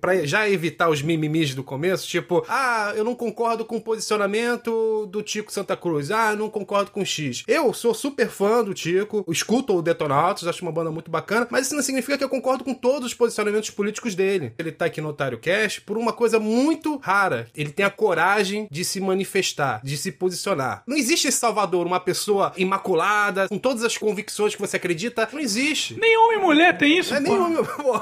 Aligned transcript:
Pra 0.00 0.24
já 0.24 0.48
evitar 0.48 0.88
os 0.88 1.02
mimimis 1.02 1.54
do 1.54 1.62
começo, 1.62 2.08
tipo, 2.08 2.42
ah, 2.48 2.94
eu 2.96 3.04
não 3.04 3.14
concordo 3.14 3.62
com 3.62 3.76
o 3.76 3.80
posicionamento 3.80 5.06
do 5.06 5.22
Tico 5.22 5.52
Santa 5.52 5.76
Cruz. 5.76 6.10
Ah, 6.10 6.34
não 6.34 6.48
concordo 6.48 6.90
com 6.90 7.02
o 7.02 7.06
X. 7.06 7.44
Eu 7.46 7.74
sou 7.74 7.92
super 7.92 8.30
fã 8.30 8.64
do 8.64 8.72
Tico, 8.72 9.22
escuto 9.28 9.76
o 9.76 9.82
Detonautas, 9.82 10.48
acho 10.48 10.62
uma 10.62 10.72
banda 10.72 10.90
muito 10.90 11.10
bacana, 11.10 11.46
mas 11.50 11.66
isso 11.66 11.74
não 11.76 11.82
significa 11.82 12.16
que 12.16 12.24
eu 12.24 12.28
concordo 12.30 12.64
com 12.64 12.72
todos 12.72 13.08
os 13.08 13.14
posicionamentos 13.14 13.68
políticos 13.68 14.14
dele. 14.14 14.54
Ele 14.58 14.72
tá 14.72 14.86
aqui 14.86 15.00
no 15.02 15.08
Otário 15.10 15.38
Cash 15.38 15.80
por 15.80 15.98
uma 15.98 16.12
coisa 16.14 16.40
muito 16.40 16.96
rara. 16.96 17.46
Ele 17.54 17.70
tem 17.70 17.84
a 17.84 17.90
coragem 17.90 18.66
de 18.70 18.86
se 18.86 18.98
manifestar, 18.98 19.82
de 19.84 19.98
se 19.98 20.10
posicionar. 20.10 20.82
Não 20.86 20.96
existe 20.96 21.28
em 21.28 21.30
Salvador 21.30 21.86
uma 21.86 22.00
pessoa 22.00 22.52
imaculada, 22.56 23.46
com 23.46 23.58
todas 23.58 23.84
as 23.84 23.98
convicções 23.98 24.54
que 24.54 24.60
você 24.60 24.78
acredita. 24.78 25.28
Não 25.30 25.40
existe. 25.40 26.00
Nem 26.00 26.16
homem 26.16 26.38
e 26.38 26.40
mulher 26.42 26.78
tem 26.78 26.98
isso, 26.98 27.12
É 27.14 27.18
pô. 27.20 27.22
nem 27.28 27.38
homem, 27.38 27.58
pô. 27.76 28.00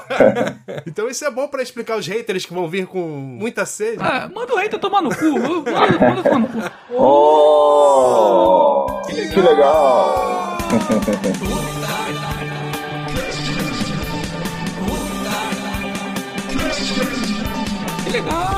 Então 0.87 1.09
isso 1.09 1.25
é 1.25 1.31
bom 1.33 1.49
pra 1.49 1.61
explicar 1.63 1.80
os 1.97 2.07
haters 2.07 2.47
que 2.47 2.53
vão 2.53 2.69
vir 2.69 2.87
com 2.87 3.01
muita 3.01 3.65
sede. 3.65 3.99
Ah, 4.01 4.29
manda 4.33 4.55
o 4.55 4.57
hater 4.57 4.79
tomar 4.79 5.03
no 5.03 5.15
cu. 5.15 5.39
Manda, 5.39 5.71
manda 5.73 6.23
tomar 6.23 6.39
no 6.41 6.49
cu. 6.49 6.59
Oh! 6.95 8.87
Que 9.07 9.41
legal! 9.41 10.59
Que 18.05 18.11
legal! 18.11 18.51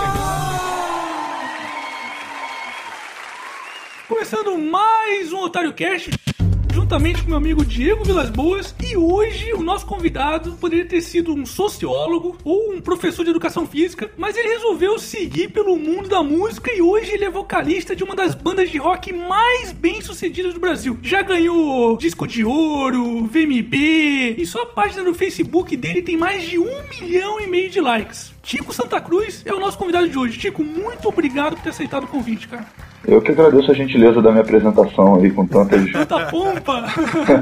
Começando 4.09 4.59
mais 4.59 5.33
um 5.33 5.39
Otário 5.39 5.73
Cast, 5.73 6.11
juntamente 6.73 7.23
com 7.23 7.29
meu 7.29 7.37
amigo 7.37 7.65
Diego 7.65 8.05
Vilas 8.05 8.31
Boas. 8.31 8.75
E 8.83 8.97
hoje 8.97 9.53
o 9.53 9.63
nosso 9.63 9.85
convidado 9.87 10.53
poderia 10.53 10.87
ter 10.87 11.03
sido 11.03 11.35
um 11.35 11.45
sociólogo 11.45 12.39
ou 12.43 12.73
um 12.73 12.81
professor 12.81 13.25
de 13.25 13.31
educação 13.31 13.67
física, 13.67 14.11
mas 14.17 14.37
ele 14.37 14.49
resolveu 14.49 14.99
seguir 14.99 15.49
pelo 15.49 15.77
mundo 15.77 16.09
da 16.09 16.23
música 16.23 16.73
e 16.73 16.81
hoje 16.81 17.13
ele 17.13 17.25
é 17.25 17.31
vocalista 17.31 17.95
de 17.95 18.03
uma 18.03 18.17
das 18.17 18.35
bandas 18.35 18.71
de 18.71 18.79
rock 18.79 19.13
mais 19.13 19.71
bem 19.73 20.01
sucedidas 20.01 20.55
do 20.55 20.61
Brasil. 20.61 20.99
Já 21.03 21.21
ganhou 21.23 21.97
disco 21.97 22.27
de 22.27 22.45
ouro, 22.45 23.27
VMB, 23.27 24.37
e 24.39 24.47
só 24.47 24.63
a 24.63 24.67
página 24.67 25.05
do 25.05 25.15
Facebook 25.15 25.77
dele 25.77 26.03
tem 26.03 26.17
mais 26.17 26.49
de 26.49 26.59
um 26.59 26.71
milhão 26.89 27.41
e 27.41 27.47
meio 27.47 27.71
de 27.71 27.81
likes. 27.81 28.33
Tico 28.43 28.73
Santa 28.73 29.01
Cruz 29.01 29.43
é 29.45 29.53
o 29.53 29.61
nosso 29.61 29.77
convidado 29.77 30.09
de 30.09 30.19
hoje. 30.19 30.39
Tico, 30.39 30.65
muito 30.65 31.09
obrigado 31.09 31.55
por 31.55 31.63
ter 31.63 31.71
aceitado 31.71 32.05
o 32.05 32.09
convite, 32.09 32.49
cara. 32.49 32.67
Eu 33.07 33.21
que 33.21 33.33
agradeço 33.33 33.71
a 33.71 33.75
gentileza 33.75 34.23
da 34.23 34.31
minha 34.31 34.43
apresentação 34.43 35.17
aí 35.17 35.31
com 35.31 35.47
tantas. 35.47 35.91
Tanta 35.93 36.27
pompa! 36.27 36.85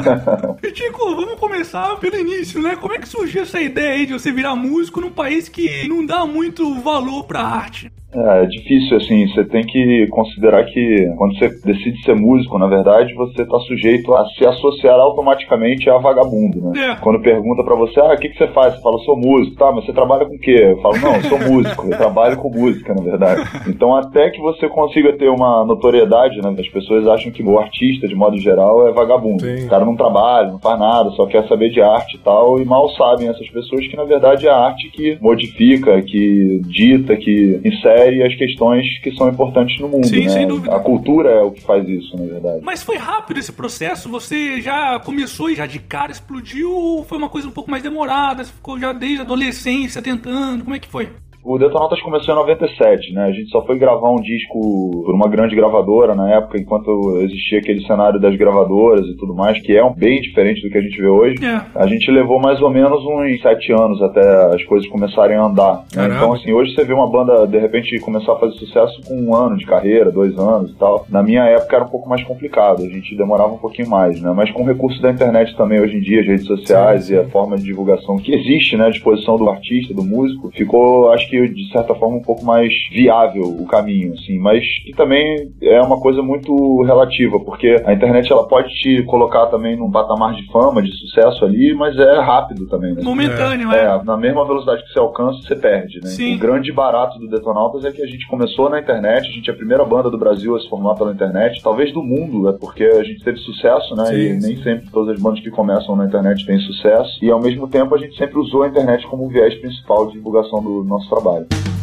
Tico, 0.73 1.15
vamos 1.15 1.39
começar 1.39 1.97
pelo 1.97 2.17
início, 2.17 2.63
né? 2.63 2.77
Como 2.77 2.95
é 2.95 2.99
que 2.99 3.09
surgiu 3.09 3.43
essa 3.43 3.61
ideia 3.61 3.93
aí 3.93 4.07
de 4.07 4.13
você 4.13 4.33
virar 4.33 4.55
músico 4.57 5.01
num 5.01 5.11
país 5.11 5.49
que 5.49 5.87
não 5.89 6.05
dá 6.05 6.25
muito 6.25 6.81
valor 6.81 7.25
pra 7.25 7.41
arte? 7.41 7.93
É, 8.15 8.43
é 8.43 8.47
difícil, 8.47 8.97
assim, 8.97 9.27
você 9.29 9.45
tem 9.45 9.63
que 9.63 10.07
considerar 10.09 10.65
que 10.65 11.07
quando 11.17 11.37
você 11.39 11.49
decide 11.65 12.03
ser 12.03 12.15
músico, 12.15 12.59
na 12.59 12.67
verdade, 12.67 13.15
você 13.15 13.45
tá 13.45 13.59
sujeito 13.61 14.13
a 14.15 14.27
se 14.31 14.47
associar 14.47 14.99
automaticamente 14.99 15.89
a 15.89 15.99
vagabundo, 15.99 16.61
né? 16.61 16.91
É. 16.91 16.97
Quando 16.97 17.23
pergunta 17.23 17.63
pra 17.63 17.77
você, 17.77 18.01
ah, 18.01 18.15
o 18.15 18.19
que, 18.19 18.29
que 18.29 18.39
você 18.39 18.49
faz? 18.49 18.75
Você 18.75 18.83
fala, 18.83 18.99
sou 18.99 19.17
músico, 19.17 19.57
tá, 19.57 19.73
mas 19.73 19.85
você 19.85 19.93
trabalha 19.93 20.27
com 20.27 20.35
o 20.35 20.39
quê? 20.39 20.59
Eu 20.61 20.81
falo, 20.81 20.99
não, 20.99 21.15
eu 21.15 21.23
sou 21.23 21.39
músico, 21.39 21.87
eu 21.87 21.97
trabalho 21.97 22.37
com 22.37 22.51
música, 22.51 22.95
na 22.95 23.03
verdade. 23.03 23.43
Então, 23.69 23.95
até 23.95 24.31
que 24.31 24.41
você 24.41 24.69
consiga 24.69 25.17
ter 25.17 25.29
uma 25.29 25.65
notoriedade, 25.65 26.41
né? 26.43 26.55
As 26.59 26.69
pessoas 26.69 27.07
acham 27.07 27.31
que 27.31 27.43
o 27.43 27.59
artista, 27.59 28.09
de 28.09 28.15
modo 28.15 28.37
geral, 28.39 28.89
é 28.89 28.93
vagabundo. 28.93 29.45
Sim. 29.45 29.67
O 29.67 29.69
cara 29.69 29.85
não 29.85 29.97
trabalha, 29.97 30.51
não 30.51 30.59
faz 30.59 30.79
nada, 30.79 31.11
só 31.11 31.27
quer 31.27 31.47
saber 31.47 31.71
de 31.71 31.81
arte 31.81 32.17
e 32.17 32.21
tal, 32.21 32.61
e 32.61 32.65
mal 32.65 32.89
sabem 32.91 33.29
essas 33.29 33.49
pessoas 33.51 33.87
que, 33.87 33.97
na 33.97 34.05
verdade, 34.05 34.47
é 34.47 34.51
a 34.51 34.57
arte 34.57 34.91
que 34.91 35.19
modifica, 35.21 36.01
que 36.03 36.61
dita, 36.65 37.17
que 37.17 37.61
insere 37.65 38.00
as 38.01 38.35
questões 38.35 38.99
que 39.03 39.13
são 39.13 39.29
importantes 39.29 39.79
no 39.81 39.89
mundo, 39.89 40.07
Sim, 40.07 40.25
né? 40.25 40.29
sem 40.31 40.47
dúvida. 40.47 40.75
A 40.75 40.81
cultura 40.81 41.31
é 41.31 41.43
o 41.43 41.51
que 41.51 41.61
faz 41.63 41.89
isso, 41.89 42.17
na 42.17 42.25
verdade. 42.25 42.61
Mas 42.63 42.83
foi 42.83 42.97
rápido 42.97 43.39
esse 43.39 43.53
processo? 43.53 44.09
Você 44.09 44.61
já 44.61 44.99
começou 45.01 45.51
e 45.51 45.55
já 45.55 45.67
de 45.67 45.79
cara 45.79 46.13
explodiu 46.13 46.73
ou 46.73 47.05
foi 47.05 47.19
uma 47.19 47.29
coisa 47.29 47.49
um 47.49 47.53
pouco 47.53 47.71
mais 47.71 47.83
demorada? 47.83 48.45
Você 48.45 48.53
ficou 48.53 48.79
já 48.79 48.93
desde 48.93 49.21
a 49.21 49.23
adolescência 49.23 50.03
tentando? 50.03 50.65
Como 50.65 50.77
é 50.77 50.79
que 50.79 50.89
foi? 50.89 51.09
O 51.43 51.59
Detonautas 51.59 52.01
começou 52.03 52.35
em 52.35 52.39
97, 52.39 53.13
né? 53.15 53.25
A 53.25 53.33
gente 53.33 53.51
só 53.51 53.65
foi 53.65 53.79
gravar 53.79 54.11
um 54.11 54.21
disco 54.21 55.03
por 55.05 55.15
uma 55.15 55.29
grande 55.29 55.57
gravadora 55.57 56.15
na 56.15 56.31
época, 56.35 56.61
enquanto 56.61 57.19
existia 57.23 57.59
aquele 57.59 57.85
cenário 57.87 58.21
das 58.21 58.37
gravadoras 58.37 59.07
e 59.07 59.17
tudo 59.17 59.35
mais, 59.35 59.61
que 59.61 59.75
é 59.75 59.83
um 59.83 59.93
bem 59.93 60.21
diferente 60.21 60.61
do 60.61 60.71
que 60.71 60.77
a 60.77 60.83
gente 60.83 61.01
vê 61.01 61.09
hoje. 61.09 61.45
É. 61.45 61.63
A 61.75 61.87
gente 61.87 62.11
levou 62.11 62.39
mais 62.39 62.61
ou 62.61 62.71
menos 62.71 63.03
uns 63.05 63.41
sete 63.41 63.73
anos 63.73 64.03
até 64.03 64.55
as 64.55 64.63
coisas 64.65 64.89
começarem 64.89 65.37
a 65.37 65.45
andar. 65.45 65.85
né? 65.95 66.09
Então, 66.15 66.35
assim, 66.35 66.53
hoje 66.53 66.75
você 66.75 66.85
vê 66.85 66.93
uma 66.93 67.11
banda, 67.11 67.47
de 67.47 67.59
repente, 67.59 67.99
começar 68.01 68.33
a 68.33 68.39
fazer 68.39 68.53
sucesso 68.57 69.01
com 69.09 69.15
um 69.15 69.35
ano 69.35 69.57
de 69.57 69.65
carreira, 69.65 70.11
dois 70.11 70.37
anos 70.39 70.71
e 70.73 70.75
tal. 70.75 71.07
Na 71.09 71.23
minha 71.23 71.45
época 71.45 71.77
era 71.77 71.85
um 71.85 71.89
pouco 71.89 72.09
mais 72.09 72.23
complicado, 72.23 72.83
a 72.83 72.89
gente 72.89 73.17
demorava 73.17 73.55
um 73.55 73.59
pouquinho 73.59 73.89
mais, 73.89 74.21
né? 74.21 74.33
Mas 74.37 74.51
com 74.51 74.63
o 74.63 74.67
recurso 74.67 75.01
da 75.01 75.11
internet 75.11 75.57
também 75.57 75.81
hoje 75.81 75.97
em 75.97 76.01
dia, 76.01 76.21
as 76.21 76.27
redes 76.27 76.47
sociais 76.47 77.05
Sim, 77.05 77.15
e 77.15 77.19
a 77.19 77.25
forma 77.29 77.57
de 77.57 77.65
divulgação 77.65 78.19
que 78.19 78.35
existe, 78.35 78.77
né, 78.77 78.87
à 78.87 78.91
disposição 78.91 79.37
do 79.37 79.49
artista, 79.49 79.95
do 79.95 80.03
músico, 80.03 80.51
ficou, 80.51 81.11
acho 81.13 81.30
que 81.31 81.49
de 81.49 81.71
certa 81.71 81.95
forma 81.95 82.17
um 82.17 82.23
pouco 82.23 82.45
mais 82.45 82.73
viável 82.91 83.45
o 83.45 83.67
caminho, 83.67 84.15
assim, 84.15 84.39
mas 84.39 84.65
que 84.85 84.93
também 84.93 85.53
é 85.63 85.81
uma 85.81 86.01
coisa 86.01 86.23
muito 86.23 86.83
relativa, 86.83 87.39
porque 87.41 87.77
a 87.85 87.93
internet 87.93 88.31
ela 88.31 88.47
pode 88.47 88.69
te 88.75 89.03
colocar 89.05 89.47
também 89.47 89.77
num 89.77 89.91
patamar 89.91 90.35
de 90.35 90.45
fama, 90.51 90.83
de 90.83 90.93
sucesso 90.93 91.45
ali, 91.45 91.75
mas 91.75 91.97
é 91.99 92.21
rápido 92.21 92.67
também, 92.69 92.95
né? 92.95 93.03
Momentâneo, 93.03 93.73
é. 93.73 93.85
É, 93.85 94.03
na 94.05 94.17
mesma 94.17 94.45
velocidade 94.45 94.83
que 94.83 94.93
você 94.93 94.99
alcança, 94.99 95.41
você 95.43 95.57
perde, 95.57 96.01
né? 96.03 96.09
Sim. 96.09 96.37
O 96.37 96.39
grande 96.39 96.73
barato 96.73 97.19
do 97.19 97.29
Detonautas 97.29 97.85
é 97.85 97.93
que 97.93 98.03
a 98.03 98.07
gente 98.07 98.27
começou 98.29 98.69
na 98.69 98.81
internet, 98.81 99.29
a 99.29 99.33
gente 99.33 99.49
é 99.49 99.53
a 99.53 99.57
primeira 99.57 99.85
banda 99.85 100.11
do 100.11 100.19
Brasil 100.19 100.57
a 100.57 100.61
se 100.61 100.69
formar 100.69 100.95
pela 100.95 101.13
internet, 101.13 101.63
talvez 101.63 101.93
do 101.93 102.03
mundo, 102.03 102.49
é 102.49 102.53
porque 102.53 102.85
a 102.85 103.03
gente 103.03 103.23
teve 103.23 103.39
sucesso, 103.39 103.95
né? 103.95 104.07
Sim, 104.07 104.15
e 104.15 104.41
sim. 104.41 104.47
nem 104.47 104.63
sempre 104.63 104.91
todas 104.91 105.15
as 105.15 105.23
bandas 105.23 105.41
que 105.41 105.51
começam 105.51 105.97
na 105.97 106.07
internet 106.07 106.45
têm 106.45 106.59
sucesso. 106.59 107.23
E 107.23 107.31
ao 107.31 107.41
mesmo 107.41 107.69
tempo 107.69 107.95
a 107.95 107.99
gente 107.99 108.17
sempre 108.17 108.39
usou 108.39 108.63
a 108.63 108.69
internet 108.69 109.07
como 109.07 109.29
viés 109.29 109.55
principal 109.61 110.07
de 110.07 110.15
divulgação 110.15 110.63
do 110.63 110.85
nosso 110.85 111.09
trabalho. 111.09 111.20
Me 111.23 111.80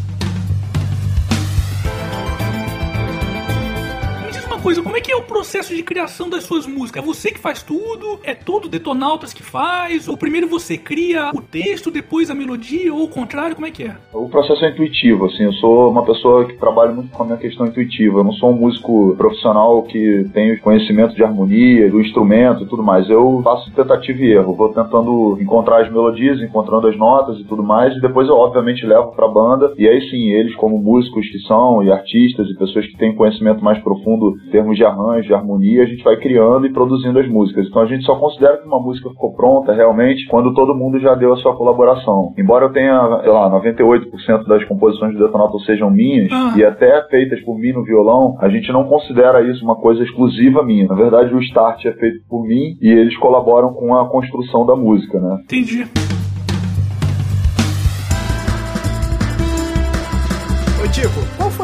coisa, 4.68 4.84
como 4.84 4.98
é 4.98 5.00
que 5.00 5.10
é 5.10 5.16
o 5.16 5.22
processo 5.22 5.74
de 5.74 5.82
criação 5.82 6.30
das 6.30 6.44
suas 6.44 6.68
músicas? 6.68 7.02
É 7.02 7.06
você 7.06 7.32
que 7.32 7.40
faz 7.40 7.64
tudo? 7.64 8.20
É 8.22 8.36
todo 8.36 8.68
Detonautas 8.68 9.34
que 9.34 9.42
faz? 9.42 10.10
Ou 10.10 10.18
primeiro 10.18 10.46
você 10.46 10.78
cria 10.78 11.32
o 11.34 11.42
texto, 11.42 11.90
depois 11.90 12.30
a 12.30 12.36
melodia, 12.36 12.94
ou 12.94 13.06
o 13.06 13.08
contrário? 13.08 13.56
Como 13.56 13.66
é 13.66 13.72
que 13.72 13.84
é? 13.84 13.96
O 14.12 14.28
processo 14.28 14.66
é 14.66 14.70
intuitivo, 14.72 15.28
assim, 15.28 15.44
eu 15.44 15.54
sou 15.54 15.90
uma 15.90 16.04
pessoa 16.04 16.44
que 16.44 16.58
trabalha 16.58 16.92
muito 16.92 17.12
com 17.12 17.24
a 17.24 17.26
minha 17.26 17.38
questão 17.38 17.66
intuitiva. 17.66 18.20
Eu 18.20 18.26
não 18.26 18.34
sou 18.34 18.50
um 18.50 18.58
músico 18.58 19.16
profissional 19.16 19.84
que 19.84 20.26
tem 20.34 20.52
o 20.52 20.60
conhecimento 20.60 21.16
de 21.16 21.24
harmonia, 21.24 21.90
do 21.90 22.02
instrumento 22.02 22.64
e 22.64 22.68
tudo 22.68 22.84
mais. 22.84 23.10
Eu 23.10 23.40
faço 23.46 23.72
tentativa 23.72 24.22
e 24.22 24.34
erro, 24.34 24.54
vou 24.54 24.74
tentando 24.74 25.38
encontrar 25.40 25.82
as 25.82 25.90
melodias, 25.90 26.42
encontrando 26.42 26.88
as 26.90 26.98
notas 26.98 27.40
e 27.40 27.46
tudo 27.46 27.64
mais, 27.64 27.96
e 27.96 28.02
depois 28.02 28.28
eu 28.28 28.36
obviamente 28.36 28.86
levo 28.86 29.14
pra 29.16 29.30
banda, 29.30 29.74
e 29.78 29.88
aí 29.88 30.02
sim, 30.10 30.32
eles 30.32 30.54
como 30.56 30.78
músicos 30.78 31.26
que 31.30 31.40
são, 31.48 31.82
e 31.82 31.90
artistas, 31.90 32.50
e 32.50 32.58
pessoas 32.58 32.86
que 32.86 32.98
têm 32.98 33.16
conhecimento 33.16 33.64
mais 33.64 33.82
profundo 33.82 34.36
termos 34.58 34.76
de 34.76 34.84
arranjo, 34.84 35.28
de 35.28 35.34
harmonia, 35.36 35.84
a 35.84 35.86
gente 35.86 36.04
vai 36.04 36.18
criando 36.18 36.66
e 36.66 36.74
produzindo 36.74 37.20
as 37.20 37.28
músicas. 37.28 37.68
Então 37.68 37.82
a 37.82 37.86
gente 37.86 38.04
só 38.04 38.16
considera 38.16 38.58
que 38.58 38.68
uma 38.68 38.80
música 38.82 39.08
ficou 39.10 39.34
pronta 39.36 39.72
realmente 39.74 40.26
quando 40.28 40.52
todo 40.54 40.74
mundo 40.74 41.00
já 41.00 41.14
deu 41.14 41.32
a 41.34 41.38
sua 41.38 41.56
colaboração. 41.56 42.34
Embora 42.38 42.66
eu 42.66 42.72
tenha, 42.74 43.20
sei 43.22 43.32
lá, 43.32 43.50
98% 43.52 44.48
das 44.48 44.64
composições 44.66 45.14
do 45.14 45.24
Detonautas 45.26 45.64
sejam 45.66 45.92
minhas, 45.92 46.32
Ah. 46.32 46.54
e 46.58 46.64
até 46.66 47.04
feitas 47.10 47.40
por 47.42 47.58
mim 47.60 47.72
no 47.72 47.84
violão, 47.84 48.36
a 48.42 48.50
gente 48.50 48.72
não 48.72 48.86
considera 48.86 49.42
isso 49.44 49.64
uma 49.64 49.76
coisa 49.76 50.02
exclusiva 50.04 50.64
minha. 50.64 50.88
Na 50.88 50.96
verdade, 50.96 51.34
o 51.36 51.40
start 51.42 51.86
é 51.86 51.92
feito 51.94 52.20
por 52.28 52.44
mim 52.44 52.76
e 52.82 52.90
eles 52.90 53.16
colaboram 53.18 53.74
com 53.74 53.96
a 53.96 54.10
construção 54.10 54.66
da 54.66 54.76
música, 54.76 55.20
né? 55.20 55.38
Entendi. 55.44 55.86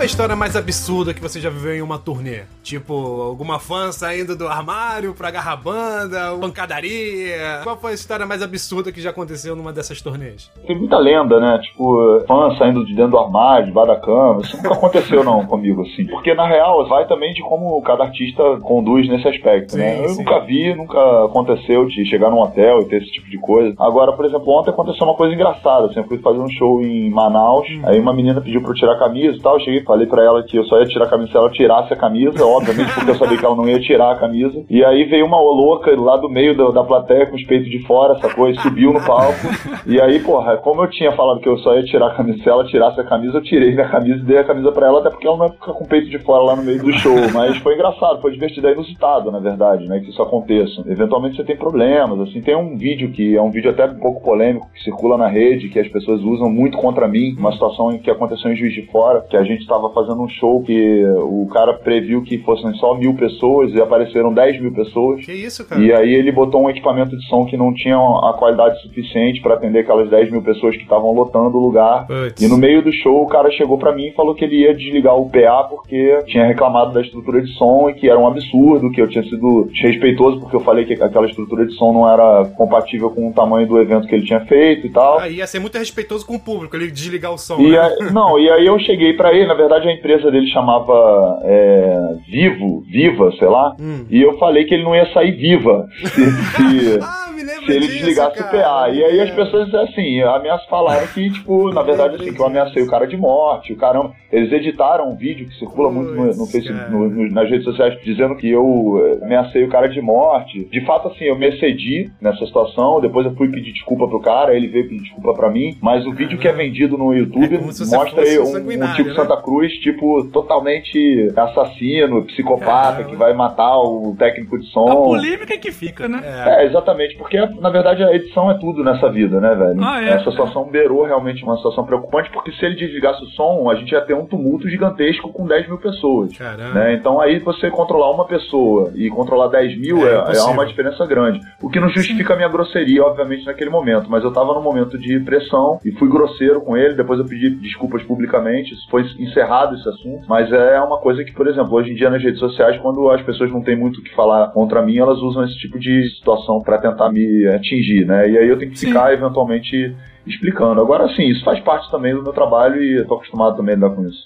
A 0.04 0.06
história 0.06 0.36
mais 0.36 0.54
absurda 0.56 1.14
que 1.14 1.22
você 1.22 1.40
já 1.40 1.50
viveu 1.50 1.74
em 1.74 1.82
uma 1.82 1.98
turnê? 1.98 2.42
Tipo, 2.62 2.94
alguma 3.22 3.58
fã 3.58 3.90
saindo 3.92 4.36
do 4.36 4.46
armário 4.48 5.14
pra 5.14 5.30
agarrar 5.30 5.56
banda, 5.56 6.36
pancadaria? 6.42 7.62
Qual 7.64 7.78
foi 7.78 7.92
a 7.92 7.94
história 7.94 8.26
mais 8.26 8.42
absurda 8.42 8.92
que 8.92 9.00
já 9.00 9.12
aconteceu 9.12 9.56
numa 9.56 9.72
dessas 9.72 10.02
turnês? 10.02 10.52
Tem 10.68 10.78
muita 10.78 10.98
lenda, 10.98 11.40
né? 11.40 11.58
Tipo, 11.60 12.22
fã 12.28 12.54
saindo 12.58 12.86
de 12.86 12.94
dentro 12.94 13.12
do 13.12 13.18
armário, 13.20 13.68
debaixo 13.68 13.88
da 13.94 14.00
cama. 14.00 14.42
Isso 14.42 14.58
nunca 14.58 14.74
aconteceu, 14.74 15.24
não, 15.24 15.46
comigo, 15.46 15.84
assim. 15.84 16.06
Porque, 16.08 16.34
na 16.34 16.48
real, 16.48 16.86
vai 16.90 17.08
também 17.08 17.34
de 17.34 17.42
como 17.42 17.82
cada 17.82 18.04
artista 18.04 18.44
conduz 18.62 19.08
nesse 19.08 19.28
aspecto, 19.30 19.78
né? 19.78 19.96
Sim, 19.96 20.04
Eu 20.04 20.10
sim. 20.10 20.18
nunca 20.24 20.40
vi, 20.42 20.76
nunca 20.76 21.26
aconteceu 21.26 21.86
de 21.86 22.06
chegar 22.10 22.30
num 22.30 22.40
hotel 22.42 22.82
e 22.82 22.86
ter 22.90 23.02
esse 23.02 23.12
tipo 23.12 23.30
de 23.30 23.38
coisa. 23.38 23.74
Agora, 23.80 24.12
por 24.12 24.26
exemplo, 24.26 24.50
ontem 24.50 24.70
aconteceu 24.72 25.08
uma 25.08 25.16
coisa 25.16 25.34
engraçada, 25.34 25.86
assim. 25.86 26.00
Eu 26.00 26.08
fui 26.08 26.18
fazer 26.18 26.40
um 26.40 26.50
show 26.50 26.82
em 26.82 27.10
Manaus, 27.10 27.66
Hum. 27.70 27.82
aí 27.86 27.98
uma 28.00 28.14
menina 28.14 28.42
pediu 28.42 28.62
pra 28.62 28.72
eu 28.72 28.76
tirar 28.76 28.94
a 28.94 29.00
camisa 29.00 29.14
camisa 29.14 29.38
e 29.38 29.42
tal. 29.42 29.54
Eu 29.54 29.60
cheguei 29.60 29.80
e 29.80 29.84
falei 29.94 30.08
pra 30.08 30.24
ela 30.24 30.44
que 30.44 30.58
eu 30.58 30.64
só 30.66 30.80
ia 30.80 30.88
tirar 30.88 31.06
a 31.06 31.10
camisa 31.10 31.32
se 31.32 31.38
ela 31.38 31.50
tirasse 31.52 31.94
a 31.94 31.96
camisa, 31.96 32.46
obviamente, 32.46 32.94
porque 32.94 33.12
eu 33.12 33.16
sabia 33.16 33.38
que 33.38 33.46
ela 33.46 33.56
não 33.56 33.68
ia 33.68 33.80
tirar 33.80 34.12
a 34.12 34.16
camisa. 34.16 34.64
E 34.70 34.84
aí 34.84 35.04
veio 35.06 35.26
uma 35.26 35.40
louca 35.40 35.94
lá 36.00 36.18
do 36.18 36.30
meio 36.30 36.58
da, 36.58 36.70
da 36.72 36.84
plateia 36.84 37.28
com 37.28 37.36
os 37.36 37.44
peitos 37.44 37.70
de 37.70 37.80
fora, 37.86 38.20
sacou? 38.20 38.50
E 38.50 38.60
subiu 38.60 38.92
no 38.92 39.06
palco. 39.06 39.48
E 39.86 40.02
aí, 40.02 40.20
porra, 40.20 40.58
como 40.58 40.82
eu 40.82 40.90
tinha 40.90 41.12
falado 41.12 41.40
que 41.40 41.48
eu 41.48 41.58
só 41.60 41.76
ia 41.76 41.84
tirar 41.84 42.08
a 42.08 42.16
camisa 42.16 42.42
se 42.42 42.50
ela 42.50 42.66
tirasse 42.66 43.00
a 43.00 43.04
camisa, 43.04 43.38
eu 43.38 43.44
tirei 43.44 43.74
minha 43.74 43.88
camisa 43.88 44.20
e 44.20 44.26
dei 44.26 44.38
a 44.40 44.44
camisa 44.44 44.72
pra 44.72 44.88
ela, 44.88 45.00
até 45.00 45.10
porque 45.10 45.28
ela 45.28 45.38
não 45.38 45.46
ia 45.46 45.52
ficar 45.54 45.74
com 45.74 45.84
o 45.84 45.88
peito 45.88 46.10
de 46.10 46.20
fora 46.20 46.44
lá 46.44 46.56
no 46.56 46.64
meio 46.64 46.82
do 46.82 46.92
show. 46.94 47.16
Mas 47.34 47.58
foi 47.58 47.76
engraçado, 47.76 48.22
foi 48.22 48.32
divertido, 48.32 48.68
é 48.68 48.74
inusitado, 48.74 49.32
na 49.32 49.40
verdade, 49.40 49.88
né? 49.88 50.00
Que 50.00 50.10
isso 50.10 50.22
aconteça. 50.22 50.84
Eventualmente 50.88 51.36
você 51.36 51.44
tem 51.44 51.56
problemas, 51.56 52.20
assim. 52.22 52.42
Tem 52.42 52.56
um 52.56 52.78
vídeo 52.78 53.12
que 53.12 53.36
é 53.36 53.42
um 53.42 53.52
vídeo 53.52 53.70
até 53.70 53.86
um 53.86 54.00
pouco 54.00 54.24
polêmico 54.24 54.68
que 54.74 54.84
circula 54.84 55.18
na 55.18 55.28
rede, 55.28 55.70
que 55.70 55.80
as 55.80 55.88
pessoas 55.88 56.22
usam 56.22 56.50
muito 56.50 56.78
contra 56.78 57.08
mim, 57.08 57.36
uma 57.38 57.52
situação 57.52 57.92
em 57.92 58.00
que 58.00 58.10
aconteceu 58.10 58.52
em 58.52 58.56
Juiz 58.56 58.74
de 58.74 58.84
Fora, 58.88 59.22
que 59.22 59.38
a 59.38 59.44
gente 59.44 59.62
estava 59.74 59.90
fazendo 59.94 60.22
um 60.22 60.30
show 60.30 60.62
que 60.62 61.04
o 61.24 61.48
cara 61.52 61.74
previu 61.74 62.24
que 62.24 62.38
fossem 62.40 62.74
só 62.76 62.96
mil 62.96 63.16
pessoas 63.16 63.74
e 63.74 63.82
apareceram 63.82 64.34
10 64.34 64.62
mil 64.62 64.74
pessoas. 64.74 65.26
Que 65.26 65.34
isso, 65.34 65.66
cara? 65.66 65.82
E 65.82 65.92
aí 65.92 66.14
ele 66.14 66.32
botou 66.32 66.64
um 66.64 66.70
equipamento 66.70 67.18
de 67.18 67.28
som 67.28 67.46
que 67.46 67.58
não 67.58 67.74
tinha 67.74 67.96
a 67.96 68.36
qualidade 68.38 68.82
suficiente 68.82 69.42
para 69.42 69.56
atender 69.56 69.80
aquelas 69.80 70.10
10 70.10 70.32
mil 70.32 70.42
pessoas 70.42 70.76
que 70.76 70.84
estavam 70.84 71.12
lotando 71.14 71.58
o 71.58 71.62
lugar. 71.62 72.06
Puts. 72.06 72.42
E 72.42 72.48
no 72.48 72.58
meio 72.58 72.84
do 72.84 72.92
show 72.92 73.24
o 73.24 73.28
cara 73.28 73.52
chegou 73.52 73.78
para 73.78 73.94
mim 73.94 74.08
e 74.08 74.14
falou 74.14 74.36
que 74.36 74.46
ele 74.46 74.62
ia 74.62 74.74
desligar 74.76 75.16
o 75.16 75.30
PA 75.30 75.64
porque 75.70 76.24
tinha 76.28 76.46
reclamado 76.46 76.94
da 76.94 77.02
estrutura 77.02 77.42
de 77.42 77.52
som 77.54 77.90
e 77.90 77.94
que 77.94 78.10
era 78.10 78.20
um 78.20 78.28
absurdo, 78.28 78.92
que 78.92 79.02
eu 79.02 79.10
tinha 79.10 79.24
sido 79.24 79.70
desrespeitoso 79.72 80.40
porque 80.40 80.56
eu 80.56 80.62
falei 80.62 80.86
que 80.86 80.94
aquela 80.94 81.26
estrutura 81.26 81.66
de 81.66 81.74
som 81.74 81.94
não 81.94 82.10
era 82.10 82.46
compatível 82.58 83.10
com 83.10 83.30
o 83.30 83.34
tamanho 83.34 83.68
do 83.68 83.80
evento 83.80 84.08
que 84.08 84.16
ele 84.16 84.26
tinha 84.26 84.42
feito 84.46 84.88
e 84.88 84.92
tal. 84.92 85.20
Ah, 85.20 85.30
ia 85.30 85.48
ser 85.48 85.60
muito 85.60 85.78
respeitoso 85.78 86.26
com 86.26 86.36
o 86.36 86.40
público, 86.40 86.76
ele 86.76 86.92
desligar 86.92 87.34
o 87.34 87.38
som. 87.38 87.60
E 87.60 87.72
né? 87.72 88.12
não, 88.12 88.40
e 88.40 88.50
aí 88.50 88.66
eu 88.66 88.78
cheguei 88.80 89.14
pra 89.14 89.34
ele, 89.34 89.48
na 89.48 89.54
verdade 89.54 89.63
a 89.90 89.94
empresa 89.94 90.30
dele 90.32 90.48
chamava 90.48 91.40
é, 91.44 92.16
Vivo, 92.30 92.82
Viva, 92.90 93.32
sei 93.40 93.48
lá, 93.48 93.76
Hum. 93.80 94.06
e 94.10 94.22
eu 94.22 94.38
falei 94.38 94.66
que 94.66 94.74
ele 94.74 94.84
não 94.84 94.96
ia 94.96 95.12
sair 95.14 95.32
viva 95.34 95.88
se, 96.06 96.32
se- 96.32 97.00
Ah, 97.02 97.33
me 97.44 97.50
lembro 97.50 97.66
se 97.66 97.72
ele 97.72 97.80
disso, 97.88 97.98
desligasse 98.00 98.38
cara. 98.38 98.48
o 98.58 98.62
PA. 98.64 98.90
E 98.90 99.04
aí 99.04 99.20
as 99.22 99.30
É. 99.30 99.36
pessoas, 99.36 99.74
assim, 99.76 100.22
ameaçam 100.22 100.68
falaram 100.70 101.06
que, 101.08 101.30
tipo, 101.32 101.72
na 101.72 101.82
verdade, 101.82 102.16
assim, 102.16 102.34
que 102.34 102.40
eu 102.40 102.46
ameacei 102.46 102.82
o 102.84 102.88
cara 102.90 103.06
de 103.06 103.18
morte, 103.18 103.74
o 103.74 103.78
caramba. 103.78 104.12
Eles 104.32 104.52
editaram 104.52 105.10
um 105.12 105.16
vídeo 105.16 105.48
que 105.48 105.56
circula 105.60 105.92
muito 105.92 106.12
no, 106.12 106.26
no 106.26 106.46
Facebook, 106.48 106.92
no- 106.92 107.08
no- 107.10 107.32
nas 107.32 107.48
redes 107.50 107.66
sociais, 107.66 108.00
dizendo 108.04 108.36
que 108.36 108.50
eu 108.50 109.20
eh, 109.22 109.24
ameacei 109.26 109.64
o 109.64 109.70
cara 109.70 109.88
de 109.88 110.02
morte. 110.02 110.66
De 110.72 110.84
fato, 110.86 111.08
assim, 111.10 111.26
eu 111.26 111.38
me 111.38 111.48
excedi 111.50 112.10
nessa 112.20 112.44
situação, 112.46 113.00
depois 113.00 113.26
eu 113.28 113.36
fui 113.36 113.50
pedir 113.50 113.72
desculpa 113.74 114.08
pro 114.08 114.20
cara, 114.20 114.56
ele 114.56 114.68
veio 114.68 114.88
pedir 114.90 115.04
desculpa 115.04 115.34
pra 115.36 115.52
mim, 115.52 115.78
mas 115.82 116.06
o 116.08 116.12
vídeo 116.14 116.40
que 116.40 116.48
é 116.48 116.52
vendido 116.54 116.98
no 116.98 117.14
YouTube 117.14 117.56
É 117.56 117.60
se 117.72 117.86
você 117.86 117.96
mostra 117.96 118.22
aí 118.24 118.40
um 118.40 118.44
um, 118.44 118.94
tipo 118.96 119.10
né? 119.10 119.16
Santa 119.16 119.38
Cruz, 119.42 119.72
tipo, 119.82 120.24
totalmente 120.32 121.32
assassino, 121.36 122.24
psicopata, 122.26 122.66
Caramba. 122.98 123.10
que 123.10 123.16
vai 123.16 123.34
matar 123.34 123.78
o 123.78 124.16
técnico 124.18 124.58
de 124.60 124.66
som. 124.68 124.88
A 124.90 124.96
polêmica 124.96 125.54
é 125.54 125.58
que 125.58 125.72
fica, 125.72 126.08
né? 126.08 126.22
É. 126.24 126.64
É, 126.64 126.66
exatamente, 126.66 127.16
porque 127.18 127.33
na 127.60 127.70
verdade 127.70 128.04
a 128.04 128.14
edição 128.14 128.50
é 128.50 128.58
tudo 128.60 128.84
nessa 128.84 129.10
vida, 129.10 129.40
né, 129.40 129.54
velho? 129.56 129.84
Ah, 129.84 130.04
é? 130.04 130.10
Essa 130.10 130.32
situação 130.32 130.70
beirou 130.70 131.06
realmente 131.06 131.44
uma 131.44 131.58
situação 131.58 131.86
preocupante, 131.86 132.30
porque 132.32 132.52
se 132.52 132.66
ele 132.66 132.76
desligasse 132.76 133.24
o 133.24 133.28
som, 133.28 133.70
a 133.70 133.76
gente 133.76 133.92
ia 133.92 134.02
ter 134.02 134.14
um 134.14 134.26
tumulto 134.26 134.70
gigantesco 134.70 135.32
com 135.32 135.46
10 135.46 135.68
mil 135.68 135.78
pessoas. 135.78 136.38
Caramba. 136.38 136.74
Né? 136.74 136.94
Então 136.94 137.20
aí 137.20 137.40
você 137.40 137.70
controlar 137.70 138.12
uma 138.12 138.26
pessoa 138.26 138.92
e 138.96 139.10
controlar 139.10 139.48
10 139.48 139.80
mil 139.80 140.08
É 140.08 140.14
é, 140.14 140.38
é 140.38 140.44
uma 140.44 140.66
diferença 140.66 141.06
grande. 141.06 141.40
O 141.62 141.70
que 141.70 141.80
não 141.80 141.90
justifica 141.90 142.34
a 142.34 142.36
minha 142.36 142.50
grosseria, 142.50 143.04
obviamente, 143.04 143.46
naquele 143.46 143.70
momento. 143.70 144.10
Mas 144.10 144.24
eu 144.24 144.32
tava 144.32 144.54
num 144.54 144.62
momento 144.62 144.98
de 144.98 145.20
pressão 145.22 145.80
e 145.84 145.92
fui 145.94 146.10
grosseiro 146.10 146.62
com 146.62 146.78
ele, 146.78 146.96
depois 146.96 147.20
eu 147.20 147.26
pedi 147.26 147.50
desculpas 147.50 148.04
publicamente, 148.04 148.72
foi 148.90 149.04
encerrado 149.20 149.76
esse 149.76 149.88
assunto. 149.88 150.26
Mas 150.28 150.52
é 150.52 150.80
uma 150.82 151.00
coisa 151.00 151.24
que, 151.24 151.34
por 151.34 151.48
exemplo, 151.48 151.74
hoje 151.74 151.92
em 151.92 151.96
dia 151.96 152.10
nas 152.10 152.24
redes 152.24 152.40
sociais, 152.40 152.80
quando 152.82 153.10
as 153.10 153.22
pessoas 153.22 153.52
não 153.52 153.62
têm 153.62 153.76
muito 153.76 154.00
o 154.00 154.04
que 154.04 154.14
falar 154.16 154.52
contra 154.52 154.82
mim, 154.82 154.98
elas 154.98 155.20
usam 155.20 155.44
esse 155.44 155.58
tipo 155.58 155.80
de 155.80 156.10
situação 156.16 156.62
pra 156.62 156.78
tentar 156.78 157.12
me 157.12 157.23
atingir, 157.56 158.06
né? 158.06 158.30
E 158.30 158.38
aí 158.38 158.48
eu 158.48 158.58
tenho 158.58 158.72
que 158.72 158.80
Sim. 158.80 158.88
ficar 158.88 159.14
eventualmente 159.14 159.96
explicando. 160.26 160.82
Agora 160.82 161.08
sim, 161.16 161.28
isso 161.30 161.44
faz 161.44 161.60
parte 161.60 161.90
também 161.92 162.14
do 162.14 162.24
meu 162.24 162.34
trabalho 162.34 162.82
e 162.82 163.00
eu 163.00 163.08
tô 163.08 163.16
acostumado 163.16 163.58
também 163.58 163.74
a 163.74 163.76
lidar 163.76 163.90
com 163.92 164.08
isso. 164.08 164.24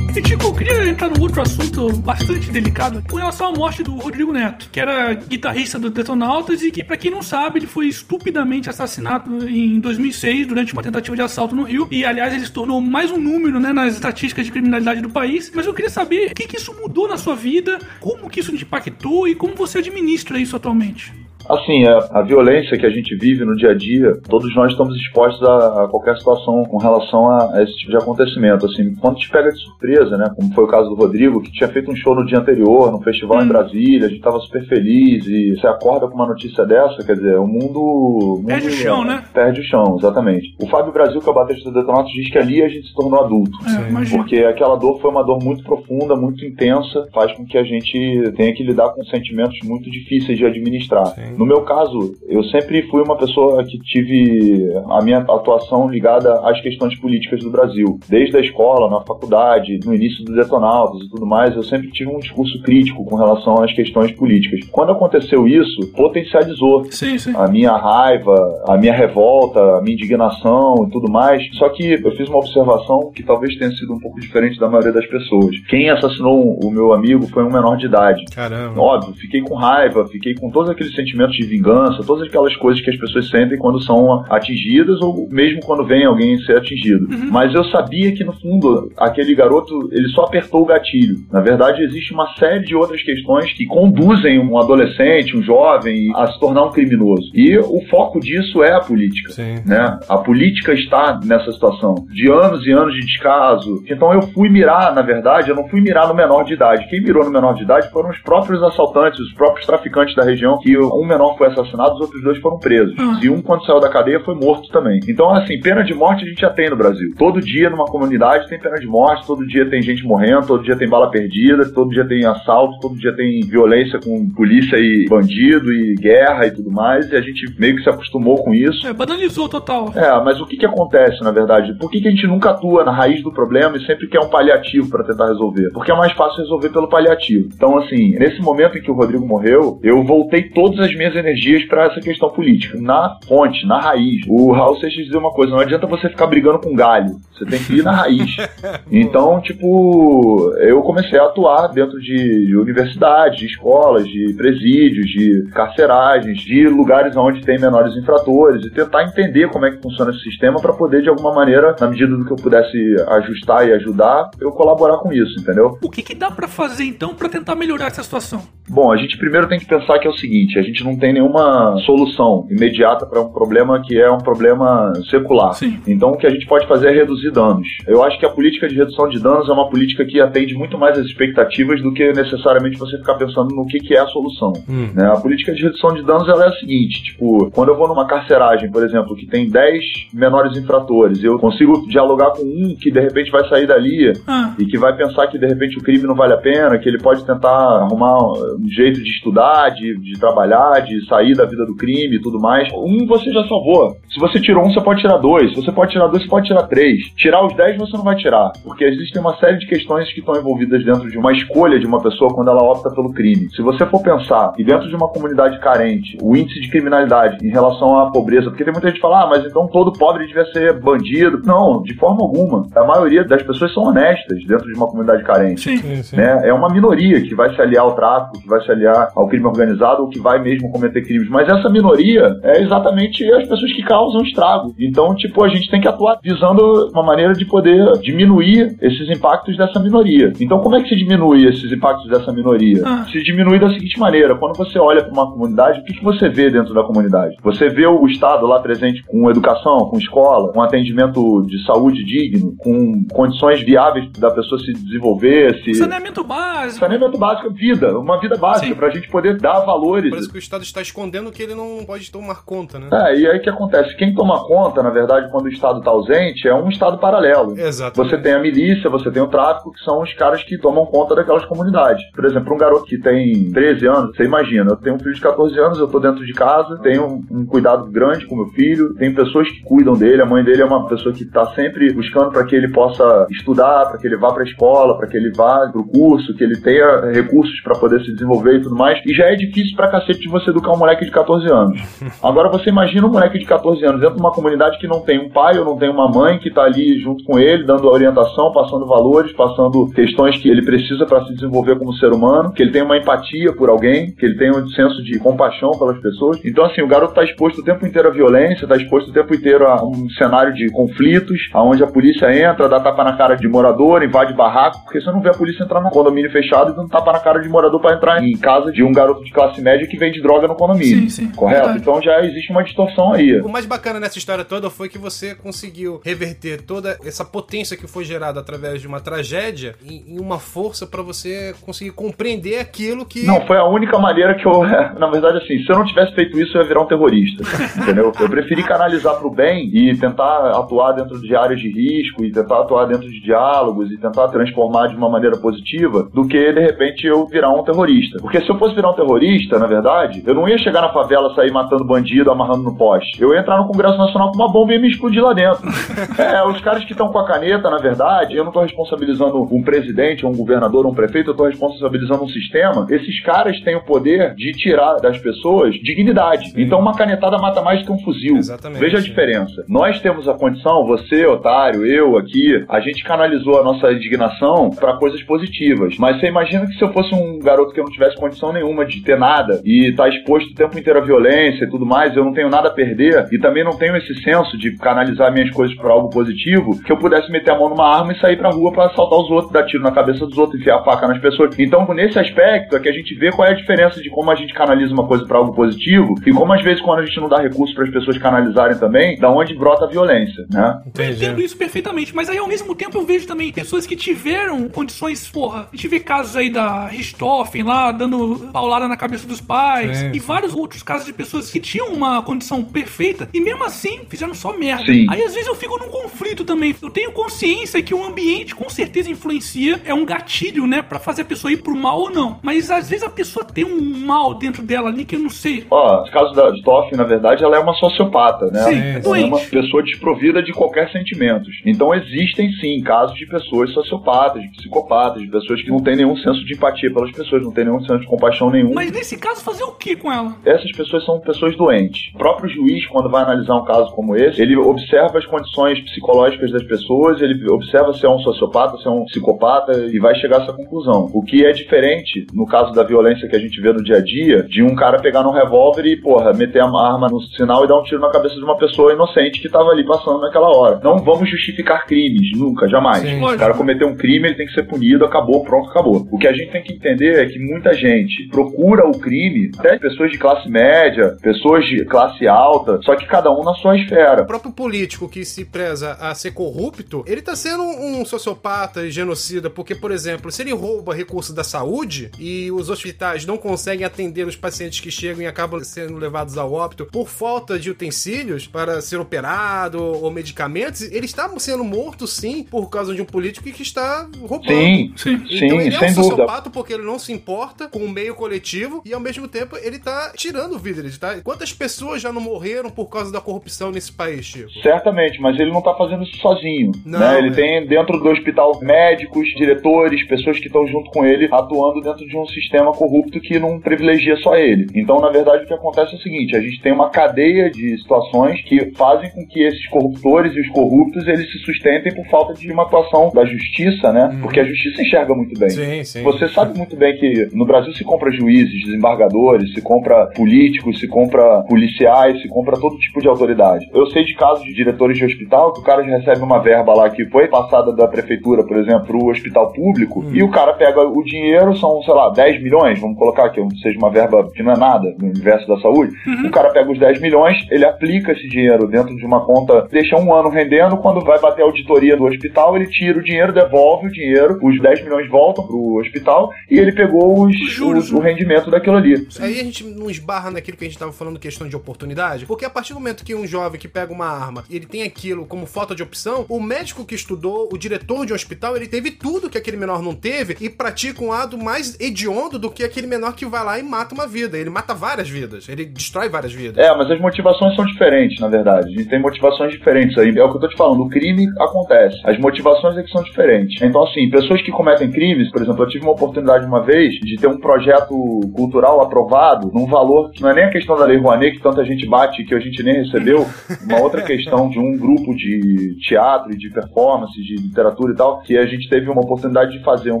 Queria 0.58 0.88
entrar 0.88 1.08
num 1.08 1.22
outro 1.22 1.40
assunto 1.40 1.92
bastante 1.98 2.50
delicado 2.50 3.00
com 3.08 3.16
relação 3.16 3.46
à 3.46 3.52
morte 3.52 3.84
do 3.84 3.92
Rodrigo 3.94 4.32
Neto, 4.32 4.68
que 4.72 4.80
era 4.80 5.14
guitarrista 5.14 5.78
do 5.78 5.88
Detonautas 5.88 6.62
e 6.62 6.72
que, 6.72 6.82
pra 6.82 6.96
quem 6.96 7.12
não 7.12 7.22
sabe, 7.22 7.60
ele 7.60 7.66
foi 7.68 7.86
estupidamente 7.86 8.68
assassinado 8.68 9.48
em 9.48 9.78
2006 9.78 10.48
durante 10.48 10.72
uma 10.72 10.82
tentativa 10.82 11.14
de 11.14 11.22
assalto 11.22 11.54
no 11.54 11.62
Rio. 11.62 11.86
E, 11.92 12.04
aliás, 12.04 12.34
ele 12.34 12.44
se 12.44 12.50
tornou 12.50 12.80
mais 12.80 13.12
um 13.12 13.18
número 13.18 13.60
né, 13.60 13.72
nas 13.72 13.94
estatísticas 13.94 14.46
de 14.46 14.50
criminalidade 14.50 15.00
do 15.00 15.08
país. 15.08 15.52
Mas 15.54 15.64
eu 15.64 15.72
queria 15.72 15.90
saber 15.90 16.32
o 16.32 16.34
que, 16.34 16.48
que 16.48 16.56
isso 16.56 16.74
mudou 16.74 17.06
na 17.06 17.16
sua 17.16 17.36
vida, 17.36 17.78
como 18.00 18.28
que 18.28 18.40
isso 18.40 18.56
te 18.56 18.64
impactou 18.64 19.28
e 19.28 19.36
como 19.36 19.54
você 19.54 19.78
administra 19.78 20.40
isso 20.40 20.56
atualmente. 20.56 21.12
Assim, 21.48 21.86
a, 21.86 22.18
a 22.18 22.22
violência 22.22 22.76
que 22.76 22.84
a 22.84 22.90
gente 22.90 23.16
vive 23.16 23.44
no 23.44 23.56
dia 23.56 23.70
a 23.70 23.74
dia, 23.74 24.12
todos 24.28 24.54
nós 24.54 24.72
estamos 24.72 24.94
expostos 24.96 25.42
a, 25.48 25.84
a 25.84 25.88
qualquer 25.88 26.16
situação 26.18 26.62
com 26.64 26.76
relação 26.76 27.30
a, 27.30 27.56
a 27.56 27.62
esse 27.62 27.74
tipo 27.78 27.90
de 27.90 27.96
acontecimento. 27.96 28.66
Assim, 28.66 28.94
quando 28.96 29.16
te 29.16 29.30
pega 29.30 29.50
de 29.50 29.58
surpresa, 29.58 30.16
né? 30.16 30.30
Como 30.36 30.52
foi 30.54 30.64
o 30.64 30.68
caso 30.68 30.88
do 30.90 30.94
Rodrigo, 30.94 31.40
que 31.40 31.50
tinha 31.50 31.68
feito 31.68 31.90
um 31.90 31.96
show 31.96 32.14
no 32.14 32.26
dia 32.26 32.38
anterior, 32.38 32.92
no 32.92 33.00
festival 33.00 33.38
Hum. 33.38 33.44
em 33.44 33.48
Brasília, 33.48 34.06
a 34.06 34.08
gente 34.08 34.18
estava 34.18 34.38
super 34.40 34.66
feliz 34.66 35.26
e 35.26 35.56
você 35.56 35.66
acorda 35.66 36.06
com 36.08 36.14
uma 36.14 36.26
notícia 36.26 36.66
dessa, 36.66 37.04
quer 37.04 37.14
dizer, 37.14 37.38
o 37.38 37.46
mundo. 37.46 37.80
o 37.80 38.36
mundo 38.36 38.46
Perde 38.46 38.68
o 38.68 38.72
chão, 38.72 39.04
né? 39.04 39.24
Perde 39.32 39.60
o 39.60 39.64
chão, 39.64 39.96
exatamente. 39.98 40.54
O 40.60 40.66
Fábio 40.66 40.92
Brasil, 40.92 41.20
que 41.20 41.28
é 41.28 41.30
o 41.30 41.34
baterista 41.34 41.70
do 41.70 41.80
Detonatos, 41.80 42.12
diz 42.12 42.30
que 42.30 42.38
ali 42.38 42.62
a 42.62 42.68
gente 42.68 42.88
se 42.88 42.94
tornou 42.94 43.22
adulto. 43.24 43.58
É, 43.66 43.88
imagina. 43.88 44.18
Porque 44.18 44.36
aquela 44.40 44.76
dor 44.76 45.00
foi 45.00 45.10
uma 45.10 45.24
dor 45.24 45.42
muito 45.42 45.62
profunda, 45.62 46.14
muito 46.14 46.44
intensa, 46.44 47.08
faz 47.14 47.32
com 47.32 47.44
que 47.46 47.56
a 47.56 47.62
gente 47.62 48.32
tenha 48.36 48.52
que 48.52 48.62
lidar 48.64 48.90
com 48.90 49.02
sentimentos 49.04 49.58
muito 49.64 49.90
difíceis 49.90 50.36
de 50.36 50.44
administrar. 50.44 51.06
Sim. 51.08 51.37
No 51.38 51.46
meu 51.46 51.62
caso, 51.62 52.16
eu 52.26 52.42
sempre 52.42 52.82
fui 52.90 53.00
uma 53.00 53.16
pessoa 53.16 53.62
que 53.62 53.78
tive 53.78 54.72
a 54.90 55.00
minha 55.04 55.18
atuação 55.18 55.88
ligada 55.88 56.40
às 56.42 56.60
questões 56.60 56.98
políticas 56.98 57.40
do 57.44 57.48
Brasil. 57.48 58.00
Desde 58.08 58.36
a 58.36 58.40
escola, 58.40 58.90
na 58.90 59.04
faculdade, 59.06 59.78
no 59.84 59.94
início 59.94 60.24
do 60.24 60.34
Detonautas 60.34 61.00
e 61.02 61.08
tudo 61.08 61.24
mais, 61.24 61.54
eu 61.54 61.62
sempre 61.62 61.92
tive 61.92 62.10
um 62.10 62.18
discurso 62.18 62.60
crítico 62.62 63.04
com 63.04 63.14
relação 63.14 63.62
às 63.62 63.72
questões 63.72 64.10
políticas. 64.10 64.68
Quando 64.72 64.90
aconteceu 64.90 65.46
isso, 65.46 65.92
potencializou 65.94 66.84
Sim, 66.90 67.16
sim. 67.16 67.32
a 67.36 67.46
minha 67.46 67.76
raiva, 67.76 68.34
a 68.66 68.76
minha 68.76 68.92
revolta, 68.92 69.60
a 69.78 69.80
minha 69.80 69.94
indignação 69.94 70.86
e 70.88 70.90
tudo 70.90 71.08
mais. 71.08 71.40
Só 71.56 71.68
que 71.68 72.00
eu 72.04 72.10
fiz 72.16 72.28
uma 72.28 72.38
observação 72.38 73.12
que 73.14 73.22
talvez 73.22 73.56
tenha 73.56 73.70
sido 73.70 73.94
um 73.94 74.00
pouco 74.00 74.18
diferente 74.18 74.58
da 74.58 74.68
maioria 74.68 74.92
das 74.92 75.06
pessoas. 75.06 75.56
Quem 75.68 75.88
assassinou 75.88 76.58
o 76.64 76.68
meu 76.68 76.92
amigo 76.92 77.28
foi 77.28 77.44
um 77.44 77.52
menor 77.52 77.76
de 77.76 77.86
idade. 77.86 78.24
Caramba. 78.34 78.80
Óbvio, 78.80 79.14
fiquei 79.14 79.40
com 79.40 79.54
raiva, 79.54 80.04
fiquei 80.08 80.34
com 80.34 80.50
todos 80.50 80.68
aqueles 80.68 80.92
sentimentos 80.96 81.27
de 81.32 81.46
vingança, 81.46 82.02
todas 82.06 82.26
aquelas 82.26 82.54
coisas 82.56 82.82
que 82.82 82.90
as 82.90 82.96
pessoas 82.96 83.28
sentem 83.28 83.58
quando 83.58 83.82
são 83.82 84.24
atingidas 84.28 85.00
ou 85.00 85.28
mesmo 85.30 85.60
quando 85.60 85.84
vem 85.84 86.04
alguém 86.04 86.38
ser 86.38 86.56
atingido. 86.56 87.08
Mas 87.30 87.54
eu 87.54 87.64
sabia 87.64 88.12
que 88.12 88.24
no 88.24 88.32
fundo 88.32 88.90
aquele 88.96 89.34
garoto 89.34 89.88
ele 89.92 90.08
só 90.08 90.24
apertou 90.24 90.62
o 90.62 90.66
gatilho. 90.66 91.16
Na 91.32 91.40
verdade, 91.40 91.82
existe 91.82 92.12
uma 92.12 92.34
série 92.34 92.64
de 92.64 92.74
outras 92.74 93.02
questões 93.02 93.52
que 93.52 93.66
conduzem 93.66 94.38
um 94.38 94.58
adolescente, 94.58 95.36
um 95.36 95.42
jovem 95.42 96.12
a 96.14 96.26
se 96.26 96.38
tornar 96.40 96.64
um 96.64 96.72
criminoso. 96.72 97.30
E 97.34 97.58
o 97.58 97.80
foco 97.90 98.20
disso 98.20 98.62
é 98.62 98.72
a 98.72 98.80
política 98.80 99.32
Sim. 99.32 99.62
né? 99.64 99.98
A 100.08 100.18
política 100.18 100.72
está 100.72 101.20
nessa 101.24 101.52
situação 101.52 101.94
de 102.10 102.30
anos 102.30 102.66
e 102.66 102.72
anos 102.72 102.94
de 102.94 103.00
descaso. 103.00 103.82
Então 103.88 104.12
eu 104.12 104.22
fui 104.22 104.48
mirar, 104.48 104.94
na 104.94 105.02
verdade, 105.02 105.50
eu 105.50 105.56
não 105.56 105.68
fui 105.68 105.80
mirar 105.80 106.08
no 106.08 106.14
menor 106.14 106.44
de 106.44 106.54
idade. 106.54 106.88
Quem 106.88 107.02
mirou 107.02 107.24
no 107.24 107.30
menor 107.30 107.54
de 107.54 107.62
idade 107.62 107.90
foram 107.90 108.10
os 108.10 108.18
próprios 108.18 108.62
assaltantes, 108.62 109.20
os 109.20 109.32
próprios 109.34 109.66
traficantes 109.66 110.14
da 110.14 110.24
região, 110.24 110.58
que 110.58 110.76
um 110.78 111.06
menor 111.06 111.17
foi 111.36 111.48
assassinado, 111.48 111.94
os 111.94 112.00
outros 112.00 112.22
dois 112.22 112.38
foram 112.38 112.58
presos. 112.58 112.94
Ah. 112.98 113.20
E 113.22 113.30
um, 113.30 113.42
quando 113.42 113.64
saiu 113.64 113.80
da 113.80 113.88
cadeia, 113.88 114.20
foi 114.20 114.34
morto 114.34 114.68
também. 114.70 115.00
Então, 115.08 115.30
assim, 115.30 115.60
pena 115.60 115.82
de 115.82 115.94
morte 115.94 116.24
a 116.24 116.28
gente 116.28 116.40
já 116.40 116.50
tem 116.50 116.70
no 116.70 116.76
Brasil. 116.76 117.14
Todo 117.16 117.40
dia 117.40 117.70
numa 117.70 117.86
comunidade 117.86 118.48
tem 118.48 118.58
pena 118.58 118.76
de 118.76 118.86
morte, 118.86 119.26
todo 119.26 119.46
dia 119.46 119.68
tem 119.68 119.82
gente 119.82 120.04
morrendo, 120.04 120.46
todo 120.46 120.62
dia 120.62 120.76
tem 120.76 120.88
bala 120.88 121.10
perdida, 121.10 121.72
todo 121.72 121.90
dia 121.90 122.06
tem 122.06 122.24
assalto, 122.24 122.78
todo 122.80 122.96
dia 122.96 123.14
tem 123.14 123.40
violência 123.40 123.98
com 123.98 124.28
polícia 124.30 124.76
e 124.76 125.06
bandido 125.08 125.72
e 125.72 125.94
guerra 125.94 126.46
e 126.46 126.50
tudo 126.50 126.70
mais. 126.70 127.10
E 127.10 127.16
a 127.16 127.20
gente 127.20 127.54
meio 127.58 127.76
que 127.76 127.82
se 127.82 127.90
acostumou 127.90 128.42
com 128.42 128.54
isso. 128.54 128.86
É, 128.86 128.92
banalizou 128.92 129.48
total. 129.48 129.92
É, 129.94 130.24
mas 130.24 130.40
o 130.40 130.46
que 130.46 130.56
que 130.56 130.66
acontece, 130.66 131.22
na 131.22 131.30
verdade? 131.30 131.76
Por 131.78 131.90
que, 131.90 132.00
que 132.00 132.08
a 132.08 132.10
gente 132.10 132.26
nunca 132.26 132.50
atua 132.50 132.84
na 132.84 132.92
raiz 132.92 133.22
do 133.22 133.32
problema 133.32 133.76
e 133.76 133.86
sempre 133.86 134.08
quer 134.08 134.20
um 134.20 134.28
paliativo 134.28 134.88
para 134.90 135.04
tentar 135.04 135.28
resolver? 135.28 135.70
Porque 135.72 135.90
é 135.90 135.96
mais 135.96 136.12
fácil 136.12 136.42
resolver 136.42 136.70
pelo 136.70 136.88
paliativo. 136.88 137.48
Então, 137.54 137.78
assim, 137.78 138.10
nesse 138.18 138.40
momento 138.40 138.76
em 138.76 138.82
que 138.82 138.90
o 138.90 138.94
Rodrigo 138.94 139.26
morreu, 139.26 139.78
eu 139.82 140.02
voltei 140.04 140.50
todas 140.50 140.80
as 140.80 140.94
minhas 140.94 141.07
minhas 141.08 141.16
energias 141.16 141.64
para 141.64 141.86
essa 141.86 142.00
questão 142.00 142.30
política, 142.30 142.78
na 142.80 143.18
fonte, 143.26 143.66
na 143.66 143.80
raiz. 143.80 144.22
O 144.28 144.52
Raul 144.52 144.78
Seixas 144.78 145.04
dizia 145.04 145.18
uma 145.18 145.32
coisa: 145.32 145.52
não 145.52 145.60
adianta 145.60 145.86
você 145.86 146.08
ficar 146.08 146.26
brigando 146.26 146.58
com 146.58 146.74
galho, 146.74 147.16
você 147.32 147.44
tem 147.44 147.58
que 147.58 147.78
ir 147.78 147.82
na 147.82 147.92
raiz. 147.92 148.36
então, 148.90 149.40
tipo, 149.40 150.52
eu 150.58 150.82
comecei 150.82 151.18
a 151.18 151.24
atuar 151.24 151.68
dentro 151.68 151.98
de, 152.00 152.46
de 152.46 152.56
universidades, 152.56 153.38
de 153.38 153.46
escolas, 153.46 154.06
de 154.06 154.34
presídios, 154.34 155.06
de 155.06 155.50
carceragens, 155.52 156.38
de 156.38 156.66
lugares 156.68 157.16
onde 157.16 157.44
tem 157.44 157.58
menores 157.58 157.96
infratores 157.96 158.64
e 158.64 158.70
tentar 158.70 159.04
entender 159.04 159.48
como 159.48 159.66
é 159.66 159.70
que 159.70 159.82
funciona 159.82 160.10
esse 160.10 160.20
sistema 160.20 160.60
para 160.60 160.72
poder, 160.72 161.02
de 161.02 161.08
alguma 161.08 161.32
maneira, 161.32 161.74
na 161.80 161.88
medida 161.88 162.16
do 162.16 162.24
que 162.24 162.32
eu 162.32 162.36
pudesse 162.36 162.78
ajustar 163.08 163.66
e 163.66 163.72
ajudar, 163.72 164.30
eu 164.40 164.50
colaborar 164.52 164.98
com 164.98 165.12
isso, 165.12 165.40
entendeu? 165.40 165.78
O 165.82 165.90
que, 165.90 166.02
que 166.02 166.14
dá 166.14 166.30
para 166.30 166.48
fazer 166.48 166.84
então 166.84 167.14
para 167.14 167.28
tentar 167.28 167.54
melhorar 167.54 167.86
essa 167.86 168.02
situação? 168.02 168.42
Bom, 168.68 168.92
a 168.92 168.96
gente 168.96 169.16
primeiro 169.16 169.48
tem 169.48 169.58
que 169.58 169.66
pensar 169.66 169.98
que 169.98 170.06
é 170.06 170.10
o 170.10 170.16
seguinte: 170.16 170.58
a 170.58 170.62
gente 170.62 170.84
não 170.88 170.96
tem 170.96 171.12
nenhuma 171.12 171.76
solução 171.84 172.46
imediata 172.50 173.06
para 173.06 173.20
um 173.20 173.30
problema 173.32 173.80
que 173.82 173.98
é 173.98 174.10
um 174.10 174.18
problema 174.18 174.92
secular. 175.10 175.54
Sim. 175.54 175.78
Então, 175.86 176.10
o 176.10 176.16
que 176.16 176.26
a 176.26 176.30
gente 176.30 176.46
pode 176.46 176.66
fazer 176.66 176.88
é 176.88 176.92
reduzir 176.92 177.30
danos. 177.30 177.68
Eu 177.86 178.02
acho 178.02 178.18
que 178.18 178.26
a 178.26 178.30
política 178.30 178.68
de 178.68 178.74
redução 178.74 179.08
de 179.08 179.20
danos 179.20 179.48
é 179.48 179.52
uma 179.52 179.68
política 179.68 180.04
que 180.04 180.20
atende 180.20 180.54
muito 180.54 180.78
mais 180.78 180.98
às 180.98 181.06
expectativas 181.06 181.82
do 181.82 181.92
que 181.92 182.12
necessariamente 182.12 182.78
você 182.78 182.96
ficar 182.98 183.14
pensando 183.14 183.54
no 183.54 183.66
que, 183.66 183.78
que 183.78 183.94
é 183.94 184.00
a 184.00 184.06
solução. 184.06 184.52
Hum. 184.68 184.88
Né? 184.94 185.06
A 185.06 185.16
política 185.16 185.52
de 185.52 185.62
redução 185.62 185.94
de 185.94 186.02
danos 186.02 186.28
ela 186.28 186.44
é 186.44 186.48
a 186.48 186.52
seguinte: 186.52 187.02
tipo, 187.02 187.50
quando 187.50 187.70
eu 187.70 187.76
vou 187.76 187.88
numa 187.88 188.06
carceragem, 188.06 188.70
por 188.70 188.84
exemplo, 188.84 189.14
que 189.14 189.26
tem 189.26 189.48
10 189.48 189.84
menores 190.12 190.56
infratores, 190.56 191.22
eu 191.22 191.38
consigo 191.38 191.86
dialogar 191.88 192.30
com 192.30 192.42
um 192.42 192.76
que 192.78 192.90
de 192.90 193.00
repente 193.00 193.30
vai 193.30 193.46
sair 193.48 193.66
dali 193.66 194.12
Ah, 194.26 194.54
e 194.58 194.66
que 194.66 194.78
vai 194.78 194.96
pensar 194.96 195.26
que 195.26 195.38
de 195.38 195.46
repente 195.46 195.78
o 195.78 195.82
crime 195.82 196.04
não 196.04 196.14
vale 196.14 196.34
a 196.34 196.38
pena, 196.38 196.78
que 196.78 196.88
ele 196.88 196.98
pode 196.98 197.24
tentar 197.24 197.48
arrumar 197.48 198.18
um 198.32 198.68
jeito 198.68 199.02
de 199.02 199.10
estudar, 199.10 199.70
de, 199.70 199.98
de 199.98 200.18
trabalhar, 200.18 200.77
de 200.80 201.06
sair 201.06 201.34
da 201.34 201.44
vida 201.44 201.64
do 201.64 201.76
crime 201.76 202.16
e 202.16 202.20
tudo 202.20 202.40
mais. 202.40 202.68
Um 202.72 203.06
você 203.06 203.32
já 203.32 203.46
salvou. 203.46 203.96
Se 204.12 204.20
você 204.20 204.40
tirou 204.40 204.64
um, 204.64 204.72
você 204.72 204.80
pode 204.80 205.00
tirar 205.00 205.18
dois. 205.18 205.50
Se 205.50 205.56
você 205.56 205.72
pode 205.72 205.92
tirar 205.92 206.06
dois, 206.08 206.22
você 206.22 206.28
pode 206.28 206.46
tirar 206.46 206.62
três. 206.64 206.98
Tirar 207.16 207.44
os 207.44 207.54
dez 207.56 207.76
você 207.76 207.96
não 207.96 208.04
vai 208.04 208.16
tirar, 208.16 208.52
porque 208.62 208.84
existem 208.84 209.20
uma 209.20 209.36
série 209.38 209.58
de 209.58 209.66
questões 209.66 210.12
que 210.12 210.20
estão 210.20 210.34
envolvidas 210.36 210.84
dentro 210.84 211.10
de 211.10 211.18
uma 211.18 211.32
escolha 211.32 211.78
de 211.78 211.86
uma 211.86 212.00
pessoa 212.00 212.32
quando 212.34 212.48
ela 212.48 212.62
opta 212.62 212.90
pelo 212.90 213.12
crime. 213.12 213.48
Se 213.54 213.62
você 213.62 213.86
for 213.86 214.02
pensar 214.02 214.52
que 214.52 214.64
dentro 214.64 214.88
de 214.88 214.94
uma 214.94 215.08
comunidade 215.08 215.58
carente, 215.60 216.16
o 216.22 216.36
índice 216.36 216.60
de 216.60 216.70
criminalidade 216.70 217.38
em 217.44 217.50
relação 217.50 217.98
à 217.98 218.10
pobreza, 218.10 218.50
porque 218.50 218.64
tem 218.64 218.72
muita 218.72 218.88
gente 218.88 218.96
que 218.96 219.02
fala, 219.02 219.24
ah, 219.24 219.26
mas 219.28 219.44
então 219.44 219.66
todo 219.68 219.92
pobre 219.92 220.26
devia 220.26 220.44
ser 220.52 220.78
bandido. 220.80 221.40
Não, 221.44 221.82
de 221.82 221.94
forma 221.94 222.22
alguma. 222.22 222.66
A 222.74 222.84
maioria 222.84 223.24
das 223.24 223.42
pessoas 223.42 223.72
são 223.72 223.84
honestas 223.84 224.44
dentro 224.46 224.66
de 224.66 224.76
uma 224.76 224.86
comunidade 224.86 225.24
carente. 225.24 225.60
sim. 225.60 225.78
Sim, 225.78 226.02
sim. 226.02 226.16
Né? 226.16 226.48
É 226.48 226.52
uma 226.52 226.68
minoria 226.68 227.20
que 227.22 227.34
vai 227.34 227.54
se 227.54 227.60
aliar 227.60 227.84
ao 227.84 227.94
tráfico, 227.94 228.40
que 228.40 228.48
vai 228.48 228.60
se 228.62 228.70
aliar 228.70 229.10
ao 229.14 229.28
crime 229.28 229.46
organizado 229.46 230.02
ou 230.02 230.08
que 230.08 230.18
vai 230.18 230.38
mesmo 230.38 230.67
cometer 230.70 231.02
crimes. 231.02 231.28
Mas 231.28 231.48
essa 231.48 231.68
minoria 231.68 232.36
é 232.42 232.62
exatamente 232.62 233.24
as 233.32 233.48
pessoas 233.48 233.72
que 233.72 233.82
causam 233.82 234.22
estrago. 234.22 234.74
Então, 234.78 235.14
tipo, 235.14 235.42
a 235.44 235.48
gente 235.48 235.70
tem 235.70 235.80
que 235.80 235.88
atuar 235.88 236.18
visando 236.22 236.90
uma 236.92 237.02
maneira 237.02 237.32
de 237.32 237.44
poder 237.44 237.92
diminuir 238.00 238.76
esses 238.80 239.08
impactos 239.08 239.56
dessa 239.56 239.80
minoria. 239.80 240.32
Então, 240.40 240.60
como 240.60 240.76
é 240.76 240.82
que 240.82 240.88
se 240.88 240.96
diminui 240.96 241.46
esses 241.46 241.70
impactos 241.72 242.08
dessa 242.08 242.32
minoria? 242.32 242.82
Ah. 242.84 243.04
Se 243.10 243.22
diminui 243.22 243.58
da 243.58 243.70
seguinte 243.72 243.98
maneira: 243.98 244.34
quando 244.36 244.56
você 244.56 244.78
olha 244.78 245.02
para 245.02 245.12
uma 245.12 245.30
comunidade, 245.30 245.80
o 245.80 245.84
que, 245.84 245.94
que 245.94 246.04
você 246.04 246.28
vê 246.28 246.50
dentro 246.50 246.74
da 246.74 246.82
comunidade? 246.82 247.36
Você 247.42 247.68
vê 247.68 247.86
o 247.86 248.06
Estado 248.06 248.46
lá 248.46 248.60
presente 248.60 249.02
com 249.04 249.30
educação, 249.30 249.78
com 249.90 249.98
escola, 249.98 250.52
com 250.52 250.62
atendimento 250.62 251.42
de 251.46 251.64
saúde 251.64 252.04
digno, 252.04 252.54
com 252.58 253.04
condições 253.12 253.62
viáveis 253.62 254.10
da 254.12 254.30
pessoa 254.30 254.60
se 254.60 254.72
desenvolver, 254.72 255.62
se. 255.62 255.74
Saneamento 255.74 256.24
básico. 256.24 256.80
Saneamento 256.80 257.18
básico, 257.18 257.50
vida, 257.52 257.98
uma 257.98 258.20
vida 258.20 258.36
básica, 258.36 258.66
Sim. 258.66 258.74
pra 258.74 258.90
gente 258.90 259.08
poder 259.08 259.36
dar 259.38 259.60
valores. 259.60 260.10
Parece 260.10 260.30
que 260.30 260.36
o 260.36 260.38
Estado 260.38 260.57
está 260.62 260.80
escondendo 260.80 261.30
que 261.32 261.42
ele 261.42 261.54
não 261.54 261.84
pode 261.86 262.10
tomar 262.10 262.44
conta, 262.44 262.78
né? 262.78 262.88
É, 262.92 263.18
e 263.18 263.26
aí 263.26 263.38
o 263.38 263.42
que 263.42 263.50
acontece? 263.50 263.96
Quem 263.96 264.14
toma 264.14 264.44
conta, 264.46 264.82
na 264.82 264.90
verdade, 264.90 265.30
quando 265.30 265.46
o 265.46 265.48
Estado 265.48 265.78
está 265.78 265.90
ausente, 265.90 266.48
é 266.48 266.54
um 266.54 266.68
Estado 266.68 266.98
paralelo. 266.98 267.58
Exatamente. 267.58 268.10
Você 268.10 268.22
tem 268.22 268.32
a 268.32 268.38
milícia, 268.38 268.90
você 268.90 269.10
tem 269.10 269.22
o 269.22 269.28
tráfico, 269.28 269.72
que 269.72 269.80
são 269.84 270.02
os 270.02 270.12
caras 270.14 270.42
que 270.42 270.58
tomam 270.58 270.86
conta 270.86 271.14
daquelas 271.14 271.44
comunidades. 271.44 272.02
Por 272.12 272.24
exemplo, 272.24 272.54
um 272.54 272.58
garoto 272.58 272.84
que 272.84 272.98
tem 272.98 273.50
13 273.50 273.86
anos, 273.86 274.16
você 274.16 274.24
imagina, 274.24 274.72
eu 274.72 274.76
tenho 274.76 274.96
um 274.96 274.98
filho 274.98 275.14
de 275.14 275.20
14 275.20 275.58
anos, 275.58 275.78
eu 275.78 275.88
tô 275.88 275.98
dentro 275.98 276.24
de 276.24 276.32
casa, 276.32 276.78
tenho 276.82 277.06
um, 277.06 277.38
um 277.38 277.46
cuidado 277.46 277.90
grande 277.90 278.26
com 278.26 278.36
meu 278.36 278.48
filho, 278.48 278.94
tem 278.94 279.14
pessoas 279.14 279.48
que 279.48 279.62
cuidam 279.62 279.94
dele, 279.94 280.22
a 280.22 280.26
mãe 280.26 280.42
dele 280.44 280.62
é 280.62 280.64
uma 280.64 280.86
pessoa 280.86 281.14
que 281.14 281.24
tá 281.24 281.46
sempre 281.54 281.92
buscando 281.92 282.30
para 282.30 282.44
que 282.44 282.54
ele 282.54 282.68
possa 282.68 283.26
estudar, 283.30 283.86
para 283.86 283.98
que 283.98 284.06
ele 284.06 284.16
vá 284.16 284.32
pra 284.32 284.44
escola, 284.44 284.96
para 284.96 285.08
que 285.08 285.16
ele 285.16 285.32
vá 285.34 285.68
pro 285.68 285.84
curso, 285.84 286.34
que 286.36 286.44
ele 286.44 286.60
tenha 286.60 287.12
recursos 287.12 287.60
para 287.62 287.78
poder 287.78 288.00
se 288.04 288.12
desenvolver 288.12 288.56
e 288.56 288.62
tudo 288.62 288.74
mais. 288.74 288.98
E 289.06 289.14
já 289.14 289.24
é 289.24 289.34
difícil 289.34 289.76
pra 289.76 289.90
cacete 289.90 290.20
de 290.20 290.28
você 290.28 290.47
educar 290.50 290.72
um 290.72 290.78
moleque 290.78 291.04
de 291.04 291.10
14 291.10 291.50
anos. 291.50 291.80
Agora 292.22 292.48
você 292.48 292.70
imagina 292.70 293.06
um 293.06 293.10
moleque 293.10 293.38
de 293.38 293.44
14 293.44 293.84
anos 293.84 294.00
dentro 294.00 294.16
de 294.16 294.20
uma 294.20 294.32
comunidade 294.32 294.78
que 294.78 294.86
não 294.86 295.00
tem 295.00 295.18
um 295.18 295.30
pai 295.30 295.58
ou 295.58 295.64
não 295.64 295.76
tem 295.76 295.90
uma 295.90 296.08
mãe 296.08 296.38
que 296.38 296.50
tá 296.50 296.62
ali 296.62 296.98
junto 297.00 297.24
com 297.24 297.38
ele, 297.38 297.64
dando 297.64 297.88
orientação, 297.88 298.52
passando 298.52 298.86
valores, 298.86 299.32
passando 299.32 299.90
questões 299.94 300.36
que 300.38 300.48
ele 300.48 300.62
precisa 300.62 301.06
para 301.06 301.24
se 301.24 301.34
desenvolver 301.34 301.78
como 301.78 301.92
ser 301.94 302.12
humano, 302.12 302.52
que 302.52 302.62
ele 302.62 302.72
tem 302.72 302.82
uma 302.82 302.96
empatia 302.96 303.52
por 303.52 303.68
alguém, 303.68 304.12
que 304.12 304.24
ele 304.24 304.36
tem 304.36 304.50
um 304.50 304.66
senso 304.68 305.02
de 305.02 305.18
compaixão 305.18 305.70
pelas 305.72 305.98
pessoas. 306.00 306.40
Então, 306.44 306.64
assim, 306.64 306.82
o 306.82 306.88
garoto 306.88 307.14
tá 307.14 307.24
exposto 307.24 307.60
o 307.60 307.64
tempo 307.64 307.86
inteiro 307.86 308.08
à 308.08 308.10
violência, 308.10 308.66
tá 308.66 308.76
exposto 308.76 309.10
o 309.10 309.12
tempo 309.12 309.34
inteiro 309.34 309.66
a 309.66 309.84
um 309.84 310.08
cenário 310.10 310.52
de 310.54 310.70
conflitos, 310.70 311.48
aonde 311.52 311.82
a 311.82 311.86
polícia 311.86 312.26
entra, 312.32 312.68
dá 312.68 312.80
tapa 312.80 313.04
na 313.04 313.16
cara 313.16 313.34
de 313.34 313.48
morador, 313.48 314.02
invade 314.02 314.34
barraco, 314.34 314.84
porque 314.84 315.00
você 315.00 315.10
não 315.10 315.20
vê 315.20 315.30
a 315.30 315.34
polícia 315.34 315.64
entrar 315.64 315.80
num 315.80 315.90
condomínio 315.90 316.30
fechado 316.30 316.72
e 316.72 316.76
dando 316.76 316.88
tapa 316.88 317.12
na 317.12 317.20
cara 317.20 317.40
de 317.40 317.48
morador 317.48 317.80
para 317.80 317.96
entrar 317.96 318.22
em 318.22 318.36
casa 318.36 318.70
de 318.70 318.82
um 318.82 318.92
garoto 318.92 319.24
de 319.24 319.32
classe 319.32 319.60
média 319.60 319.86
que 319.86 319.96
vende 319.96 320.22
droga 320.22 320.37
no 320.46 320.54
condomínio. 320.54 321.02
Sim, 321.02 321.08
sim. 321.08 321.28
Correto? 321.30 321.60
Verdade. 321.60 321.78
Então 321.80 322.02
já 322.02 322.24
existe 322.24 322.50
uma 322.50 322.62
distorção 322.62 323.12
aí. 323.12 323.40
O 323.40 323.48
mais 323.48 323.66
bacana 323.66 323.98
nessa 323.98 324.18
história 324.18 324.44
toda 324.44 324.70
foi 324.70 324.88
que 324.88 324.98
você 324.98 325.34
conseguiu 325.34 326.00
reverter 326.04 326.62
toda 326.62 326.98
essa 327.04 327.24
potência 327.24 327.76
que 327.76 327.86
foi 327.86 328.04
gerada 328.04 328.40
através 328.40 328.80
de 328.80 328.86
uma 328.86 329.00
tragédia 329.00 329.74
em, 329.84 330.14
em 330.14 330.20
uma 330.20 330.38
força 330.38 330.86
pra 330.86 331.02
você 331.02 331.54
conseguir 331.62 331.90
compreender 331.92 332.58
aquilo 332.58 333.04
que. 333.04 333.24
Não, 333.24 333.40
foi 333.46 333.56
a 333.56 333.64
única 333.64 333.98
maneira 333.98 334.34
que 334.34 334.46
eu. 334.46 334.62
Na 334.98 335.08
verdade, 335.10 335.38
assim, 335.38 335.58
se 335.62 335.70
eu 335.70 335.78
não 335.78 335.84
tivesse 335.84 336.14
feito 336.14 336.38
isso, 336.38 336.56
eu 336.56 336.62
ia 336.62 336.68
virar 336.68 336.82
um 336.82 336.86
terrorista. 336.86 337.42
entendeu? 337.80 338.12
Eu 338.18 338.28
preferi 338.28 338.62
canalizar 338.62 339.16
pro 339.16 339.30
bem 339.30 339.70
e 339.72 339.96
tentar 339.96 340.50
atuar 340.50 340.92
dentro 340.92 341.20
de 341.20 341.34
áreas 341.34 341.60
de 341.60 341.70
risco 341.70 342.24
e 342.24 342.32
tentar 342.32 342.60
atuar 342.60 342.86
dentro 342.86 343.08
de 343.08 343.20
diálogos 343.20 343.90
e 343.90 343.98
tentar 343.98 344.28
transformar 344.28 344.88
de 344.88 344.96
uma 344.96 345.08
maneira 345.08 345.36
positiva 345.36 346.08
do 346.12 346.26
que, 346.26 346.52
de 346.52 346.60
repente, 346.60 347.06
eu 347.06 347.26
virar 347.26 347.50
um 347.50 347.62
terrorista. 347.62 348.18
Porque 348.20 348.40
se 348.40 348.48
eu 348.48 348.58
fosse 348.58 348.74
virar 348.74 348.90
um 348.90 348.94
terrorista, 348.94 349.58
na 349.58 349.66
verdade, 349.66 350.20
eu 350.28 350.34
não 350.34 350.46
ia 350.46 350.58
chegar 350.58 350.82
na 350.82 350.90
favela, 350.90 351.34
sair 351.34 351.50
matando 351.50 351.86
bandido, 351.86 352.30
amarrando 352.30 352.62
no 352.62 352.76
poste. 352.76 353.18
Eu 353.18 353.32
ia 353.32 353.40
entrar 353.40 353.56
no 353.56 353.66
Congresso 353.66 353.96
Nacional 353.96 354.30
com 354.30 354.36
uma 354.36 354.52
bomba 354.52 354.72
e 354.72 354.74
ia 354.74 354.80
me 354.82 354.90
explodir 354.90 355.22
lá 355.22 355.32
dentro. 355.32 355.66
é, 356.22 356.44
os 356.44 356.60
caras 356.60 356.84
que 356.84 356.92
estão 356.92 357.08
com 357.08 357.18
a 357.18 357.26
caneta, 357.26 357.70
na 357.70 357.78
verdade, 357.78 358.36
eu 358.36 358.44
não 358.44 358.52
tô 358.52 358.60
responsabilizando 358.60 359.42
um 359.50 359.62
presidente, 359.62 360.26
um 360.26 360.36
governador, 360.36 360.84
um 360.84 360.92
prefeito, 360.92 361.30
eu 361.30 361.34
tô 361.34 361.46
responsabilizando 361.46 362.22
um 362.22 362.28
sistema. 362.28 362.86
Esses 362.90 363.22
caras 363.22 363.58
têm 363.62 363.74
o 363.74 363.82
poder 363.82 364.34
de 364.34 364.52
tirar 364.52 364.96
das 364.96 365.16
pessoas 365.16 365.74
dignidade. 365.76 366.52
Então 366.58 366.78
uma 366.78 366.94
canetada 366.94 367.38
mata 367.38 367.62
mais 367.62 367.82
que 367.82 367.90
um 367.90 367.98
fuzil. 368.00 368.36
Exatamente. 368.36 368.80
Veja 368.80 368.98
a 368.98 369.00
diferença. 369.00 369.64
Nós 369.66 369.98
temos 369.98 370.28
a 370.28 370.34
condição, 370.34 370.84
você, 370.84 371.24
otário, 371.24 371.86
eu 371.86 372.18
aqui, 372.18 372.66
a 372.68 372.80
gente 372.80 373.02
canalizou 373.02 373.58
a 373.58 373.64
nossa 373.64 373.90
indignação 373.92 374.68
para 374.68 374.98
coisas 374.98 375.22
positivas. 375.22 375.96
Mas 375.98 376.20
você 376.20 376.26
imagina 376.26 376.66
que 376.66 376.74
se 376.74 376.84
eu 376.84 376.92
fosse 376.92 377.14
um 377.14 377.38
garoto 377.38 377.72
que 377.72 377.80
eu 377.80 377.84
não 377.84 377.90
tivesse 377.90 378.16
condição 378.16 378.52
nenhuma 378.52 378.84
de 378.84 379.00
ter 379.00 379.18
nada 379.18 379.62
e 379.64 379.90
tá 379.96 380.06
exposto 380.18 380.50
o 380.50 380.54
tempo 380.54 380.78
inteiro 380.78 380.98
à 380.98 381.02
violência 381.02 381.64
e 381.64 381.70
tudo 381.70 381.84
mais, 381.84 382.16
eu 382.16 382.24
não 382.24 382.32
tenho 382.32 382.48
nada 382.48 382.68
a 382.68 382.72
perder 382.72 383.26
e 383.32 383.38
também 383.38 383.64
não 383.64 383.76
tenho 383.76 383.96
esse 383.96 384.14
senso 384.22 384.56
de 384.56 384.76
canalizar 384.76 385.32
minhas 385.32 385.50
coisas 385.50 385.76
para 385.76 385.92
algo 385.92 386.10
positivo, 386.10 386.78
que 386.82 386.92
eu 386.92 386.96
pudesse 386.96 387.30
meter 387.30 387.50
a 387.50 387.58
mão 387.58 387.68
numa 387.68 387.88
arma 387.88 388.12
e 388.12 388.20
sair 388.20 388.36
pra 388.36 388.50
rua 388.50 388.72
para 388.72 388.86
assaltar 388.86 389.18
os 389.18 389.30
outros, 389.30 389.52
dar 389.52 389.64
tiro 389.64 389.82
na 389.82 389.92
cabeça 389.92 390.26
dos 390.26 390.38
outros, 390.38 390.60
enfiar 390.60 390.76
a 390.76 390.84
faca 390.84 391.08
nas 391.08 391.18
pessoas. 391.18 391.58
Então, 391.58 391.86
nesse 391.94 392.18
aspecto 392.18 392.76
é 392.76 392.80
que 392.80 392.88
a 392.88 392.92
gente 392.92 393.14
vê 393.14 393.30
qual 393.30 393.48
é 393.48 393.52
a 393.52 393.56
diferença 393.56 394.00
de 394.00 394.10
como 394.10 394.30
a 394.30 394.34
gente 394.34 394.54
canaliza 394.54 394.92
uma 394.92 395.06
coisa 395.06 395.24
para 395.26 395.38
algo 395.38 395.54
positivo 395.54 396.14
e 396.26 396.32
como 396.32 396.52
às 396.52 396.62
vezes 396.62 396.80
quando 396.82 397.00
a 397.00 397.06
gente 397.06 397.20
não 397.20 397.28
dá 397.28 397.40
recurso 397.40 397.74
para 397.74 397.84
as 397.84 397.90
pessoas 397.90 398.18
canalizarem 398.18 398.78
também, 398.78 399.18
da 399.18 399.30
onde 399.30 399.54
brota 399.54 399.84
a 399.84 399.88
violência, 399.88 400.44
né? 400.52 400.80
Eu 400.84 400.88
entendo 400.88 401.22
Entendi. 401.24 401.44
isso 401.44 401.56
perfeitamente, 401.56 402.14
mas 402.14 402.28
aí 402.28 402.38
ao 402.38 402.48
mesmo 402.48 402.74
tempo 402.74 402.98
eu 402.98 403.04
vejo 403.04 403.26
também 403.26 403.52
pessoas 403.52 403.86
que 403.86 403.96
tiveram 403.96 404.68
condições, 404.68 405.28
porra, 405.28 405.68
vê 405.88 405.98
casos 405.98 406.36
aí 406.36 406.50
da 406.50 406.86
Richthofen 406.86 407.62
lá, 407.62 407.90
dando 407.90 408.50
paulada 408.52 408.86
na 408.86 408.96
cabeça 408.96 409.26
dos 409.26 409.40
pais, 409.40 409.97
Sim, 409.98 410.10
e 410.14 410.18
vários 410.18 410.54
outros 410.54 410.82
casos 410.82 411.06
de 411.06 411.12
pessoas 411.12 411.50
que 411.50 411.60
tinham 411.60 411.88
uma 411.88 412.22
condição 412.22 412.62
perfeita, 412.62 413.28
e 413.32 413.40
mesmo 413.40 413.64
assim 413.64 414.00
fizeram 414.08 414.34
só 414.34 414.56
merda. 414.56 414.86
Sim. 414.86 415.06
Aí 415.10 415.22
às 415.22 415.34
vezes 415.34 415.48
eu 415.48 415.54
fico 415.54 415.78
num 415.78 415.88
conflito 415.88 416.44
também. 416.44 416.74
Eu 416.80 416.90
tenho 416.90 417.12
consciência 417.12 417.82
que 417.82 417.94
o 417.94 418.04
ambiente 418.04 418.54
com 418.54 418.68
certeza 418.68 419.10
influencia, 419.10 419.80
é 419.84 419.94
um 419.94 420.04
gatilho, 420.04 420.66
né, 420.66 420.82
Pra 420.82 420.98
fazer 420.98 421.22
a 421.22 421.24
pessoa 421.24 421.52
ir 421.52 421.58
pro 421.58 421.76
mal 421.76 421.98
ou 422.00 422.10
não. 422.10 422.38
Mas 422.42 422.70
às 422.70 422.88
vezes 422.88 423.04
a 423.04 423.10
pessoa 423.10 423.44
tem 423.44 423.64
um 423.64 424.06
mal 424.06 424.34
dentro 424.34 424.62
dela 424.62 424.88
ali 424.88 425.04
que 425.04 425.16
eu 425.16 425.20
não 425.20 425.30
sei. 425.30 425.66
Ó, 425.70 426.04
no 426.04 426.10
caso 426.10 426.32
da 426.34 426.50
Stoff, 426.56 426.94
na 426.96 427.04
verdade, 427.04 427.44
ela 427.44 427.56
é 427.56 427.58
uma 427.58 427.74
sociopata, 427.74 428.46
né? 428.46 428.62
Sim, 428.62 428.80
ela 429.04 429.18
é 429.18 429.24
uma 429.24 429.40
pessoa 429.40 429.82
desprovida 429.82 430.42
de 430.42 430.52
qualquer 430.52 430.90
sentimentos. 430.90 431.48
Então 431.66 431.94
existem 431.94 432.50
sim 432.60 432.80
casos 432.82 433.16
de 433.16 433.26
pessoas 433.26 433.70
sociopatas, 433.72 434.42
de 434.42 434.48
psicopatas, 434.50 435.22
de 435.22 435.28
pessoas 435.28 435.62
que 435.62 435.68
não 435.68 435.82
têm 435.82 435.96
nenhum 435.96 436.16
senso 436.16 436.44
de 436.44 436.54
empatia 436.54 436.92
pelas 436.92 437.12
pessoas, 437.12 437.42
não 437.42 437.52
têm 437.52 437.64
nenhum 437.64 437.80
senso 437.80 438.00
de 438.00 438.06
compaixão 438.06 438.50
nenhum. 438.50 438.72
Mas 438.74 438.90
nesse 438.90 439.16
caso, 439.16 439.42
fazer 439.42 439.64
o 439.64 439.72
quê? 439.72 439.87
Com 439.96 440.12
ela? 440.12 440.36
Essas 440.44 440.70
pessoas 440.72 441.04
são 441.04 441.20
pessoas 441.20 441.56
doentes. 441.56 442.12
O 442.14 442.18
próprio 442.18 442.48
juiz, 442.48 442.86
quando 442.86 443.10
vai 443.10 443.22
analisar 443.22 443.56
um 443.56 443.64
caso 443.64 443.92
como 443.92 444.16
esse, 444.16 444.40
ele 444.40 444.56
observa 444.56 445.18
as 445.18 445.26
condições 445.26 445.80
psicológicas 445.80 446.50
das 446.50 446.64
pessoas, 446.64 447.20
ele 447.20 447.48
observa 447.50 447.92
se 447.92 448.04
é 448.04 448.08
um 448.08 448.18
sociopata, 448.18 448.76
se 448.78 448.86
é 448.86 448.90
um 448.90 449.04
psicopata 449.04 449.72
e 449.92 449.98
vai 449.98 450.14
chegar 450.14 450.40
a 450.40 450.42
essa 450.42 450.52
conclusão. 450.52 451.10
O 451.12 451.22
que 451.22 451.44
é 451.44 451.52
diferente, 451.52 452.26
no 452.32 452.46
caso 452.46 452.72
da 452.72 452.82
violência 452.82 453.28
que 453.28 453.36
a 453.36 453.40
gente 453.40 453.60
vê 453.60 453.72
no 453.72 453.82
dia 453.82 453.96
a 453.96 454.02
dia, 454.02 454.42
de 454.44 454.62
um 454.62 454.74
cara 454.74 454.98
pegar 455.00 455.22
no 455.22 455.30
revólver 455.30 455.86
e, 455.86 455.96
porra, 455.96 456.32
meter 456.32 456.60
a 456.60 456.66
arma 456.66 457.08
no 457.08 457.20
sinal 457.20 457.64
e 457.64 457.68
dar 457.68 457.78
um 457.78 457.82
tiro 457.82 458.00
na 458.00 458.10
cabeça 458.10 458.34
de 458.34 458.44
uma 458.44 458.56
pessoa 458.56 458.92
inocente 458.92 459.40
que 459.40 459.48
tava 459.48 459.70
ali 459.70 459.84
passando 459.84 460.20
naquela 460.20 460.48
hora. 460.48 460.80
Não 460.82 460.98
vamos 460.98 461.28
justificar 461.28 461.86
crimes, 461.86 462.36
nunca, 462.36 462.68
jamais. 462.68 463.02
Sim. 463.02 463.22
o 463.22 463.36
cara 463.36 463.54
cometeu 463.54 463.88
um 463.88 463.96
crime, 463.96 464.28
ele 464.28 464.36
tem 464.36 464.46
que 464.46 464.52
ser 464.52 464.64
punido, 464.64 465.04
acabou, 465.04 465.42
pronto, 465.42 465.70
acabou. 465.70 466.06
O 466.10 466.18
que 466.18 466.26
a 466.26 466.32
gente 466.32 466.50
tem 466.50 466.62
que 466.62 466.72
entender 466.72 467.22
é 467.22 467.26
que 467.26 467.38
muita 467.38 467.72
gente 467.74 468.28
procura 468.28 468.86
o 468.86 468.98
crime, 468.98 469.50
até 469.58 469.77
pessoas 469.78 470.10
de 470.10 470.18
classe 470.18 470.48
média, 470.48 471.16
pessoas 471.22 471.64
de 471.64 471.84
classe 471.84 472.26
alta, 472.26 472.80
só 472.82 472.96
que 472.96 473.06
cada 473.06 473.30
um 473.30 473.42
na 473.42 473.54
sua 473.54 473.76
esfera. 473.76 474.22
O 474.22 474.26
próprio 474.26 474.52
político 474.52 475.08
que 475.08 475.24
se 475.24 475.44
preza 475.44 475.92
a 476.00 476.14
ser 476.14 476.32
corrupto, 476.32 477.04
ele 477.06 477.22
tá 477.22 477.34
sendo 477.36 477.62
um 477.62 478.04
sociopata 478.04 478.84
e 478.86 478.90
genocida, 478.90 479.48
porque, 479.50 479.74
por 479.74 479.90
exemplo, 479.90 480.30
se 480.30 480.42
ele 480.42 480.52
rouba 480.52 480.94
recursos 480.94 481.34
da 481.34 481.44
saúde 481.44 482.10
e 482.18 482.50
os 482.50 482.70
hospitais 482.70 483.24
não 483.24 483.36
conseguem 483.36 483.84
atender 483.84 484.26
os 484.26 484.36
pacientes 484.36 484.80
que 484.80 484.90
chegam 484.90 485.22
e 485.22 485.26
acabam 485.26 485.62
sendo 485.62 485.96
levados 485.96 486.36
ao 486.36 486.52
óbito 486.52 486.86
por 486.86 487.08
falta 487.08 487.58
de 487.58 487.70
utensílios 487.70 488.46
para 488.46 488.80
ser 488.80 488.98
operado 488.98 489.82
ou 489.82 490.10
medicamentos, 490.10 490.82
ele 490.82 491.06
está 491.06 491.28
sendo 491.38 491.64
morto 491.64 492.06
sim 492.06 492.42
por 492.42 492.68
causa 492.68 492.94
de 492.94 493.02
um 493.02 493.04
político 493.04 493.48
que 493.50 493.62
está 493.62 494.08
roubando. 494.20 494.48
Sim, 494.48 494.92
Sim. 494.96 495.14
Então 495.30 495.58
sim, 495.60 495.66
ele 495.66 495.74
é 495.74 495.78
um 495.78 495.80
dúvida. 495.80 496.02
sociopata 496.02 496.50
porque 496.50 496.72
ele 496.72 496.82
não 496.82 496.98
se 496.98 497.12
importa 497.12 497.68
com 497.68 497.78
o 497.80 497.88
meio 497.88 498.14
coletivo 498.14 498.82
e 498.84 498.92
ao 498.92 499.00
mesmo 499.00 499.28
tempo 499.28 499.56
ele 499.68 499.78
tá 499.78 500.12
tirando 500.16 500.58
vida. 500.58 500.80
Ele 500.80 500.90
tá... 500.98 501.20
Quantas 501.22 501.52
pessoas 501.52 502.02
já 502.02 502.12
não 502.12 502.20
morreram 502.20 502.70
por 502.70 502.86
causa 502.86 503.12
da 503.12 503.20
corrupção 503.20 503.70
nesse 503.70 503.92
país, 503.92 504.26
Chico? 504.26 504.50
Certamente, 504.62 505.20
mas 505.20 505.38
ele 505.38 505.52
não 505.52 505.62
tá 505.62 505.74
fazendo 505.74 506.02
isso 506.02 506.16
sozinho. 506.18 506.72
Não, 506.84 506.98
né? 506.98 507.18
Ele 507.18 507.28
é. 507.28 507.32
tem 507.32 507.66
dentro 507.66 507.98
do 507.98 508.08
hospital 508.08 508.58
médicos, 508.60 509.28
diretores, 509.36 510.06
pessoas 510.06 510.38
que 510.38 510.46
estão 510.46 510.66
junto 510.66 510.90
com 510.90 511.04
ele, 511.04 511.28
atuando 511.30 511.80
dentro 511.80 512.06
de 512.06 512.16
um 512.16 512.26
sistema 512.26 512.72
corrupto 512.72 513.20
que 513.20 513.38
não 513.38 513.60
privilegia 513.60 514.16
só 514.16 514.36
ele. 514.36 514.66
Então, 514.74 515.00
na 515.00 515.10
verdade, 515.10 515.44
o 515.44 515.46
que 515.46 515.54
acontece 515.54 515.94
é 515.94 515.98
o 515.98 516.02
seguinte: 516.02 516.36
a 516.36 516.40
gente 516.40 516.60
tem 516.60 516.72
uma 516.72 516.90
cadeia 516.90 517.50
de 517.50 517.76
situações 517.78 518.42
que 518.42 518.72
fazem 518.74 519.10
com 519.10 519.26
que 519.26 519.42
esses 519.42 519.66
corruptores 519.68 520.34
e 520.34 520.40
os 520.40 520.48
corruptos 520.48 521.06
eles 521.06 521.30
se 521.30 521.38
sustentem 521.40 521.94
por 521.94 522.06
falta 522.06 522.34
de 522.34 522.50
uma 522.50 522.64
atuação 522.64 523.10
da 523.12 523.24
justiça, 523.24 523.92
né? 523.92 524.18
Porque 524.22 524.40
a 524.40 524.44
justiça 524.44 524.82
enxerga 524.82 525.14
muito 525.14 525.38
bem. 525.38 525.50
Sim, 525.50 525.84
sim. 525.84 526.02
Você 526.02 526.28
sabe 526.28 526.56
muito 526.56 526.76
bem 526.76 526.96
que 526.96 527.28
no 527.32 527.46
Brasil 527.46 527.72
se 527.74 527.84
compra 527.84 528.10
juízes, 528.10 528.64
desembargadores, 528.64 529.52
se 529.58 529.62
compra 529.62 530.06
políticos, 530.14 530.78
se 530.78 530.86
compra 530.86 531.42
policiais, 531.48 532.20
se 532.22 532.28
compra 532.28 532.58
todo 532.60 532.78
tipo 532.78 533.00
de 533.00 533.08
autoridade. 533.08 533.66
Eu 533.74 533.86
sei 533.86 534.04
de 534.04 534.14
casos 534.14 534.44
de 534.44 534.54
diretores 534.54 534.96
de 534.96 535.04
hospital 535.04 535.52
que 535.52 535.60
o 535.60 535.64
cara 535.64 535.82
recebe 535.82 536.20
uma 536.22 536.38
verba 536.38 536.74
lá 536.74 536.88
que 536.90 537.04
foi 537.06 537.26
passada 537.28 537.72
da 537.74 537.88
prefeitura, 537.88 538.44
por 538.44 538.56
exemplo, 538.56 538.86
pro 538.86 539.06
hospital 539.08 539.52
público, 539.52 540.04
e 540.12 540.22
o 540.22 540.30
cara 540.30 540.52
pega 540.52 540.80
o 540.86 541.02
dinheiro, 541.02 541.56
são, 541.56 541.82
sei 541.82 541.94
lá, 541.94 542.10
10 542.10 542.42
milhões, 542.42 542.78
vamos 542.80 542.96
colocar 542.98 543.28
que 543.30 543.40
seja 543.60 543.78
uma 543.78 543.90
verba 543.90 544.28
que 544.34 544.42
não 544.42 544.52
é 544.52 544.58
nada 544.58 544.94
no 544.98 545.06
universo 545.08 545.46
da 545.48 545.58
saúde. 545.60 545.92
O 546.26 546.30
cara 546.30 546.50
pega 546.50 546.70
os 546.70 546.78
10 546.78 547.00
milhões, 547.00 547.36
ele 547.50 547.64
aplica 547.64 548.12
esse 548.12 548.28
dinheiro 548.28 548.66
dentro 548.68 548.94
de 548.96 549.04
uma 549.04 549.24
conta, 549.24 549.66
deixa 549.70 549.96
um 549.96 550.12
ano 550.14 550.28
rendendo, 550.28 550.76
quando 550.78 551.00
vai 551.04 551.18
bater 551.20 551.42
a 551.42 551.44
auditoria 551.46 551.96
do 551.96 552.04
hospital, 552.04 552.56
ele 552.56 552.66
tira 552.66 552.98
o 552.98 553.02
dinheiro, 553.02 553.32
devolve 553.32 553.86
o 553.88 553.92
dinheiro, 553.92 554.38
os 554.42 554.60
10 554.60 554.82
milhões 554.84 555.08
voltam 555.08 555.46
pro 555.46 555.78
hospital 555.78 556.30
e 556.50 556.58
ele 556.58 556.72
pegou 556.72 557.24
os, 557.24 557.28
Os 557.38 557.50
juros, 557.50 557.84
os- 557.86 557.92
o 557.92 557.98
rendimento 557.98 558.50
daquilo 558.50 558.76
ali. 558.76 558.94
Aí 559.20 559.40
a 559.40 559.44
gente 559.50 559.64
não 559.64 559.90
esbarra 559.90 560.30
naquilo 560.30 560.56
que 560.56 560.64
a 560.64 560.68
gente 560.68 560.78
tava 560.78 560.92
falando, 560.92 561.18
questão 561.18 561.48
de 561.48 561.56
oportunidade, 561.56 562.26
porque 562.26 562.44
a 562.44 562.50
partir 562.50 562.72
do 562.72 562.80
momento 562.80 563.04
que 563.04 563.14
um 563.14 563.26
jovem 563.26 563.60
que 563.60 563.68
pega 563.68 563.92
uma 563.92 564.06
arma 564.06 564.44
e 564.48 564.56
ele 564.56 564.66
tem 564.66 564.82
aquilo 564.82 565.26
como 565.26 565.46
falta 565.46 565.74
de 565.74 565.82
opção, 565.82 566.24
o 566.28 566.40
médico 566.40 566.84
que 566.84 566.94
estudou, 566.94 567.48
o 567.52 567.58
diretor 567.58 568.06
de 568.06 568.12
um 568.12 568.16
hospital, 568.16 568.56
ele 568.56 568.66
teve 568.66 568.90
tudo 568.90 569.30
que 569.30 569.38
aquele 569.38 569.56
menor 569.56 569.82
não 569.82 569.94
teve 569.94 570.36
e 570.40 570.48
pratica 570.48 571.02
um 571.02 571.12
ato 571.12 571.36
mais 571.36 571.78
hediondo 571.80 572.38
do 572.38 572.50
que 572.50 572.64
aquele 572.64 572.86
menor 572.86 573.14
que 573.14 573.26
vai 573.26 573.44
lá 573.44 573.58
e 573.58 573.62
mata 573.62 573.94
uma 573.94 574.06
vida. 574.06 574.36
Ele 574.38 574.50
mata 574.50 574.74
várias 574.74 575.08
vidas, 575.08 575.48
ele 575.48 575.64
destrói 575.64 576.08
várias 576.08 576.32
vidas. 576.32 576.56
É, 576.56 576.74
mas 576.76 576.90
as 576.90 577.00
motivações 577.00 577.54
são 577.54 577.64
diferentes, 577.64 578.20
na 578.20 578.28
verdade. 578.28 578.66
A 578.66 578.70
gente 578.70 578.88
tem 578.88 579.00
motivações 579.00 579.52
diferentes 579.52 579.96
aí. 579.98 580.16
É 580.16 580.24
o 580.24 580.30
que 580.30 580.36
eu 580.36 580.40
tô 580.40 580.48
te 580.48 580.56
falando, 580.56 580.82
o 580.82 580.88
crime 580.88 581.26
acontece. 581.38 581.96
As 582.04 582.18
motivações 582.18 582.76
é 582.76 582.82
que 582.82 582.90
são 582.90 583.02
diferentes. 583.02 583.60
Então, 583.62 583.82
assim, 583.84 584.08
pessoas 584.10 584.42
que 584.42 584.50
cometem 584.50 584.90
crimes, 584.90 585.30
por 585.30 585.42
exemplo, 585.42 585.62
eu 585.64 585.68
tive 585.68 585.84
uma 585.84 585.92
oportunidade 585.92 586.44
uma 586.46 586.62
vez 586.62 586.94
de 586.94 587.16
ter 587.16 587.28
um 587.28 587.38
projeto 587.38 588.20
cultural 588.34 588.80
aprovado 588.80 589.37
num 589.52 589.66
valor 589.66 590.10
que 590.10 590.22
não 590.22 590.30
é 590.30 590.34
nem 590.34 590.44
a 590.44 590.50
questão 590.50 590.76
da 590.76 590.84
Lei 590.84 590.98
Rouanet, 590.98 591.36
que 591.36 591.42
tanta 591.42 591.64
gente 591.64 591.86
bate 591.86 592.24
que 592.24 592.34
a 592.34 592.40
gente 592.40 592.62
nem 592.62 592.82
recebeu, 592.82 593.26
uma 593.68 593.80
outra 593.80 594.02
questão 594.02 594.48
de 594.48 594.58
um 594.58 594.76
grupo 594.76 595.14
de 595.14 595.76
teatro 595.86 596.32
e 596.32 596.36
de 596.36 596.50
performance, 596.50 597.12
de 597.12 597.36
literatura 597.36 597.92
e 597.92 597.96
tal, 597.96 598.20
que 598.22 598.36
a 598.36 598.46
gente 598.46 598.68
teve 598.68 598.88
uma 598.90 599.02
oportunidade 599.02 599.52
de 599.52 599.64
fazer 599.64 599.92
um 599.92 600.00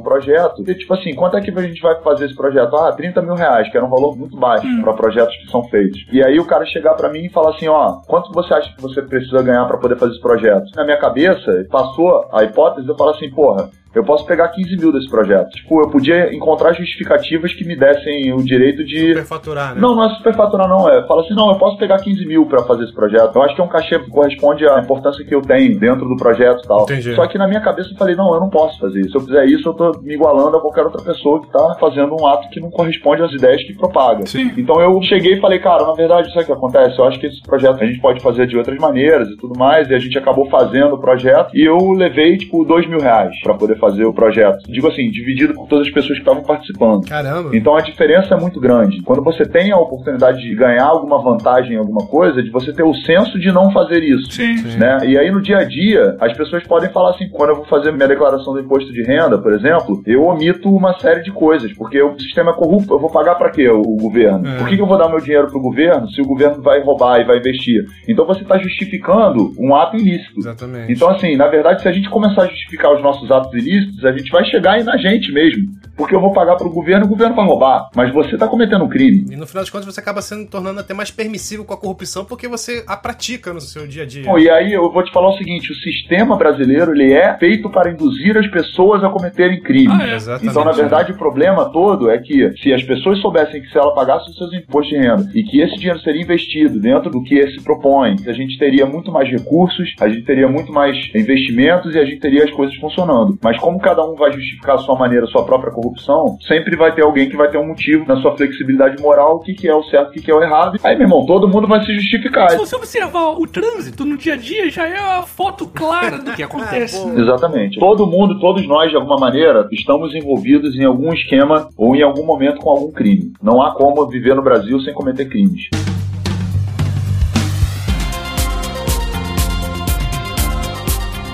projeto. 0.00 0.62
E, 0.66 0.74
tipo 0.74 0.92
assim, 0.94 1.14
quanto 1.14 1.36
é 1.36 1.40
que 1.40 1.50
a 1.50 1.62
gente 1.62 1.80
vai 1.80 2.00
fazer 2.02 2.26
esse 2.26 2.36
projeto? 2.36 2.76
Ah, 2.76 2.92
30 2.92 3.22
mil 3.22 3.34
reais, 3.34 3.70
que 3.70 3.76
era 3.76 3.86
um 3.86 3.90
valor 3.90 4.16
muito 4.16 4.36
baixo 4.36 4.66
para 4.82 4.92
projetos 4.92 5.36
que 5.36 5.50
são 5.50 5.64
feitos. 5.64 6.04
E 6.12 6.24
aí 6.24 6.38
o 6.38 6.46
cara 6.46 6.64
chegar 6.66 6.94
para 6.94 7.10
mim 7.10 7.24
e 7.24 7.30
falar 7.30 7.50
assim, 7.50 7.68
ó, 7.68 8.00
quanto 8.06 8.32
você 8.32 8.54
acha 8.54 8.74
que 8.74 8.82
você 8.82 9.02
precisa 9.02 9.42
ganhar 9.42 9.64
para 9.66 9.78
poder 9.78 9.96
fazer 9.96 10.12
esse 10.12 10.22
projeto? 10.22 10.64
Na 10.74 10.84
minha 10.84 10.98
cabeça, 10.98 11.66
passou 11.70 12.28
a 12.32 12.44
hipótese 12.44 12.88
eu 12.88 12.96
falar 12.96 13.12
assim, 13.12 13.30
porra, 13.30 13.70
eu 13.94 14.04
posso 14.04 14.26
pegar 14.26 14.48
15 14.48 14.76
mil 14.76 14.92
desse 14.92 15.08
projeto. 15.08 15.50
Tipo, 15.50 15.80
eu 15.80 15.90
podia 15.90 16.34
encontrar 16.34 16.72
justificativas 16.74 17.52
que 17.54 17.64
me 17.64 17.76
dessem 17.76 18.32
o 18.32 18.42
direito 18.42 18.84
de 18.84 19.08
Superfaturar, 19.08 19.74
né? 19.74 19.80
não, 19.80 19.94
não 19.94 20.04
é 20.04 20.14
superfaturar, 20.16 20.68
não. 20.68 20.88
É, 20.88 21.06
fala 21.06 21.22
assim, 21.22 21.34
não, 21.34 21.50
eu 21.50 21.58
posso 21.58 21.78
pegar 21.78 21.98
15 21.98 22.26
mil 22.26 22.46
pra 22.46 22.62
fazer 22.64 22.84
esse 22.84 22.94
projeto. 22.94 23.34
Eu 23.34 23.42
acho 23.42 23.54
que 23.54 23.60
é 23.60 23.64
um 23.64 23.68
cachê 23.68 23.98
que 23.98 24.10
corresponde 24.10 24.68
à 24.68 24.78
importância 24.78 25.24
que 25.24 25.34
eu 25.34 25.42
tenho 25.42 25.78
dentro 25.78 26.08
do 26.08 26.16
projeto 26.16 26.62
e 26.64 26.68
tal. 26.68 26.82
Entendi. 26.82 27.14
Só 27.14 27.26
que 27.26 27.38
na 27.38 27.48
minha 27.48 27.60
cabeça 27.60 27.90
eu 27.90 27.96
falei, 27.96 28.14
não, 28.14 28.32
eu 28.34 28.40
não 28.40 28.50
posso 28.50 28.78
fazer 28.78 29.00
isso. 29.00 29.10
Se 29.10 29.16
eu 29.16 29.20
fizer 29.22 29.46
isso, 29.46 29.68
eu 29.68 29.74
tô 29.74 29.92
me 30.02 30.14
igualando 30.14 30.56
a 30.56 30.60
qualquer 30.60 30.84
outra 30.84 31.02
pessoa 31.02 31.40
que 31.40 31.50
tá 31.50 31.76
fazendo 31.80 32.14
um 32.20 32.26
ato 32.26 32.48
que 32.50 32.60
não 32.60 32.70
corresponde 32.70 33.22
às 33.22 33.32
ideias 33.32 33.62
que 33.64 33.74
propaga. 33.74 34.26
Sim. 34.26 34.52
Então 34.56 34.80
eu 34.80 35.00
cheguei 35.02 35.34
e 35.34 35.40
falei, 35.40 35.58
cara, 35.58 35.86
na 35.86 35.94
verdade, 35.94 36.28
sabe 36.28 36.42
o 36.42 36.46
que 36.46 36.52
acontece? 36.52 36.98
Eu 36.98 37.04
acho 37.04 37.18
que 37.18 37.26
esse 37.26 37.42
projeto 37.42 37.82
a 37.82 37.86
gente 37.86 38.00
pode 38.00 38.20
fazer 38.20 38.46
de 38.46 38.56
outras 38.56 38.78
maneiras 38.78 39.28
e 39.28 39.36
tudo 39.36 39.58
mais. 39.58 39.88
E 39.88 39.94
a 39.94 39.98
gente 39.98 40.18
acabou 40.18 40.48
fazendo 40.50 40.94
o 40.94 40.98
projeto. 40.98 41.56
E 41.56 41.64
eu 41.64 41.78
levei, 41.92 42.36
tipo, 42.36 42.64
dois 42.64 42.86
mil 42.88 42.98
reais 42.98 43.34
pra 43.42 43.54
poder 43.54 43.77
fazer 43.78 44.04
o 44.04 44.12
projeto. 44.12 44.58
Digo 44.68 44.88
assim, 44.88 45.10
dividido 45.10 45.54
por 45.54 45.68
todas 45.68 45.86
as 45.86 45.92
pessoas 45.92 46.18
que 46.18 46.24
estavam 46.24 46.42
participando. 46.42 47.06
Caramba. 47.06 47.56
Então 47.56 47.76
a 47.76 47.80
diferença 47.80 48.34
é 48.34 48.40
muito 48.40 48.60
grande. 48.60 49.02
Quando 49.02 49.22
você 49.22 49.44
tem 49.44 49.72
a 49.72 49.78
oportunidade 49.78 50.40
de 50.40 50.54
ganhar 50.54 50.86
alguma 50.86 51.22
vantagem 51.22 51.74
em 51.74 51.78
alguma 51.78 52.06
coisa, 52.06 52.42
de 52.42 52.50
você 52.50 52.72
ter 52.72 52.82
o 52.82 52.94
senso 52.94 53.38
de 53.38 53.52
não 53.52 53.70
fazer 53.70 54.02
isso. 54.02 54.30
Sim. 54.32 54.62
Né? 54.78 54.98
E 55.04 55.18
aí 55.18 55.30
no 55.30 55.40
dia 55.40 55.58
a 55.58 55.64
dia, 55.64 56.16
as 56.20 56.36
pessoas 56.36 56.62
podem 56.64 56.90
falar 56.90 57.10
assim, 57.10 57.28
quando 57.28 57.50
eu 57.50 57.56
vou 57.56 57.66
fazer 57.66 57.92
minha 57.92 58.08
declaração 58.08 58.52
do 58.52 58.60
imposto 58.60 58.92
de 58.92 59.02
renda, 59.02 59.38
por 59.38 59.52
exemplo, 59.52 60.02
eu 60.06 60.24
omito 60.24 60.68
uma 60.68 60.98
série 60.98 61.22
de 61.22 61.30
coisas, 61.30 61.72
porque 61.74 62.00
o 62.02 62.18
sistema 62.18 62.50
é 62.50 62.54
corrupto, 62.54 62.94
eu 62.94 62.98
vou 62.98 63.10
pagar 63.10 63.36
pra 63.36 63.50
quê 63.50 63.68
o, 63.68 63.80
o 63.80 63.96
governo? 63.96 64.46
É. 64.46 64.58
Por 64.58 64.68
que, 64.68 64.76
que 64.76 64.82
eu 64.82 64.86
vou 64.86 64.98
dar 64.98 65.08
meu 65.08 65.20
dinheiro 65.20 65.48
pro 65.48 65.60
governo 65.60 66.08
se 66.10 66.20
o 66.20 66.26
governo 66.26 66.62
vai 66.62 66.82
roubar 66.82 67.20
e 67.20 67.24
vai 67.24 67.38
investir? 67.38 67.84
Então 68.08 68.26
você 68.26 68.42
está 68.42 68.58
justificando 68.58 69.52
um 69.58 69.74
ato 69.74 69.96
ilícito. 69.96 70.38
Exatamente. 70.38 70.92
Então, 70.92 71.10
assim, 71.10 71.36
na 71.36 71.48
verdade, 71.48 71.82
se 71.82 71.88
a 71.88 71.92
gente 71.92 72.08
começar 72.08 72.42
a 72.42 72.46
justificar 72.46 72.94
os 72.94 73.02
nossos 73.02 73.30
atos 73.30 73.52
ilícitos, 73.52 73.67
a 74.04 74.12
gente 74.12 74.30
vai 74.30 74.44
chegar 74.44 74.72
aí 74.72 74.84
na 74.84 74.96
gente 74.96 75.32
mesmo. 75.32 75.78
Porque 75.96 76.14
eu 76.14 76.20
vou 76.20 76.32
pagar 76.32 76.54
pro 76.56 76.70
governo 76.70 77.04
e 77.04 77.06
o 77.06 77.08
governo 77.08 77.34
vai 77.34 77.44
roubar. 77.44 77.90
Mas 77.94 78.12
você 78.12 78.38
tá 78.38 78.46
cometendo 78.46 78.84
um 78.84 78.88
crime. 78.88 79.26
E 79.30 79.36
no 79.36 79.46
final 79.46 79.62
das 79.62 79.70
contas 79.70 79.84
você 79.84 79.98
acaba 79.98 80.22
sendo 80.22 80.48
tornando 80.48 80.78
até 80.78 80.94
mais 80.94 81.10
permissivo 81.10 81.64
com 81.64 81.74
a 81.74 81.76
corrupção 81.76 82.24
porque 82.24 82.46
você 82.46 82.84
a 82.86 82.96
pratica 82.96 83.52
no 83.52 83.60
seu 83.60 83.86
dia 83.86 84.04
a 84.04 84.06
dia. 84.06 84.22
Bom, 84.22 84.38
e 84.38 84.48
aí 84.48 84.72
eu 84.72 84.92
vou 84.92 85.02
te 85.02 85.12
falar 85.12 85.30
o 85.30 85.36
seguinte: 85.36 85.72
o 85.72 85.74
sistema 85.74 86.36
brasileiro 86.36 86.92
ele 86.92 87.12
é 87.12 87.36
feito 87.36 87.68
para 87.68 87.90
induzir 87.90 88.36
as 88.36 88.46
pessoas 88.46 89.02
a 89.02 89.10
cometerem 89.10 89.60
crime. 89.60 89.92
Ah, 89.92 90.06
é. 90.06 90.18
Então, 90.42 90.64
na 90.64 90.72
verdade, 90.72 91.12
o 91.12 91.16
problema 91.18 91.70
todo 91.72 92.10
é 92.10 92.18
que 92.18 92.52
se 92.62 92.72
as 92.72 92.82
pessoas 92.84 93.20
soubessem 93.20 93.60
que 93.60 93.68
se 93.68 93.76
ela 93.76 93.92
pagasse 93.92 94.30
os 94.30 94.36
seus 94.36 94.52
impostos 94.52 94.96
de 94.96 95.04
renda 95.04 95.30
e 95.34 95.42
que 95.42 95.60
esse 95.60 95.76
dinheiro 95.76 96.00
seria 96.00 96.22
investido 96.22 96.78
dentro 96.78 97.10
do 97.10 97.22
que 97.22 97.44
se 97.48 97.60
propõe, 97.62 98.16
a 98.26 98.32
gente 98.32 98.56
teria 98.58 98.86
muito 98.86 99.10
mais 99.10 99.28
recursos, 99.28 99.94
a 100.00 100.08
gente 100.08 100.22
teria 100.22 100.48
muito 100.48 100.72
mais 100.72 100.96
investimentos 101.14 101.94
e 101.94 101.98
a 101.98 102.04
gente 102.04 102.20
teria 102.20 102.44
as 102.44 102.50
coisas 102.52 102.76
funcionando. 102.76 103.38
Mas 103.42 103.57
como 103.60 103.78
cada 103.78 104.04
um 104.04 104.14
vai 104.14 104.32
justificar 104.32 104.76
a 104.76 104.78
sua 104.78 104.96
maneira, 104.96 105.24
a 105.24 105.28
sua 105.28 105.44
própria 105.44 105.72
corrupção, 105.72 106.36
sempre 106.46 106.76
vai 106.76 106.94
ter 106.94 107.02
alguém 107.02 107.28
que 107.28 107.36
vai 107.36 107.50
ter 107.50 107.58
um 107.58 107.66
motivo 107.66 108.04
na 108.06 108.20
sua 108.20 108.36
flexibilidade 108.36 109.02
moral, 109.02 109.36
o 109.36 109.40
que, 109.40 109.54
que 109.54 109.68
é 109.68 109.74
o 109.74 109.82
certo, 109.84 110.10
o 110.10 110.12
que, 110.12 110.22
que 110.22 110.30
é 110.30 110.34
o 110.34 110.42
errado. 110.42 110.78
Aí, 110.82 110.96
meu 110.96 111.06
irmão, 111.06 111.26
todo 111.26 111.48
mundo 111.48 111.66
vai 111.66 111.84
se 111.84 111.94
justificar. 111.94 112.50
Se 112.50 112.56
você 112.56 112.76
observar 112.76 113.30
o 113.30 113.46
trânsito 113.46 114.04
no 114.04 114.16
dia 114.16 114.34
a 114.34 114.36
dia, 114.36 114.70
já 114.70 114.86
é 114.86 114.98
a 114.98 115.22
foto 115.22 115.66
clara 115.66 116.18
do 116.18 116.32
que 116.32 116.42
acontece. 116.42 116.98
Ah, 116.98 117.14
Exatamente. 117.20 117.78
Todo 117.78 118.06
mundo, 118.06 118.38
todos 118.40 118.66
nós, 118.66 118.90
de 118.90 118.96
alguma 118.96 119.16
maneira, 119.16 119.68
estamos 119.72 120.14
envolvidos 120.14 120.76
em 120.76 120.84
algum 120.84 121.12
esquema 121.12 121.68
ou 121.76 121.94
em 121.94 122.02
algum 122.02 122.24
momento 122.24 122.60
com 122.60 122.70
algum 122.70 122.92
crime. 122.92 123.32
Não 123.42 123.62
há 123.62 123.74
como 123.74 124.06
viver 124.06 124.34
no 124.34 124.42
Brasil 124.42 124.80
sem 124.80 124.94
cometer 124.94 125.28
crimes. 125.28 125.68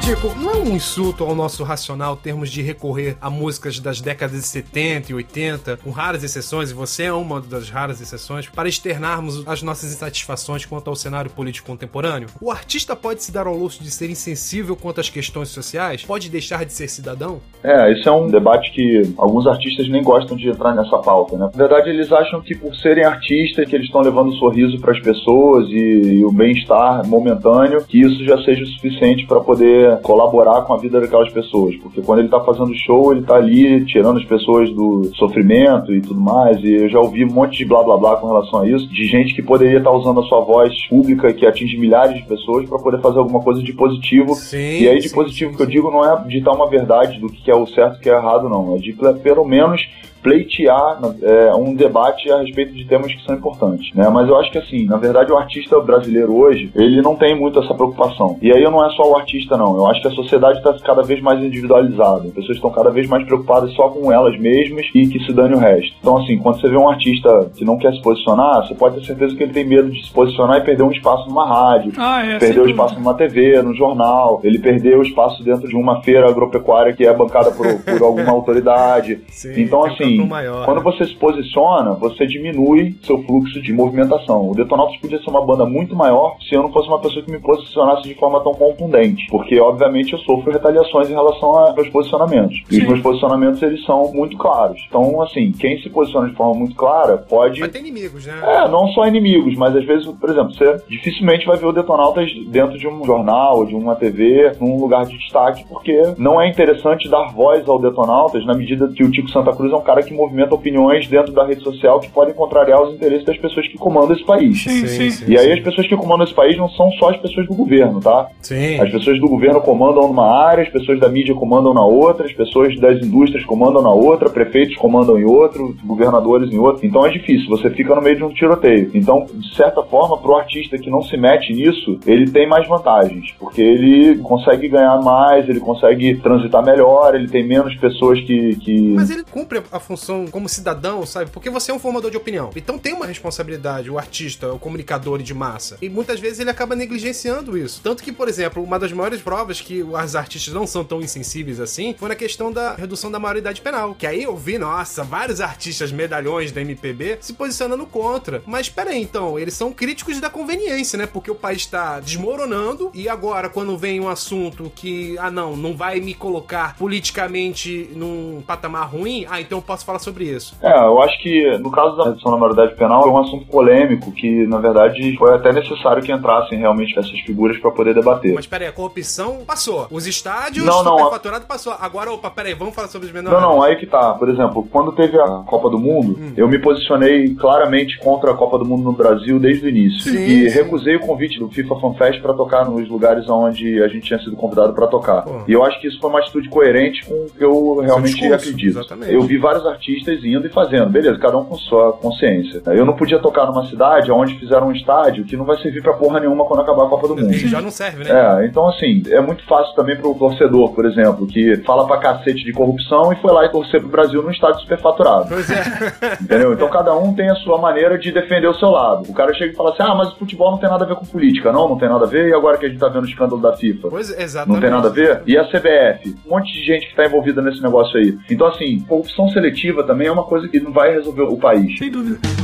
Tico, 0.04 0.34
não 0.38 0.50
é 0.50 0.56
um 0.56 0.76
insulto 0.76 1.24
ao 1.24 1.34
nosso 1.34 1.64
racional 1.64 2.14
termos 2.14 2.50
de 2.50 2.60
recorrer 2.60 3.16
a 3.22 3.30
músicas 3.30 3.80
das 3.80 4.02
décadas 4.02 4.38
de 4.38 4.46
70 4.46 5.12
e 5.12 5.14
80, 5.14 5.78
com 5.78 5.90
raras 5.90 6.22
exceções, 6.22 6.70
e 6.70 6.74
você 6.74 7.04
é 7.04 7.12
uma 7.14 7.40
das 7.40 7.70
raras 7.70 8.02
exceções, 8.02 8.46
para 8.46 8.68
externarmos 8.68 9.48
as 9.48 9.62
nossas 9.62 9.94
insatisfações 9.94 10.66
quanto 10.66 10.90
ao 10.90 10.94
cenário 10.94 11.30
político 11.30 11.68
contemporâneo? 11.68 12.28
O 12.38 12.50
artista 12.50 12.94
pode 12.94 13.22
se 13.22 13.32
dar 13.32 13.46
ao 13.46 13.56
luxo 13.56 13.82
de 13.82 13.90
ser 13.90 14.10
insensível 14.10 14.76
quanto 14.76 15.00
às 15.00 15.08
questões 15.08 15.48
sociais? 15.48 16.04
Pode 16.04 16.28
deixar 16.28 16.66
de 16.66 16.74
ser 16.74 16.88
cidadão? 16.88 17.40
É, 17.62 17.90
esse 17.92 18.06
é 18.06 18.12
um 18.12 18.26
debate 18.26 18.72
que 18.72 19.14
alguns 19.16 19.46
artistas 19.46 19.88
nem 19.88 20.02
gostam 20.02 20.36
de 20.36 20.50
entrar 20.50 20.74
nessa 20.74 20.98
pauta, 20.98 21.38
né? 21.38 21.48
Na 21.54 21.66
verdade, 21.66 21.88
eles 21.88 22.12
acham 22.12 22.42
que 22.42 22.54
por 22.54 22.76
serem 22.76 23.06
artistas, 23.06 23.66
que 23.66 23.74
eles 23.74 23.86
estão 23.86 24.02
levando 24.02 24.28
um 24.28 24.34
sorriso 24.34 24.78
para 24.78 24.92
as 24.92 25.00
pessoas 25.00 25.66
e, 25.70 26.18
e 26.18 26.24
o 26.26 26.30
bem-estar 26.30 27.08
momentâneo, 27.08 27.82
que 27.86 28.02
isso 28.02 28.22
já 28.22 28.36
seja 28.44 28.64
o 28.64 28.66
suficiente 28.66 29.26
para 29.26 29.40
poder 29.40 29.93
colaborar 29.96 30.62
com 30.62 30.74
a 30.74 30.78
vida 30.78 31.00
daquelas 31.00 31.32
pessoas. 31.32 31.76
Porque 31.76 32.02
quando 32.02 32.20
ele 32.20 32.28
está 32.28 32.40
fazendo 32.40 32.74
show, 32.74 33.12
ele 33.12 33.20
está 33.20 33.36
ali 33.36 33.84
tirando 33.86 34.18
as 34.18 34.24
pessoas 34.24 34.70
do 34.70 35.10
sofrimento 35.14 35.92
e 35.92 36.00
tudo 36.00 36.20
mais. 36.20 36.58
E 36.62 36.72
eu 36.72 36.88
já 36.88 36.98
ouvi 36.98 37.24
um 37.24 37.32
monte 37.32 37.58
de 37.58 37.64
blá 37.64 37.82
blá 37.82 37.96
blá 37.96 38.16
com 38.16 38.26
relação 38.26 38.60
a 38.60 38.68
isso, 38.68 38.88
de 38.88 39.04
gente 39.04 39.34
que 39.34 39.42
poderia 39.42 39.78
estar 39.78 39.90
tá 39.90 39.96
usando 39.96 40.20
a 40.20 40.24
sua 40.24 40.40
voz 40.40 40.72
pública, 40.88 41.32
que 41.32 41.46
atinge 41.46 41.76
milhares 41.78 42.16
de 42.16 42.22
pessoas, 42.26 42.68
para 42.68 42.78
poder 42.78 43.00
fazer 43.00 43.18
alguma 43.18 43.40
coisa 43.40 43.62
de 43.62 43.72
positivo. 43.72 44.34
Sim, 44.34 44.82
e 44.82 44.88
aí, 44.88 44.98
de 44.98 45.08
sim, 45.08 45.14
positivo 45.14 45.50
sim, 45.50 45.56
que 45.56 45.62
eu 45.62 45.66
digo 45.66 45.90
não 45.90 46.04
é 46.04 46.24
ditar 46.26 46.54
uma 46.54 46.68
verdade 46.68 47.18
do 47.18 47.28
que 47.28 47.50
é 47.50 47.56
o 47.56 47.66
certo 47.66 47.96
e 47.96 47.98
o 47.98 48.00
que 48.00 48.10
é 48.10 48.14
errado, 48.14 48.48
não. 48.48 48.74
É 48.74 48.78
de 48.78 48.92
pelo 49.22 49.44
menos 49.44 49.82
pleitear 50.24 50.98
é, 51.22 51.54
um 51.54 51.74
debate 51.74 52.30
a 52.32 52.38
respeito 52.40 52.72
de 52.72 52.86
temas 52.86 53.12
que 53.14 53.22
são 53.24 53.34
importantes, 53.36 53.94
né? 53.94 54.08
Mas 54.08 54.26
eu 54.26 54.36
acho 54.38 54.50
que 54.50 54.56
assim, 54.58 54.86
na 54.86 54.96
verdade 54.96 55.30
o 55.30 55.36
artista 55.36 55.78
brasileiro 55.80 56.34
hoje, 56.34 56.70
ele 56.74 57.02
não 57.02 57.14
tem 57.14 57.38
muito 57.38 57.60
essa 57.60 57.74
preocupação. 57.74 58.38
E 58.40 58.50
aí 58.50 58.64
não 58.64 58.84
é 58.84 58.90
só 58.96 59.02
o 59.12 59.16
artista 59.16 59.56
não, 59.58 59.76
eu 59.76 59.86
acho 59.86 60.00
que 60.00 60.08
a 60.08 60.12
sociedade 60.12 60.58
está 60.58 60.74
cada 60.82 61.02
vez 61.02 61.20
mais 61.20 61.38
individualizada. 61.40 62.28
As 62.28 62.32
pessoas 62.32 62.56
estão 62.56 62.70
cada 62.70 62.90
vez 62.90 63.06
mais 63.06 63.24
preocupadas 63.26 63.72
só 63.74 63.90
com 63.90 64.10
elas 64.10 64.38
mesmas 64.40 64.86
e 64.94 65.06
que 65.06 65.20
se 65.24 65.32
dane 65.32 65.54
o 65.54 65.58
resto. 65.58 65.94
Então 66.00 66.16
assim, 66.16 66.38
quando 66.38 66.60
você 66.60 66.68
vê 66.68 66.76
um 66.78 66.88
artista 66.88 67.50
que 67.54 67.64
não 67.64 67.76
quer 67.76 67.92
se 67.92 68.00
posicionar, 68.00 68.66
você 68.66 68.74
pode 68.74 68.96
ter 69.00 69.06
certeza 69.06 69.36
que 69.36 69.42
ele 69.42 69.52
tem 69.52 69.66
medo 69.66 69.90
de 69.90 70.06
se 70.06 70.10
posicionar 70.12 70.58
e 70.58 70.64
perder 70.64 70.82
um 70.84 70.90
espaço 70.90 71.28
numa 71.28 71.46
rádio, 71.46 71.92
Ah, 71.98 72.24
é. 72.24 72.30
sem 72.30 72.38
perdeu 72.38 72.64
o 72.64 72.70
espaço 72.70 72.94
numa 72.94 73.14
TV, 73.14 73.60
no 73.62 73.74
jornal, 73.74 74.40
ele 74.42 74.58
perdeu 74.58 75.00
o 75.00 75.02
espaço 75.02 75.42
dentro 75.44 75.68
de 75.68 75.76
uma 75.76 76.00
feira 76.02 76.28
agropecuária 76.28 76.94
que 76.94 77.06
é 77.06 77.12
bancada 77.12 77.50
por, 77.50 77.66
por 77.82 78.02
alguma 78.02 78.30
autoridade. 78.32 79.20
Sim, 79.28 79.62
então, 79.62 79.80
um 79.82 79.86
assim, 80.22 80.64
quando 80.64 80.78
né? 80.78 80.82
você 80.82 81.04
se 81.06 81.14
posiciona, 81.14 81.92
você 81.92 82.26
diminui 82.26 82.94
seu 83.02 83.22
fluxo 83.24 83.60
de 83.60 83.72
movimentação. 83.72 84.50
O 84.50 84.54
Detonautas 84.54 84.96
podia 84.98 85.18
ser 85.18 85.30
uma 85.30 85.44
banda 85.44 85.64
muito 85.64 85.94
maior 85.94 86.36
se 86.48 86.54
eu 86.54 86.62
não 86.62 86.72
fosse 86.72 86.88
uma 86.88 87.00
pessoa 87.00 87.24
que 87.24 87.30
me 87.30 87.38
posicionasse 87.38 88.08
de 88.08 88.14
forma 88.14 88.40
tão 88.42 88.52
contundente. 88.52 89.26
Porque, 89.30 89.58
obviamente, 89.58 90.12
eu 90.12 90.18
sofro 90.20 90.52
retaliações 90.52 91.08
em 91.08 91.14
relação 91.14 91.56
a 91.56 91.72
meus 91.72 91.88
posicionamentos. 91.88 92.62
E 92.70 92.76
Sim. 92.76 92.82
os 92.82 92.88
meus 92.88 93.00
posicionamentos, 93.00 93.62
eles 93.62 93.84
são 93.84 94.12
muito 94.12 94.36
claros. 94.36 94.80
Então, 94.88 95.22
assim, 95.22 95.52
quem 95.52 95.80
se 95.80 95.90
posiciona 95.90 96.28
de 96.28 96.34
forma 96.34 96.54
muito 96.54 96.74
clara 96.74 97.18
pode 97.18 97.60
Vai 97.60 97.68
ter 97.68 97.80
inimigos, 97.80 98.26
né? 98.26 98.40
é, 98.42 98.68
não 98.68 98.88
só 98.88 99.06
inimigos, 99.06 99.56
mas 99.56 99.74
às 99.76 99.84
vezes, 99.84 100.06
por 100.06 100.30
exemplo, 100.30 100.54
você 100.54 100.76
dificilmente 100.88 101.46
vai 101.46 101.56
ver 101.56 101.66
o 101.66 101.72
Detonautas 101.72 102.30
dentro 102.48 102.78
de 102.78 102.86
um 102.86 103.04
jornal, 103.04 103.64
de 103.64 103.74
uma 103.74 103.94
TV, 103.94 104.52
num 104.60 104.78
lugar 104.78 105.04
de 105.06 105.16
destaque, 105.18 105.64
porque 105.68 106.14
não 106.18 106.40
é 106.40 106.48
interessante 106.48 107.08
dar 107.08 107.32
voz 107.32 107.68
ao 107.68 107.78
Detonautas 107.78 108.44
na 108.46 108.54
medida 108.54 108.88
que 108.88 109.02
o 109.02 109.10
Tico 109.10 109.30
Santa 109.30 109.54
Cruz 109.54 109.72
é 109.72 109.76
um 109.76 109.82
cara 109.82 110.02
que 110.04 110.14
movimenta 110.14 110.54
opiniões 110.54 111.08
dentro 111.08 111.32
da 111.32 111.44
rede 111.44 111.62
social 111.62 112.00
que 112.00 112.10
podem 112.10 112.34
contrariar 112.34 112.82
os 112.82 112.94
interesses 112.94 113.24
das 113.24 113.36
pessoas 113.38 113.66
que 113.68 113.78
comandam 113.78 114.14
esse 114.14 114.24
país. 114.24 114.62
Sim, 114.62 114.86
sim. 114.86 115.24
E 115.28 115.38
aí 115.38 115.52
as 115.52 115.60
pessoas 115.60 115.86
que 115.86 115.96
comandam 115.96 116.24
esse 116.24 116.34
país 116.34 116.56
não 116.56 116.68
são 116.70 116.90
só 116.92 117.10
as 117.10 117.16
pessoas 117.16 117.46
do 117.46 117.54
governo, 117.54 118.00
tá? 118.00 118.28
Sim. 118.40 118.80
As 118.80 118.90
pessoas 118.90 119.18
do 119.20 119.28
governo 119.28 119.60
comandam 119.60 120.06
numa 120.06 120.26
área, 120.26 120.62
as 120.62 120.70
pessoas 120.70 121.00
da 121.00 121.08
mídia 121.08 121.34
comandam 121.34 121.72
na 121.72 121.84
outra, 121.84 122.26
as 122.26 122.32
pessoas 122.32 122.78
das 122.78 123.02
indústrias 123.02 123.44
comandam 123.44 123.82
na 123.82 123.90
outra, 123.90 124.30
prefeitos 124.30 124.76
comandam 124.76 125.18
em 125.18 125.24
outro, 125.24 125.76
governadores 125.84 126.52
em 126.52 126.58
outro. 126.58 126.86
Então 126.86 127.04
é 127.06 127.10
difícil, 127.10 127.48
você 127.48 127.70
fica 127.70 127.94
no 127.94 128.02
meio 128.02 128.16
de 128.16 128.24
um 128.24 128.32
tiroteio. 128.32 128.90
Então, 128.94 129.26
de 129.32 129.54
certa 129.54 129.82
forma, 129.82 130.18
pro 130.18 130.36
artista 130.36 130.78
que 130.78 130.90
não 130.90 131.02
se 131.02 131.16
mete 131.16 131.52
nisso, 131.52 131.98
ele 132.06 132.30
tem 132.30 132.48
mais 132.48 132.66
vantagens, 132.68 133.32
porque 133.38 133.62
ele 133.62 134.18
consegue 134.18 134.68
ganhar 134.68 135.00
mais, 135.02 135.48
ele 135.48 135.60
consegue 135.60 136.16
transitar 136.16 136.64
melhor, 136.64 137.14
ele 137.14 137.28
tem 137.28 137.46
menos 137.46 137.74
pessoas 137.76 138.20
que. 138.20 138.56
que... 138.56 138.94
Mas 138.94 139.10
ele 139.10 139.24
cumpre 139.24 139.62
a 139.72 139.80
função 139.80 139.93
como 140.30 140.48
cidadão, 140.48 141.04
sabe? 141.06 141.30
Porque 141.30 141.50
você 141.50 141.70
é 141.70 141.74
um 141.74 141.78
formador 141.78 142.10
de 142.10 142.16
opinião. 142.16 142.50
Então 142.56 142.78
tem 142.78 142.92
uma 142.92 143.06
responsabilidade, 143.06 143.90
o 143.90 143.98
artista, 143.98 144.52
o 144.52 144.58
comunicador 144.58 145.22
de 145.22 145.34
massa. 145.34 145.78
E 145.80 145.88
muitas 145.88 146.20
vezes 146.20 146.40
ele 146.40 146.50
acaba 146.50 146.76
negligenciando 146.76 147.56
isso. 147.56 147.80
Tanto 147.82 148.02
que, 148.02 148.12
por 148.12 148.28
exemplo, 148.28 148.62
uma 148.62 148.78
das 148.78 148.92
maiores 148.92 149.20
provas 149.20 149.60
que 149.60 149.82
os 149.82 150.16
artistas 150.16 150.52
não 150.52 150.66
são 150.66 150.84
tão 150.84 151.00
insensíveis 151.00 151.60
assim 151.60 151.94
foi 151.98 152.08
na 152.08 152.14
questão 152.14 152.52
da 152.52 152.74
redução 152.74 153.10
da 153.10 153.18
maioridade 153.18 153.60
penal. 153.60 153.94
Que 153.94 154.06
aí 154.06 154.22
eu 154.22 154.36
vi, 154.36 154.58
nossa, 154.58 155.04
vários 155.04 155.40
artistas 155.40 155.92
medalhões 155.92 156.52
da 156.52 156.60
MPB 156.60 157.18
se 157.20 157.32
posicionando 157.32 157.86
contra. 157.86 158.42
Mas 158.46 158.68
peraí, 158.68 159.00
então, 159.02 159.38
eles 159.38 159.54
são 159.54 159.72
críticos 159.72 160.20
da 160.20 160.30
conveniência, 160.30 160.96
né? 160.98 161.06
Porque 161.06 161.30
o 161.30 161.34
país 161.34 161.62
está 161.62 162.00
desmoronando 162.00 162.90
e 162.94 163.08
agora, 163.08 163.48
quando 163.48 163.76
vem 163.76 164.00
um 164.00 164.08
assunto 164.08 164.72
que, 164.74 165.16
ah, 165.18 165.30
não, 165.30 165.56
não 165.56 165.76
vai 165.76 166.00
me 166.00 166.14
colocar 166.14 166.76
politicamente 166.76 167.90
num 167.94 168.42
patamar 168.46 168.88
ruim, 168.88 169.26
ah, 169.28 169.40
então 169.40 169.58
eu 169.58 169.62
posso 169.74 169.84
falar 169.84 169.98
sobre 169.98 170.24
isso. 170.24 170.54
É, 170.62 170.78
eu 170.78 171.02
acho 171.02 171.20
que 171.20 171.58
no 171.58 171.70
caso 171.70 171.96
da 171.96 172.36
maioridade 172.36 172.74
penal 172.76 173.02
é 173.06 173.10
um 173.10 173.18
assunto 173.18 173.46
polêmico 173.46 174.12
que, 174.12 174.46
na 174.46 174.58
verdade, 174.58 175.16
foi 175.18 175.34
até 175.34 175.52
necessário 175.52 176.02
que 176.02 176.12
entrassem 176.12 176.58
realmente 176.58 176.96
essas 176.98 177.18
figuras 177.20 177.58
para 177.58 177.70
poder 177.70 177.94
debater. 177.94 178.32
Mas 178.34 178.46
peraí, 178.46 178.68
a 178.68 178.72
corrupção 178.72 179.38
passou. 179.46 179.86
Os 179.90 180.06
estádios, 180.06 180.64
Não, 180.64 180.82
não, 180.84 180.96
superfaturado 180.98 181.46
passou. 181.46 181.74
Agora, 181.80 182.12
opa, 182.12 182.30
peraí, 182.30 182.54
vamos 182.54 182.74
falar 182.74 182.88
sobre 182.88 183.06
os 183.08 183.12
menores. 183.12 183.38
Não, 183.40 183.54
não, 183.56 183.62
aí 183.62 183.76
que 183.76 183.86
tá. 183.86 184.12
Por 184.14 184.28
exemplo, 184.28 184.66
quando 184.70 184.92
teve 184.92 185.18
a 185.18 185.26
Copa 185.46 185.68
do 185.68 185.78
Mundo, 185.78 186.16
Hum. 186.18 186.32
eu 186.36 186.48
me 186.48 186.58
posicionei 186.58 187.34
claramente 187.34 187.98
contra 187.98 188.30
a 188.30 188.34
Copa 188.34 188.58
do 188.58 188.64
Mundo 188.64 188.84
no 188.84 188.92
Brasil 188.92 189.38
desde 189.38 189.66
o 189.66 189.68
início. 189.68 190.12
Sim, 190.12 190.18
e 190.24 190.50
sim. 190.50 190.56
recusei 190.58 190.96
o 190.96 191.00
convite 191.00 191.38
do 191.38 191.48
FIFA 191.48 191.76
Fan 191.80 191.94
Fest 191.94 192.20
pra 192.20 192.32
tocar 192.34 192.64
nos 192.68 192.88
lugares 192.88 193.28
onde 193.28 193.82
a 193.82 193.88
gente 193.88 194.06
tinha 194.06 194.18
sido 194.20 194.36
convidado 194.36 194.72
pra 194.74 194.86
tocar. 194.86 195.22
Pô. 195.22 195.40
E 195.48 195.52
eu 195.52 195.64
acho 195.64 195.80
que 195.80 195.88
isso 195.88 195.98
foi 196.00 196.10
uma 196.10 196.20
atitude 196.20 196.48
coerente 196.48 197.04
com 197.06 197.14
o 197.14 197.26
que 197.36 197.42
eu 197.44 197.80
realmente 197.80 198.12
discurso, 198.14 198.34
acredito. 198.34 198.78
exatamente. 198.78 199.12
Eu 199.12 199.22
vi 199.22 199.38
vários 199.38 199.63
artistas 199.64 200.24
indo 200.24 200.46
e 200.46 200.50
fazendo, 200.50 200.90
beleza, 200.90 201.18
cada 201.18 201.36
um 201.36 201.44
com 201.44 201.56
sua 201.56 201.92
consciência. 201.92 202.62
Eu 202.66 202.84
não 202.84 202.94
podia 202.94 203.18
tocar 203.18 203.46
numa 203.46 203.66
cidade 203.66 204.10
onde 204.10 204.38
fizeram 204.38 204.68
um 204.68 204.72
estádio 204.72 205.24
que 205.24 205.36
não 205.36 205.44
vai 205.44 205.56
servir 205.58 205.82
pra 205.82 205.94
porra 205.94 206.20
nenhuma 206.20 206.44
quando 206.44 206.60
acabar 206.60 206.84
a 206.84 206.88
Copa 206.88 207.08
do 207.08 207.16
Mundo. 207.16 207.32
E 207.32 207.48
já 207.48 207.60
não 207.60 207.70
serve, 207.70 208.04
né? 208.04 208.10
É, 208.10 208.46
então 208.46 208.68
assim, 208.68 209.02
é 209.08 209.20
muito 209.20 209.44
fácil 209.46 209.74
também 209.74 209.96
pro 209.96 210.14
torcedor, 210.14 210.72
por 210.72 210.86
exemplo, 210.86 211.26
que 211.26 211.56
fala 211.64 211.86
pra 211.86 211.98
cacete 211.98 212.44
de 212.44 212.52
corrupção 212.52 213.12
e 213.12 213.16
foi 213.16 213.32
lá 213.32 213.44
e 213.44 213.50
torcer 213.50 213.80
pro 213.80 213.88
Brasil 213.88 214.22
num 214.22 214.30
estádio 214.30 214.60
superfaturado. 214.60 215.28
Pois 215.28 215.50
é. 215.50 215.62
Entendeu? 216.20 216.52
Então 216.52 216.68
cada 216.68 216.94
um 216.94 217.14
tem 217.14 217.30
a 217.30 217.34
sua 217.36 217.58
maneira 217.58 217.98
de 217.98 218.12
defender 218.12 218.48
o 218.48 218.54
seu 218.54 218.70
lado. 218.70 219.08
O 219.08 219.14
cara 219.14 219.32
chega 219.34 219.52
e 219.52 219.56
fala 219.56 219.70
assim: 219.70 219.82
ah, 219.82 219.94
mas 219.94 220.12
o 220.12 220.16
futebol 220.16 220.50
não 220.50 220.58
tem 220.58 220.68
nada 220.68 220.84
a 220.84 220.88
ver 220.88 220.96
com 220.96 221.06
política. 221.06 221.52
Não, 221.52 221.68
não 221.68 221.78
tem 221.78 221.88
nada 221.88 222.04
a 222.04 222.08
ver. 222.08 222.28
E 222.28 222.34
agora 222.34 222.58
que 222.58 222.66
a 222.66 222.68
gente 222.68 222.78
tá 222.78 222.88
vendo 222.88 223.04
o 223.04 223.08
escândalo 223.08 223.40
da 223.40 223.56
FIFA? 223.56 223.88
pois 223.88 224.10
é, 224.10 224.22
exatamente. 224.22 224.54
Não 224.54 224.60
tem 224.60 224.70
nada 224.70 224.88
a 224.88 224.92
ver? 224.92 225.22
E 225.26 225.36
a 225.36 225.44
CBF? 225.44 226.16
Um 226.26 226.30
monte 226.30 226.52
de 226.52 226.64
gente 226.64 226.88
que 226.88 226.96
tá 226.96 227.06
envolvida 227.06 227.40
nesse 227.42 227.62
negócio 227.62 227.98
aí. 227.98 228.16
Então, 228.30 228.46
assim, 228.46 228.80
corrupção 228.80 229.28
seletiva 229.28 229.53
também 229.84 230.08
é 230.08 230.12
uma 230.12 230.24
coisa 230.24 230.48
que 230.48 230.60
não 230.60 230.72
vai 230.72 230.92
resolver 230.92 231.22
o 231.22 231.36
país. 231.36 231.78
Sem 231.78 231.90
dúvida. 231.90 232.43